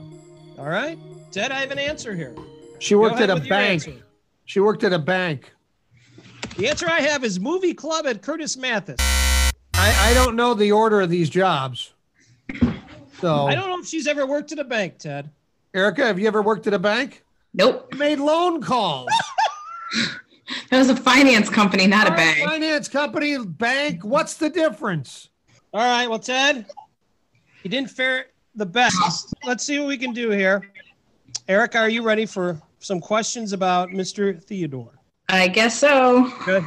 All 0.58 0.68
right, 0.68 0.98
Ted, 1.32 1.52
I 1.52 1.60
have 1.60 1.72
an 1.72 1.80
answer 1.80 2.16
here. 2.16 2.36
She 2.84 2.96
worked 2.96 3.22
at 3.22 3.30
a 3.30 3.38
bank. 3.38 4.04
She 4.44 4.60
worked 4.60 4.84
at 4.84 4.92
a 4.92 5.00
bank. 5.00 5.54
The 6.58 6.68
answer 6.68 6.86
I 6.90 7.00
have 7.00 7.24
is 7.24 7.40
movie 7.40 7.74
club 7.74 8.06
at 8.06 8.22
Curtis 8.22 8.58
Mathes. 8.58 8.98
I, 9.00 10.10
I 10.10 10.14
don't 10.14 10.36
know 10.36 10.54
the 10.54 10.74
order 10.74 11.00
of 11.00 11.10
these 11.10 11.30
jobs. 11.30 11.94
So, 13.22 13.46
I 13.46 13.56
don't 13.56 13.70
know 13.70 13.80
if 13.80 13.88
she's 13.88 14.06
ever 14.06 14.28
worked 14.28 14.52
at 14.52 14.60
a 14.60 14.66
bank, 14.66 14.98
Ted. 14.98 15.30
Erica, 15.74 16.06
have 16.06 16.20
you 16.20 16.28
ever 16.28 16.42
worked 16.42 16.68
at 16.68 16.74
a 16.74 16.80
bank? 16.80 17.24
Nope. 17.54 17.88
You 17.94 18.00
made 18.00 18.20
loan 18.20 18.62
calls. 18.62 19.10
That 20.70 20.80
was 20.80 20.90
a 20.90 20.96
finance 20.96 21.50
company, 21.50 21.88
not 21.88 22.08
a 22.08 22.12
All 22.12 22.18
right, 22.18 22.36
bank. 22.36 22.50
Finance 22.50 22.90
company, 22.90 23.38
bank. 23.38 24.04
What's 24.04 24.36
the 24.36 24.50
difference? 24.50 25.30
All 25.74 25.80
right, 25.80 26.08
well, 26.10 26.20
Ted, 26.20 26.66
you 27.64 27.70
didn't 27.70 27.90
fare 27.90 28.26
the 28.54 28.66
best. 28.66 29.34
Let's 29.46 29.64
see 29.64 29.80
what 29.80 29.88
we 29.88 29.98
can 29.98 30.12
do 30.12 30.32
here. 30.32 30.70
Erica, 31.48 31.78
are 31.78 31.90
you 31.90 32.04
ready 32.04 32.26
for 32.26 32.62
some 32.84 33.00
questions 33.00 33.54
about 33.54 33.90
Mr. 33.90 34.44
Theodore? 34.44 35.00
I 35.30 35.48
guess 35.48 35.80
so. 35.80 36.32
Good. 36.46 36.66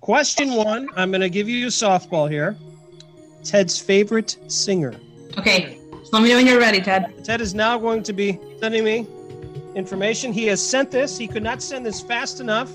Question 0.00 0.54
one 0.54 0.88
I'm 0.96 1.10
going 1.10 1.20
to 1.20 1.28
give 1.28 1.48
you 1.48 1.66
a 1.66 1.70
softball 1.70 2.28
here. 2.28 2.56
Ted's 3.44 3.78
favorite 3.78 4.36
singer. 4.48 4.94
Okay. 5.38 5.78
Just 6.00 6.12
let 6.12 6.22
me 6.22 6.30
know 6.30 6.36
when 6.36 6.46
you're 6.46 6.58
ready, 6.58 6.80
Ted. 6.80 7.24
Ted 7.24 7.40
is 7.40 7.54
now 7.54 7.78
going 7.78 8.02
to 8.02 8.12
be 8.12 8.38
sending 8.60 8.84
me 8.84 9.06
information. 9.74 10.32
He 10.32 10.46
has 10.46 10.66
sent 10.66 10.90
this. 10.90 11.18
He 11.18 11.28
could 11.28 11.42
not 11.42 11.62
send 11.62 11.84
this 11.84 12.00
fast 12.00 12.40
enough. 12.40 12.70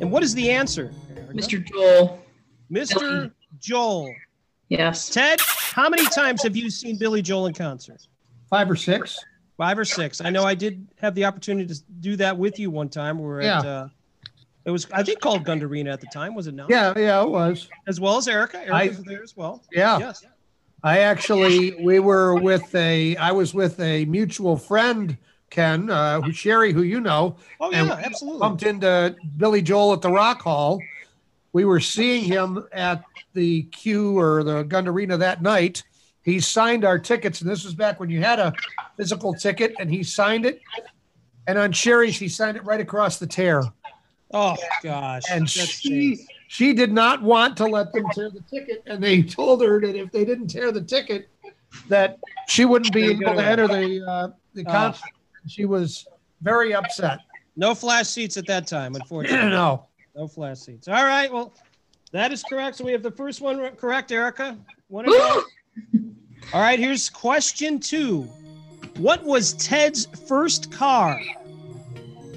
And 0.00 0.10
what 0.10 0.22
is 0.22 0.34
the 0.34 0.50
answer? 0.50 0.92
Mr. 1.32 1.64
Joel. 1.64 2.22
Mr. 2.70 3.30
Joel. 3.60 4.12
Yes. 4.68 5.08
Ted, 5.08 5.40
how 5.40 5.88
many 5.88 6.04
times 6.06 6.42
have 6.42 6.56
you 6.56 6.70
seen 6.70 6.98
Billy 6.98 7.22
Joel 7.22 7.46
in 7.46 7.54
concert? 7.54 8.06
Five 8.50 8.70
or 8.70 8.76
six. 8.76 9.18
Five 9.56 9.78
or 9.78 9.84
six. 9.84 10.20
I 10.20 10.28
know 10.30 10.44
I 10.44 10.54
did 10.54 10.86
have 11.00 11.14
the 11.14 11.24
opportunity 11.24 11.72
to 11.74 11.80
do 12.00 12.16
that 12.16 12.36
with 12.36 12.58
you 12.58 12.70
one 12.70 12.88
time. 12.90 13.18
We 13.18 13.24
were 13.24 13.40
at, 13.40 13.64
Yeah. 13.64 13.70
uh, 13.70 13.88
it 14.66 14.70
was, 14.70 14.86
I 14.92 15.02
think, 15.02 15.20
called 15.20 15.44
Gund 15.44 15.62
Arena 15.62 15.92
at 15.92 16.00
the 16.00 16.08
time, 16.08 16.34
was 16.34 16.46
it 16.46 16.54
not? 16.54 16.68
Yeah, 16.68 16.92
yeah, 16.96 17.22
it 17.22 17.28
was. 17.28 17.68
As 17.86 17.98
well 18.00 18.18
as 18.18 18.28
Erica. 18.28 18.58
Erica 18.58 18.74
I- 18.74 18.88
was 18.88 19.02
there 19.04 19.22
as 19.22 19.36
well. 19.36 19.62
Yeah. 19.72 19.98
Yes. 19.98 20.24
I 20.82 20.98
actually, 21.00 21.82
we 21.82 22.00
were 22.00 22.34
with 22.34 22.72
a, 22.74 23.16
I 23.16 23.32
was 23.32 23.54
with 23.54 23.80
a 23.80 24.04
mutual 24.04 24.56
friend, 24.56 25.16
Ken, 25.48 25.88
uh, 25.90 26.20
who 26.20 26.32
Sherry, 26.32 26.72
who 26.72 26.82
you 26.82 27.00
know, 27.00 27.36
Oh, 27.60 27.70
And 27.72 27.88
yeah, 27.88 27.94
absolutely. 28.04 28.40
bumped 28.40 28.62
into 28.62 29.16
Billy 29.38 29.62
Joel 29.62 29.94
at 29.94 30.02
the 30.02 30.10
Rock 30.10 30.42
Hall. 30.42 30.80
We 31.52 31.64
were 31.64 31.80
seeing 31.80 32.24
him 32.24 32.66
at 32.72 33.02
the 33.32 33.62
Q 33.64 34.18
or 34.18 34.44
the 34.44 34.64
Gund 34.64 34.86
Arena 34.86 35.16
that 35.16 35.40
night. 35.42 35.82
He 36.26 36.40
signed 36.40 36.84
our 36.84 36.98
tickets, 36.98 37.40
and 37.40 37.48
this 37.48 37.64
was 37.64 37.72
back 37.72 38.00
when 38.00 38.10
you 38.10 38.20
had 38.20 38.40
a 38.40 38.52
physical 38.96 39.32
ticket, 39.32 39.74
and 39.78 39.88
he 39.88 40.02
signed 40.02 40.44
it. 40.44 40.60
And 41.46 41.56
on 41.56 41.70
Sherry's, 41.70 42.18
he 42.18 42.28
signed 42.28 42.56
it 42.56 42.64
right 42.64 42.80
across 42.80 43.18
the 43.18 43.28
tear. 43.28 43.62
Oh, 44.34 44.56
gosh. 44.82 45.22
And 45.30 45.48
she 45.48 46.26
she 46.48 46.72
did 46.72 46.92
not 46.92 47.22
want 47.22 47.56
to 47.58 47.64
let 47.66 47.92
them 47.92 48.06
tear 48.12 48.28
the 48.30 48.40
ticket, 48.50 48.82
and 48.86 49.00
they 49.00 49.22
told 49.22 49.62
her 49.62 49.80
that 49.80 49.94
if 49.94 50.10
they 50.10 50.24
didn't 50.24 50.48
tear 50.48 50.72
the 50.72 50.82
ticket, 50.82 51.28
that 51.88 52.18
she 52.48 52.64
wouldn't 52.64 52.92
be 52.92 53.04
able 53.04 53.20
to 53.34 53.44
enter 53.44 53.68
the 53.68 54.04
uh, 54.04 54.28
the 54.52 54.64
Oh. 54.66 54.70
concert. 54.72 55.10
She 55.46 55.64
was 55.64 56.08
very 56.42 56.74
upset. 56.74 57.20
No 57.54 57.72
flash 57.72 58.08
seats 58.08 58.36
at 58.36 58.46
that 58.48 58.66
time, 58.66 58.96
unfortunately. 58.96 59.48
no. 59.50 59.86
No 60.16 60.26
flash 60.26 60.58
seats. 60.58 60.88
All 60.88 61.04
right. 61.04 61.32
Well, 61.32 61.54
that 62.10 62.32
is 62.32 62.42
correct. 62.42 62.78
So 62.78 62.84
we 62.84 62.90
have 62.90 63.04
the 63.04 63.12
first 63.12 63.40
one 63.40 63.76
correct, 63.76 64.10
Erica. 64.10 64.58
One. 64.88 65.06
All 66.52 66.60
right. 66.60 66.78
Here's 66.78 67.08
question 67.10 67.78
two. 67.78 68.28
What 68.98 69.22
was 69.24 69.52
Ted's 69.54 70.06
first 70.26 70.72
car? 70.72 71.20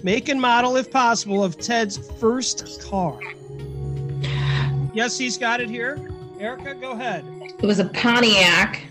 Make 0.04 0.30
and 0.30 0.40
model, 0.40 0.78
if 0.78 0.92
possible, 0.92 1.44
of 1.44 1.58
Ted's 1.58 1.98
first 2.20 2.82
car. 2.84 3.20
Yes, 4.94 5.18
he's 5.18 5.38
got 5.38 5.62
it 5.62 5.70
here. 5.70 6.10
Erica, 6.40 6.74
go 6.76 6.92
ahead. 6.92 7.26
It 7.42 7.66
was 7.66 7.80
a 7.80 7.86
Pontiac, 7.86 8.82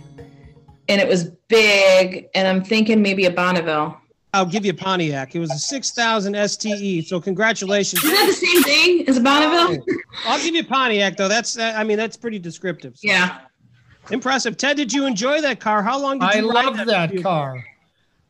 and 0.88 1.00
it 1.00 1.08
was 1.08 1.30
big, 1.48 2.28
and 2.34 2.46
I'm 2.46 2.62
thinking 2.62 3.02
maybe 3.02 3.24
a 3.24 3.30
Bonneville. 3.30 3.98
I'll 4.34 4.46
give 4.46 4.64
you 4.64 4.72
a 4.72 4.74
Pontiac. 4.74 5.34
It 5.34 5.38
was 5.38 5.50
a 5.50 5.58
6000 5.58 6.48
STE. 6.48 7.06
So 7.06 7.20
congratulations. 7.20 8.04
Isn't 8.04 8.14
that 8.14 8.26
the 8.26 8.32
same 8.32 8.62
thing 8.62 9.08
as 9.08 9.16
a 9.16 9.20
Bonneville? 9.20 9.82
I'll 10.26 10.42
give 10.42 10.54
you 10.54 10.60
a 10.60 10.64
Pontiac 10.64 11.16
though. 11.16 11.28
That's 11.28 11.58
I 11.58 11.82
mean 11.84 11.96
that's 11.96 12.16
pretty 12.16 12.38
descriptive. 12.38 12.98
So. 12.98 13.08
Yeah. 13.08 13.38
Impressive. 14.10 14.56
Ted, 14.56 14.76
did 14.76 14.92
you 14.92 15.06
enjoy 15.06 15.40
that 15.42 15.60
car? 15.60 15.82
How 15.82 16.00
long 16.00 16.18
did 16.18 16.30
I 16.30 16.38
you 16.38 16.50
ride 16.50 16.64
love 16.64 16.86
that 16.86 17.10
vehicle? 17.10 17.22
car. 17.30 17.64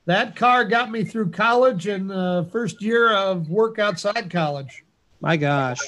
That 0.06 0.36
car 0.36 0.64
got 0.64 0.90
me 0.90 1.04
through 1.04 1.30
college 1.32 1.86
and 1.86 2.08
the 2.10 2.48
first 2.50 2.80
year 2.82 3.12
of 3.12 3.48
work 3.48 3.78
outside 3.78 4.30
college. 4.30 4.84
My 5.20 5.36
gosh. 5.36 5.78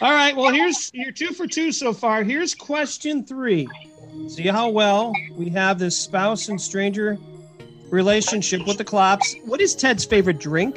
All 0.00 0.12
right. 0.12 0.34
Well, 0.34 0.52
here's 0.52 0.90
you're 0.92 1.12
two 1.12 1.32
for 1.32 1.46
two 1.46 1.70
so 1.70 1.92
far. 1.92 2.24
Here's 2.24 2.54
question 2.54 3.24
three. 3.24 3.68
See 4.28 4.48
how 4.48 4.68
well 4.68 5.12
we 5.36 5.48
have 5.50 5.78
this 5.78 5.96
spouse 5.96 6.48
and 6.48 6.60
stranger 6.60 7.18
relationship 7.88 8.66
with 8.66 8.78
the 8.78 8.84
Klops. 8.84 9.36
What 9.46 9.60
is 9.60 9.74
Ted's 9.74 10.04
favorite 10.04 10.38
drink? 10.38 10.76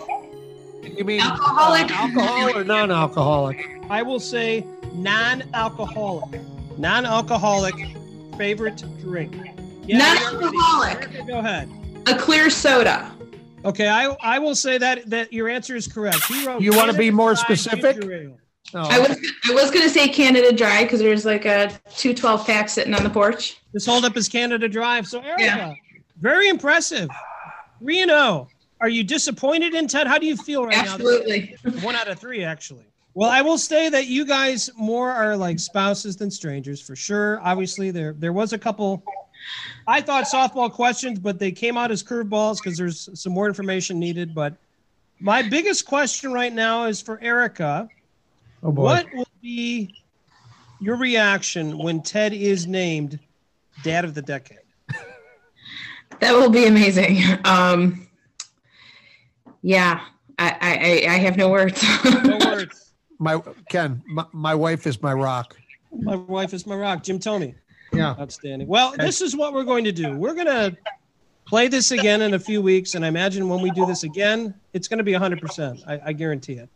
You 0.83 1.03
mean 1.03 1.21
Alcoholic. 1.21 1.89
uh, 1.91 1.93
alcohol 1.95 2.57
or 2.57 2.63
non-alcoholic? 2.63 3.81
I 3.89 4.01
will 4.03 4.19
say 4.19 4.65
non-alcoholic. 4.93 6.39
Non-alcoholic 6.77 7.75
favorite 8.38 8.83
drink. 9.01 9.36
Yeah, 9.86 9.97
Non-alcoholic. 9.99 11.27
Go 11.27 11.39
ahead. 11.39 11.69
A 12.07 12.15
clear 12.17 12.49
soda. 12.49 13.11
Okay, 13.63 13.88
I 13.88 14.15
I 14.21 14.39
will 14.39 14.55
say 14.55 14.77
that 14.77 15.09
that 15.09 15.33
your 15.33 15.49
answer 15.49 15.75
is 15.75 15.88
correct. 15.88 16.23
He 16.25 16.45
wrote 16.45 16.61
You 16.61 16.75
wanna 16.75 16.93
be 16.93 17.09
more 17.11 17.36
specific? 17.36 17.97
ginger 17.99 18.13
ale. 18.13 18.38
Oh. 18.73 18.79
I 18.89 18.99
was 18.99 19.17
I 19.49 19.53
was 19.53 19.71
gonna 19.71 19.89
say 19.89 20.07
Canada 20.09 20.51
Dry 20.51 20.83
because 20.83 20.99
there's 20.99 21.25
like 21.25 21.45
a 21.45 21.67
212 21.95 22.45
pack 22.45 22.69
sitting 22.69 22.93
on 22.93 23.03
the 23.03 23.09
porch. 23.09 23.57
This 23.73 23.86
holdup 23.86 24.17
is 24.17 24.27
Canada 24.29 24.67
Dry. 24.67 25.01
So 25.01 25.19
Erica, 25.21 25.73
very 26.19 26.49
impressive. 26.49 27.09
Three 27.79 28.01
and 28.01 28.09
zero. 28.09 28.47
Are 28.81 28.89
you 28.89 29.03
disappointed 29.03 29.73
in 29.73 29.88
Ted? 29.88 30.05
How 30.05 30.17
do 30.17 30.25
you 30.25 30.36
feel 30.36 30.65
right 30.65 30.77
Absolutely. 30.77 31.39
now? 31.39 31.45
Absolutely. 31.53 31.81
One 31.86 31.95
out 31.95 32.07
of 32.07 32.19
three, 32.19 32.43
actually. 32.43 32.86
Well, 33.16 33.30
I 33.30 33.41
will 33.41 33.57
say 33.57 33.88
that 33.88 34.07
you 34.07 34.26
guys 34.26 34.70
more 34.76 35.09
are 35.09 35.38
like 35.38 35.57
spouses 35.57 36.18
than 36.18 36.30
strangers 36.30 36.82
for 36.82 36.97
sure. 36.97 37.39
Obviously, 37.41 37.89
there 37.89 38.13
there 38.13 38.34
was 38.34 38.51
a 38.51 38.57
couple. 38.57 39.03
I 39.88 40.01
thought 40.01 40.26
softball 40.26 40.70
questions, 40.70 41.20
but 41.20 41.39
they 41.39 41.51
came 41.51 41.78
out 41.78 41.91
as 41.91 42.03
curveballs 42.03 42.57
because 42.57 42.78
there's 42.78 43.09
some 43.13 43.32
more 43.32 43.47
information 43.47 43.99
needed. 43.99 44.36
But 44.36 44.57
my 45.22 45.41
biggest 45.41 45.86
question 45.86 46.34
right 46.34 46.51
now 46.51 46.86
is 46.86 47.01
for 47.01 47.18
Erica. 47.22 47.88
Oh 48.61 48.74
boy. 48.74 48.84
What 48.84 49.13
will 49.13 49.28
be 49.41 49.95
your 50.82 50.97
reaction 50.97 51.78
when 51.78 52.01
Ted 52.01 52.34
is 52.34 52.68
named 52.68 53.18
Dad 53.82 54.03
of 54.03 54.13
the 54.13 54.22
Decade? 54.22 54.59
That 56.20 56.32
will 56.32 56.49
be 56.49 56.66
amazing. 56.66 57.22
Um, 57.43 58.07
yeah, 59.61 60.05
I, 60.39 61.03
I 61.07 61.13
I 61.13 61.18
have 61.18 61.36
no 61.36 61.49
words. 61.49 61.84
No 62.24 62.38
words. 62.38 62.84
My 63.20 63.41
Ken, 63.70 64.01
my, 64.07 64.26
my 64.34 64.55
wife 64.55 64.86
is 64.88 65.01
my 65.01 65.13
rock. 65.13 65.55
My 65.91 66.16
wife 66.16 66.53
is 66.53 66.66
my 66.68 66.76
rock, 66.76 67.03
Jim 67.03 67.20
Thome. 67.20 67.55
Yeah. 67.93 68.16
Outstanding. 68.20 68.68
Well, 68.68 68.93
this 68.97 69.22
is 69.22 69.36
what 69.36 69.53
we're 69.53 69.63
going 69.63 69.86
to 69.86 69.91
do. 69.91 70.18
We're 70.18 70.34
going 70.34 70.47
to 70.47 70.76
play 71.45 71.68
this 71.68 71.91
again 71.91 72.22
in 72.22 72.34
a 72.34 72.39
few 72.39 72.61
weeks, 72.61 72.95
and 72.95 73.05
I 73.05 73.07
imagine 73.07 73.47
when 73.47 73.61
we 73.61 73.72
do 73.72 73.86
this 73.86 74.03
again, 74.03 74.53
it's 74.74 74.88
going 74.88 74.97
to 74.97 75.03
be 75.03 75.13
100%. 75.13 75.88
I, 75.88 76.01
I 76.07 76.13
guarantee 76.13 76.53
it. 76.53 76.70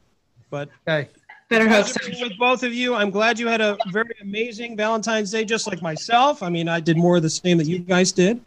But 0.50 0.70
Okay. 0.88 1.10
Better 1.50 1.68
hope 1.68 1.88
so. 1.88 2.00
with 2.22 2.38
both 2.38 2.62
of 2.62 2.74
you. 2.74 2.94
I'm 2.94 3.10
glad 3.10 3.40
you 3.40 3.48
had 3.48 3.60
a 3.60 3.76
very 3.92 4.14
amazing 4.22 4.78
Valentine's 4.78 5.32
Day, 5.32 5.44
just 5.44 5.66
like 5.68 5.82
myself. 5.82 6.44
I 6.44 6.50
mean, 6.50 6.70
I 6.70 6.80
did 6.80 6.96
more 6.96 7.18
of 7.18 7.24
the 7.24 7.30
same 7.30 7.58
that 7.58 7.66
you 7.66 7.80
guys 7.80 8.12
did. 8.12 8.40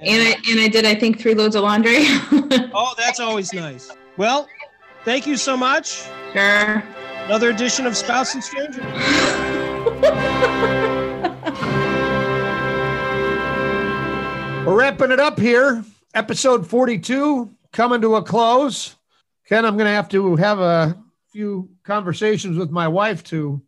And 0.00 0.22
I 0.22 0.36
and 0.50 0.60
I 0.60 0.68
did 0.68 0.86
I 0.86 0.94
think 0.94 1.20
three 1.20 1.34
loads 1.34 1.56
of 1.56 1.62
laundry. 1.62 2.04
Oh, 2.74 2.94
that's 2.96 3.18
always 3.20 3.52
nice. 3.52 3.90
Well, 4.16 4.48
thank 5.04 5.26
you 5.26 5.36
so 5.36 5.56
much. 5.56 6.04
sure. 6.32 6.82
Another 7.28 7.50
edition 7.50 7.84
of 7.84 7.94
Spouse 7.94 8.32
and 8.32 8.42
Stranger. 8.42 8.80
We're 14.66 14.78
wrapping 14.78 15.10
it 15.10 15.20
up 15.20 15.38
here. 15.38 15.84
Episode 16.14 16.66
42 16.66 17.54
coming 17.70 18.00
to 18.00 18.14
a 18.16 18.22
close. 18.22 18.96
Ken, 19.46 19.66
I'm 19.66 19.76
going 19.76 19.84
to 19.84 19.92
have 19.92 20.08
to 20.08 20.36
have 20.36 20.58
a 20.60 20.96
few 21.30 21.68
conversations 21.84 22.56
with 22.56 22.70
my 22.70 22.88
wife 22.88 23.22
to 23.24 23.60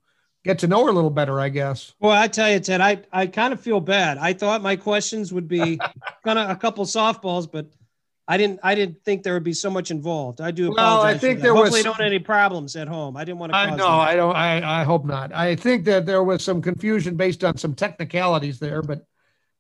get 0.42 0.60
to 0.60 0.66
know 0.66 0.82
her 0.84 0.90
a 0.90 0.94
little 0.94 1.10
better, 1.10 1.38
I 1.38 1.50
guess. 1.50 1.92
Well, 2.00 2.12
I 2.12 2.28
tell 2.28 2.50
you, 2.50 2.60
Ted, 2.60 2.80
I, 2.80 3.02
I 3.12 3.26
kind 3.26 3.52
of 3.52 3.60
feel 3.60 3.80
bad. 3.80 4.16
I 4.16 4.32
thought 4.32 4.62
my 4.62 4.76
questions 4.76 5.34
would 5.34 5.48
be 5.48 5.78
kind 6.24 6.38
of 6.38 6.48
a 6.48 6.56
couple 6.56 6.86
softballs, 6.86 7.46
but 7.52 7.66
I 8.30 8.36
didn't 8.36 8.60
I 8.62 8.76
didn't 8.76 9.02
think 9.04 9.24
there 9.24 9.34
would 9.34 9.42
be 9.44 9.52
so 9.52 9.68
much 9.70 9.90
involved. 9.90 10.40
I 10.40 10.52
do 10.52 10.70
Well, 10.70 10.78
I 10.78 10.82
apologize. 11.10 11.20
think 11.20 11.40
there 11.40 11.52
was 11.52 11.62
Hopefully, 11.62 11.82
some- 11.82 11.90
don't 11.92 11.96
have 11.98 12.06
any 12.06 12.18
problems 12.20 12.76
at 12.76 12.86
home. 12.86 13.16
I 13.16 13.24
didn't 13.24 13.40
want 13.40 13.50
to. 13.52 13.58
I 13.58 13.74
know. 13.74 13.88
I 13.88 14.14
don't. 14.14 14.36
I, 14.36 14.80
I 14.82 14.84
hope 14.84 15.04
not. 15.04 15.34
I 15.34 15.56
think 15.56 15.84
that 15.86 16.06
there 16.06 16.22
was 16.22 16.44
some 16.44 16.62
confusion 16.62 17.16
based 17.16 17.42
on 17.42 17.56
some 17.56 17.74
technicalities 17.74 18.60
there, 18.60 18.82
but 18.82 19.04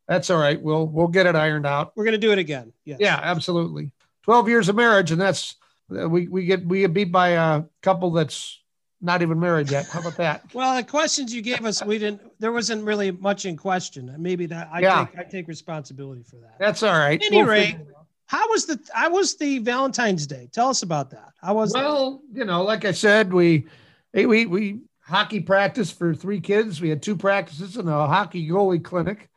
that's 0.06 0.30
all 0.30 0.38
right. 0.40 0.60
We'll 0.62 0.86
we'll 0.86 1.08
get 1.08 1.26
it 1.26 1.34
ironed 1.34 1.66
out. 1.66 1.92
We're 1.96 2.04
gonna 2.04 2.18
do 2.18 2.30
it 2.30 2.38
again. 2.38 2.72
Yes. 2.84 2.98
Yeah, 3.00 3.18
absolutely. 3.20 3.90
Twelve 4.22 4.48
years 4.48 4.68
of 4.68 4.76
marriage, 4.76 5.10
and 5.10 5.20
that's 5.20 5.56
we 5.88 6.28
we 6.28 6.44
get 6.44 6.64
we 6.64 6.80
get 6.82 6.94
beat 6.94 7.10
by 7.10 7.30
a 7.30 7.64
couple 7.82 8.12
that's 8.12 8.56
not 9.00 9.20
even 9.22 9.40
married 9.40 9.68
yet. 9.68 9.88
How 9.88 9.98
about 10.00 10.16
that? 10.18 10.44
Well, 10.54 10.76
the 10.76 10.84
questions 10.84 11.34
you 11.34 11.42
gave 11.42 11.64
us, 11.64 11.82
we 11.84 11.98
didn't. 11.98 12.20
There 12.38 12.52
wasn't 12.52 12.84
really 12.84 13.10
much 13.10 13.46
in 13.46 13.56
question. 13.56 14.14
Maybe 14.18 14.46
that 14.46 14.68
I 14.72 14.80
Yeah. 14.80 15.06
take 15.06 15.18
I 15.18 15.24
take 15.24 15.48
responsibility 15.48 16.22
for 16.22 16.36
that. 16.36 16.56
That's 16.60 16.84
all 16.84 16.96
right. 16.96 17.20
At 17.20 17.26
any 17.26 17.38
We'll 17.38 17.46
rate, 17.46 17.66
figure 17.72 17.80
it 17.80 17.94
out. 17.96 17.99
How 18.30 18.48
was 18.48 18.64
the 18.64 18.78
how 18.92 19.10
was 19.10 19.34
the 19.34 19.58
Valentine's 19.58 20.24
Day? 20.24 20.48
Tell 20.52 20.68
us 20.68 20.84
about 20.84 21.10
that. 21.10 21.32
How 21.42 21.54
was 21.54 21.72
that? 21.72 21.82
Well, 21.82 22.22
you 22.32 22.44
know, 22.44 22.62
like 22.62 22.84
I 22.84 22.92
said, 22.92 23.32
we 23.32 23.66
we 24.14 24.46
we 24.46 24.82
hockey 25.00 25.40
practice 25.40 25.90
for 25.90 26.14
three 26.14 26.40
kids. 26.40 26.80
We 26.80 26.90
had 26.90 27.02
two 27.02 27.16
practices 27.16 27.76
and 27.76 27.88
a 27.88 28.06
hockey 28.06 28.48
goalie 28.48 28.84
clinic. 28.84 29.28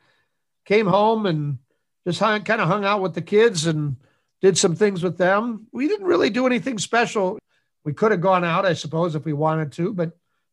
Came 0.66 0.86
home 0.86 1.26
and 1.26 1.58
just 2.06 2.20
hung, 2.20 2.44
kind 2.44 2.62
of 2.62 2.68
hung 2.68 2.86
out 2.86 3.02
with 3.02 3.16
the 3.16 3.24
kids 3.24 3.66
and 3.66 3.96
did 4.44 4.60
some 4.60 4.76
things 4.76 5.02
with 5.02 5.18
them. 5.18 5.66
We 5.72 5.88
didn't 5.88 6.06
really 6.06 6.30
do 6.30 6.46
anything 6.46 6.78
special. 6.78 7.40
We 7.84 7.94
could 7.94 8.12
have 8.12 8.22
gone 8.22 8.44
out, 8.44 8.64
I 8.64 8.74
suppose, 8.74 9.16
if 9.16 9.26
we 9.26 9.34
wanted 9.34 9.72
to, 9.72 9.92
but 9.92 10.12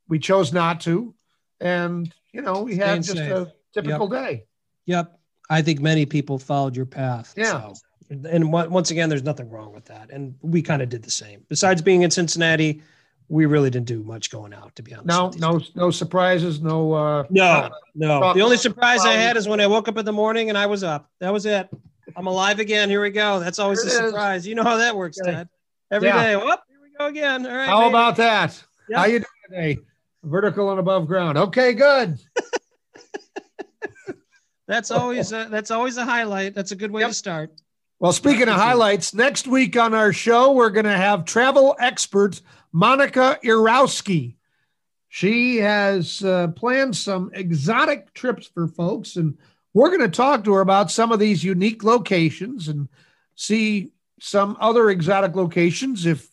we 0.08 0.18
chose 0.18 0.50
not 0.50 0.80
to. 0.82 1.14
And 1.60 2.10
you 2.32 2.40
know, 2.40 2.62
we 2.62 2.76
had 2.76 3.04
Staying 3.04 3.18
just 3.18 3.18
safe. 3.18 3.32
a 3.32 3.52
typical 3.74 4.08
day. 4.08 4.44
Yep. 4.86 5.14
I 5.50 5.60
think 5.60 5.80
many 5.80 6.06
people 6.06 6.38
followed 6.38 6.74
your 6.74 6.86
path. 6.86 7.34
Yeah. 7.36 7.72
So, 7.74 7.74
and 8.10 8.52
once 8.52 8.90
again, 8.90 9.08
there's 9.08 9.22
nothing 9.22 9.48
wrong 9.48 9.72
with 9.72 9.84
that. 9.86 10.10
And 10.10 10.34
we 10.42 10.62
kind 10.62 10.82
of 10.82 10.88
did 10.88 11.02
the 11.02 11.10
same. 11.10 11.44
Besides 11.48 11.80
being 11.80 12.02
in 12.02 12.10
Cincinnati, 12.10 12.82
we 13.28 13.46
really 13.46 13.70
didn't 13.70 13.86
do 13.86 14.02
much 14.02 14.30
going 14.30 14.52
out, 14.52 14.74
to 14.74 14.82
be 14.82 14.92
honest. 14.92 15.38
No, 15.38 15.50
no, 15.52 15.60
no 15.76 15.90
surprises. 15.92 16.60
No, 16.60 16.92
uh, 16.92 17.24
No, 17.30 17.70
no. 17.94 18.34
The 18.34 18.40
only 18.40 18.56
surprise 18.56 19.06
I 19.06 19.12
had 19.12 19.36
is 19.36 19.46
when 19.46 19.60
I 19.60 19.68
woke 19.68 19.86
up 19.86 19.96
in 19.96 20.04
the 20.04 20.12
morning 20.12 20.48
and 20.48 20.58
I 20.58 20.66
was 20.66 20.82
up. 20.82 21.08
That 21.20 21.32
was 21.32 21.46
it. 21.46 21.68
I'm 22.16 22.26
alive 22.26 22.58
again. 22.58 22.90
Here 22.90 23.00
we 23.00 23.10
go. 23.10 23.38
That's 23.38 23.60
always 23.60 23.84
a 23.84 23.86
it 23.86 23.90
is. 23.90 23.96
surprise. 23.96 24.46
You 24.46 24.56
know 24.56 24.64
how 24.64 24.78
that 24.78 24.96
works. 24.96 25.18
Ted. 25.24 25.48
Every 25.92 26.08
day. 26.08 26.32
Yeah. 26.32 26.44
Whoop, 26.44 26.60
here 26.68 26.78
we 26.82 26.88
go 26.98 27.06
again. 27.06 27.46
All 27.46 27.56
right. 27.56 27.68
How 27.68 27.80
baby. 27.82 27.90
about 27.90 28.16
that? 28.16 28.60
Yeah. 28.88 28.98
How 28.98 29.04
you 29.06 29.20
doing 29.20 29.24
today? 29.48 29.78
Vertical 30.24 30.70
and 30.70 30.80
above 30.80 31.06
ground. 31.06 31.38
Okay, 31.38 31.72
good. 31.72 32.18
That's 34.66 34.92
always 34.92 35.32
a, 35.32 35.48
that's 35.50 35.72
always 35.72 35.96
a 35.96 36.04
highlight. 36.04 36.54
That's 36.54 36.70
a 36.70 36.76
good 36.76 36.92
way 36.92 37.02
to 37.02 37.12
start. 37.12 37.50
Well, 38.00 38.12
speaking 38.14 38.48
of 38.48 38.54
highlights, 38.54 39.12
next 39.12 39.46
week 39.46 39.76
on 39.76 39.92
our 39.92 40.10
show, 40.10 40.52
we're 40.52 40.70
going 40.70 40.86
to 40.86 40.96
have 40.96 41.26
travel 41.26 41.76
expert 41.78 42.40
Monica 42.72 43.38
Irowski. 43.44 44.36
She 45.10 45.58
has 45.58 46.24
uh, 46.24 46.48
planned 46.48 46.96
some 46.96 47.30
exotic 47.34 48.14
trips 48.14 48.46
for 48.46 48.68
folks, 48.68 49.16
and 49.16 49.36
we're 49.74 49.90
going 49.90 50.00
to 50.00 50.08
talk 50.08 50.44
to 50.44 50.54
her 50.54 50.62
about 50.62 50.90
some 50.90 51.12
of 51.12 51.18
these 51.18 51.44
unique 51.44 51.84
locations 51.84 52.68
and 52.68 52.88
see 53.36 53.90
some 54.18 54.56
other 54.60 54.88
exotic 54.88 55.36
locations 55.36 56.06
if 56.06 56.26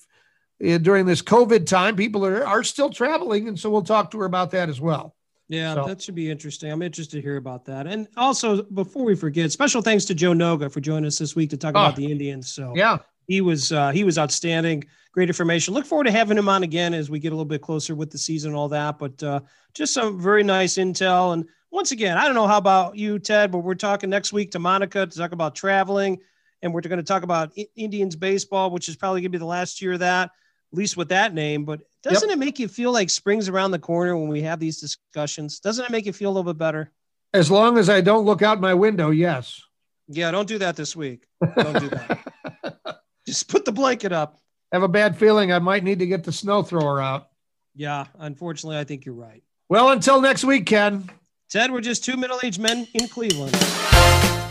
uh, 0.65 0.77
during 0.77 1.05
this 1.05 1.21
COVID 1.21 1.65
time 1.65 1.97
people 1.97 2.25
are, 2.25 2.47
are 2.47 2.63
still 2.63 2.91
traveling. 2.91 3.49
And 3.49 3.59
so 3.59 3.69
we'll 3.69 3.81
talk 3.81 4.11
to 4.11 4.19
her 4.19 4.25
about 4.25 4.51
that 4.51 4.69
as 4.69 4.79
well. 4.79 5.16
Yeah, 5.49 5.75
So- 5.75 5.85
that 5.85 6.01
should 6.01 6.15
be 6.15 6.29
interesting. 6.29 6.71
I'm 6.71 6.81
interested 6.81 7.17
to 7.17 7.21
hear 7.21 7.37
about 7.37 7.65
that. 7.65 7.87
And 7.87 8.07
also, 8.17 8.63
before 8.63 9.05
we 9.05 9.15
forget, 9.15 9.51
special 9.51 9.81
thanks 9.81 10.05
to 10.05 10.13
Joe 10.15 10.33
Noga 10.33 10.69
for 10.71 10.81
joining 10.81 11.05
us 11.05 11.17
this 11.17 11.35
week 11.35 11.49
to 11.51 11.57
talk 11.57 11.73
Oh. 11.75 11.79
about 11.79 11.95
the 11.95 12.11
Indians. 12.11 12.49
So 12.51 12.73
Yeah. 12.75 12.97
he 13.27 13.39
was 13.41 13.71
uh, 13.71 13.91
he 13.91 14.03
was 14.03 14.17
outstanding. 14.17 14.83
Great 15.13 15.29
information. 15.29 15.73
Look 15.73 15.85
forward 15.85 16.03
to 16.05 16.11
having 16.11 16.37
him 16.37 16.47
on 16.49 16.63
again 16.63 16.93
as 16.93 17.09
we 17.09 17.19
get 17.19 17.29
a 17.29 17.35
little 17.35 17.45
bit 17.45 17.61
closer 17.61 17.95
with 17.95 18.11
the 18.11 18.17
season 18.17 18.49
and 18.51 18.57
all 18.57 18.67
that. 18.69 18.99
But 18.99 19.23
uh, 19.23 19.39
just 19.73 19.93
some 19.93 20.19
very 20.21 20.43
nice 20.43 20.75
intel. 20.75 21.33
And 21.33 21.45
once 21.71 21.91
again, 21.91 22.17
I 22.17 22.25
don't 22.25 22.35
know 22.35 22.45
how 22.47 22.57
about 22.57 22.97
you, 22.97 23.17
Ted, 23.17 23.51
but 23.51 23.59
we're 23.59 23.73
talking 23.75 24.09
next 24.09 24.31
week 24.33 24.51
to 24.51 24.59
Monica 24.59 25.05
to 25.07 25.17
talk 25.17 25.31
about 25.31 25.55
traveling, 25.55 26.19
and 26.61 26.73
we're 26.73 26.81
going 26.81 26.97
to 26.97 27.03
talk 27.03 27.23
about 27.23 27.51
Indians 27.75 28.15
baseball, 28.15 28.69
which 28.69 28.87
is 28.89 28.95
probably 28.95 29.21
going 29.21 29.31
to 29.31 29.37
be 29.37 29.39
the 29.39 29.45
last 29.45 29.81
year 29.81 29.93
of 29.93 29.99
that, 29.99 30.31
at 30.71 30.77
least 30.77 30.97
with 30.97 31.09
that 31.09 31.33
name. 31.33 31.65
But 31.65 31.81
doesn't 32.03 32.29
it 32.29 32.37
make 32.37 32.59
you 32.59 32.67
feel 32.67 32.91
like 32.91 33.09
spring's 33.09 33.49
around 33.49 33.71
the 33.71 33.79
corner 33.79 34.17
when 34.17 34.27
we 34.29 34.41
have 34.41 34.59
these 34.59 34.79
discussions? 34.79 35.59
Doesn't 35.59 35.85
it 35.85 35.91
make 35.91 36.05
you 36.05 36.13
feel 36.13 36.29
a 36.29 36.33
little 36.33 36.51
bit 36.53 36.57
better? 36.57 36.91
As 37.33 37.51
long 37.51 37.77
as 37.77 37.89
I 37.89 38.01
don't 38.01 38.25
look 38.25 38.41
out 38.41 38.61
my 38.61 38.73
window, 38.73 39.09
yes. 39.09 39.61
Yeah, 40.07 40.31
don't 40.31 40.47
do 40.47 40.57
that 40.59 40.75
this 40.75 40.95
week. 40.95 41.27
Don't 41.57 41.79
do 41.79 41.89
that. 41.89 43.01
Just 43.25 43.49
put 43.49 43.65
the 43.65 43.73
blanket 43.73 44.13
up. 44.13 44.39
have 44.71 44.83
a 44.83 44.87
bad 44.87 45.17
feeling 45.17 45.51
I 45.51 45.59
might 45.59 45.83
need 45.83 45.99
to 45.99 46.07
get 46.07 46.23
the 46.23 46.31
snow 46.31 46.63
thrower 46.63 47.01
out. 47.01 47.27
Yeah, 47.75 48.05
unfortunately, 48.17 48.77
I 48.77 48.85
think 48.85 49.05
you're 49.05 49.15
right. 49.15 49.43
Well, 49.69 49.89
until 49.89 50.21
next 50.21 50.45
week, 50.45 50.65
Ken. 50.65 51.09
Ted, 51.49 51.71
we're 51.71 51.81
just 51.81 52.05
two 52.05 52.15
middle 52.15 52.39
aged 52.41 52.59
men 52.59 52.87
in 52.93 53.07
Cleveland. 53.09 53.53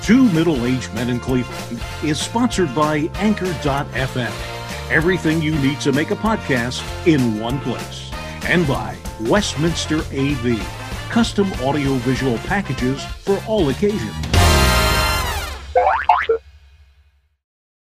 Two 0.06 0.30
Middle 0.30 0.64
Aged 0.64 0.94
Men 0.94 1.10
in 1.10 1.18
Cleveland 1.18 1.80
is 2.04 2.20
sponsored 2.20 2.72
by 2.76 3.10
Anchor.fm. 3.14 4.55
Everything 4.88 5.42
you 5.42 5.50
need 5.58 5.80
to 5.80 5.90
make 5.90 6.12
a 6.12 6.14
podcast 6.14 6.80
in 7.08 7.40
one 7.40 7.58
place. 7.58 8.08
And 8.44 8.64
by 8.68 8.96
Westminster 9.22 9.98
AV, 10.12 10.60
custom 11.10 11.52
audio 11.54 11.94
visual 11.94 12.38
packages 12.38 13.04
for 13.04 13.42
all 13.48 13.68
occasions. 13.70 14.14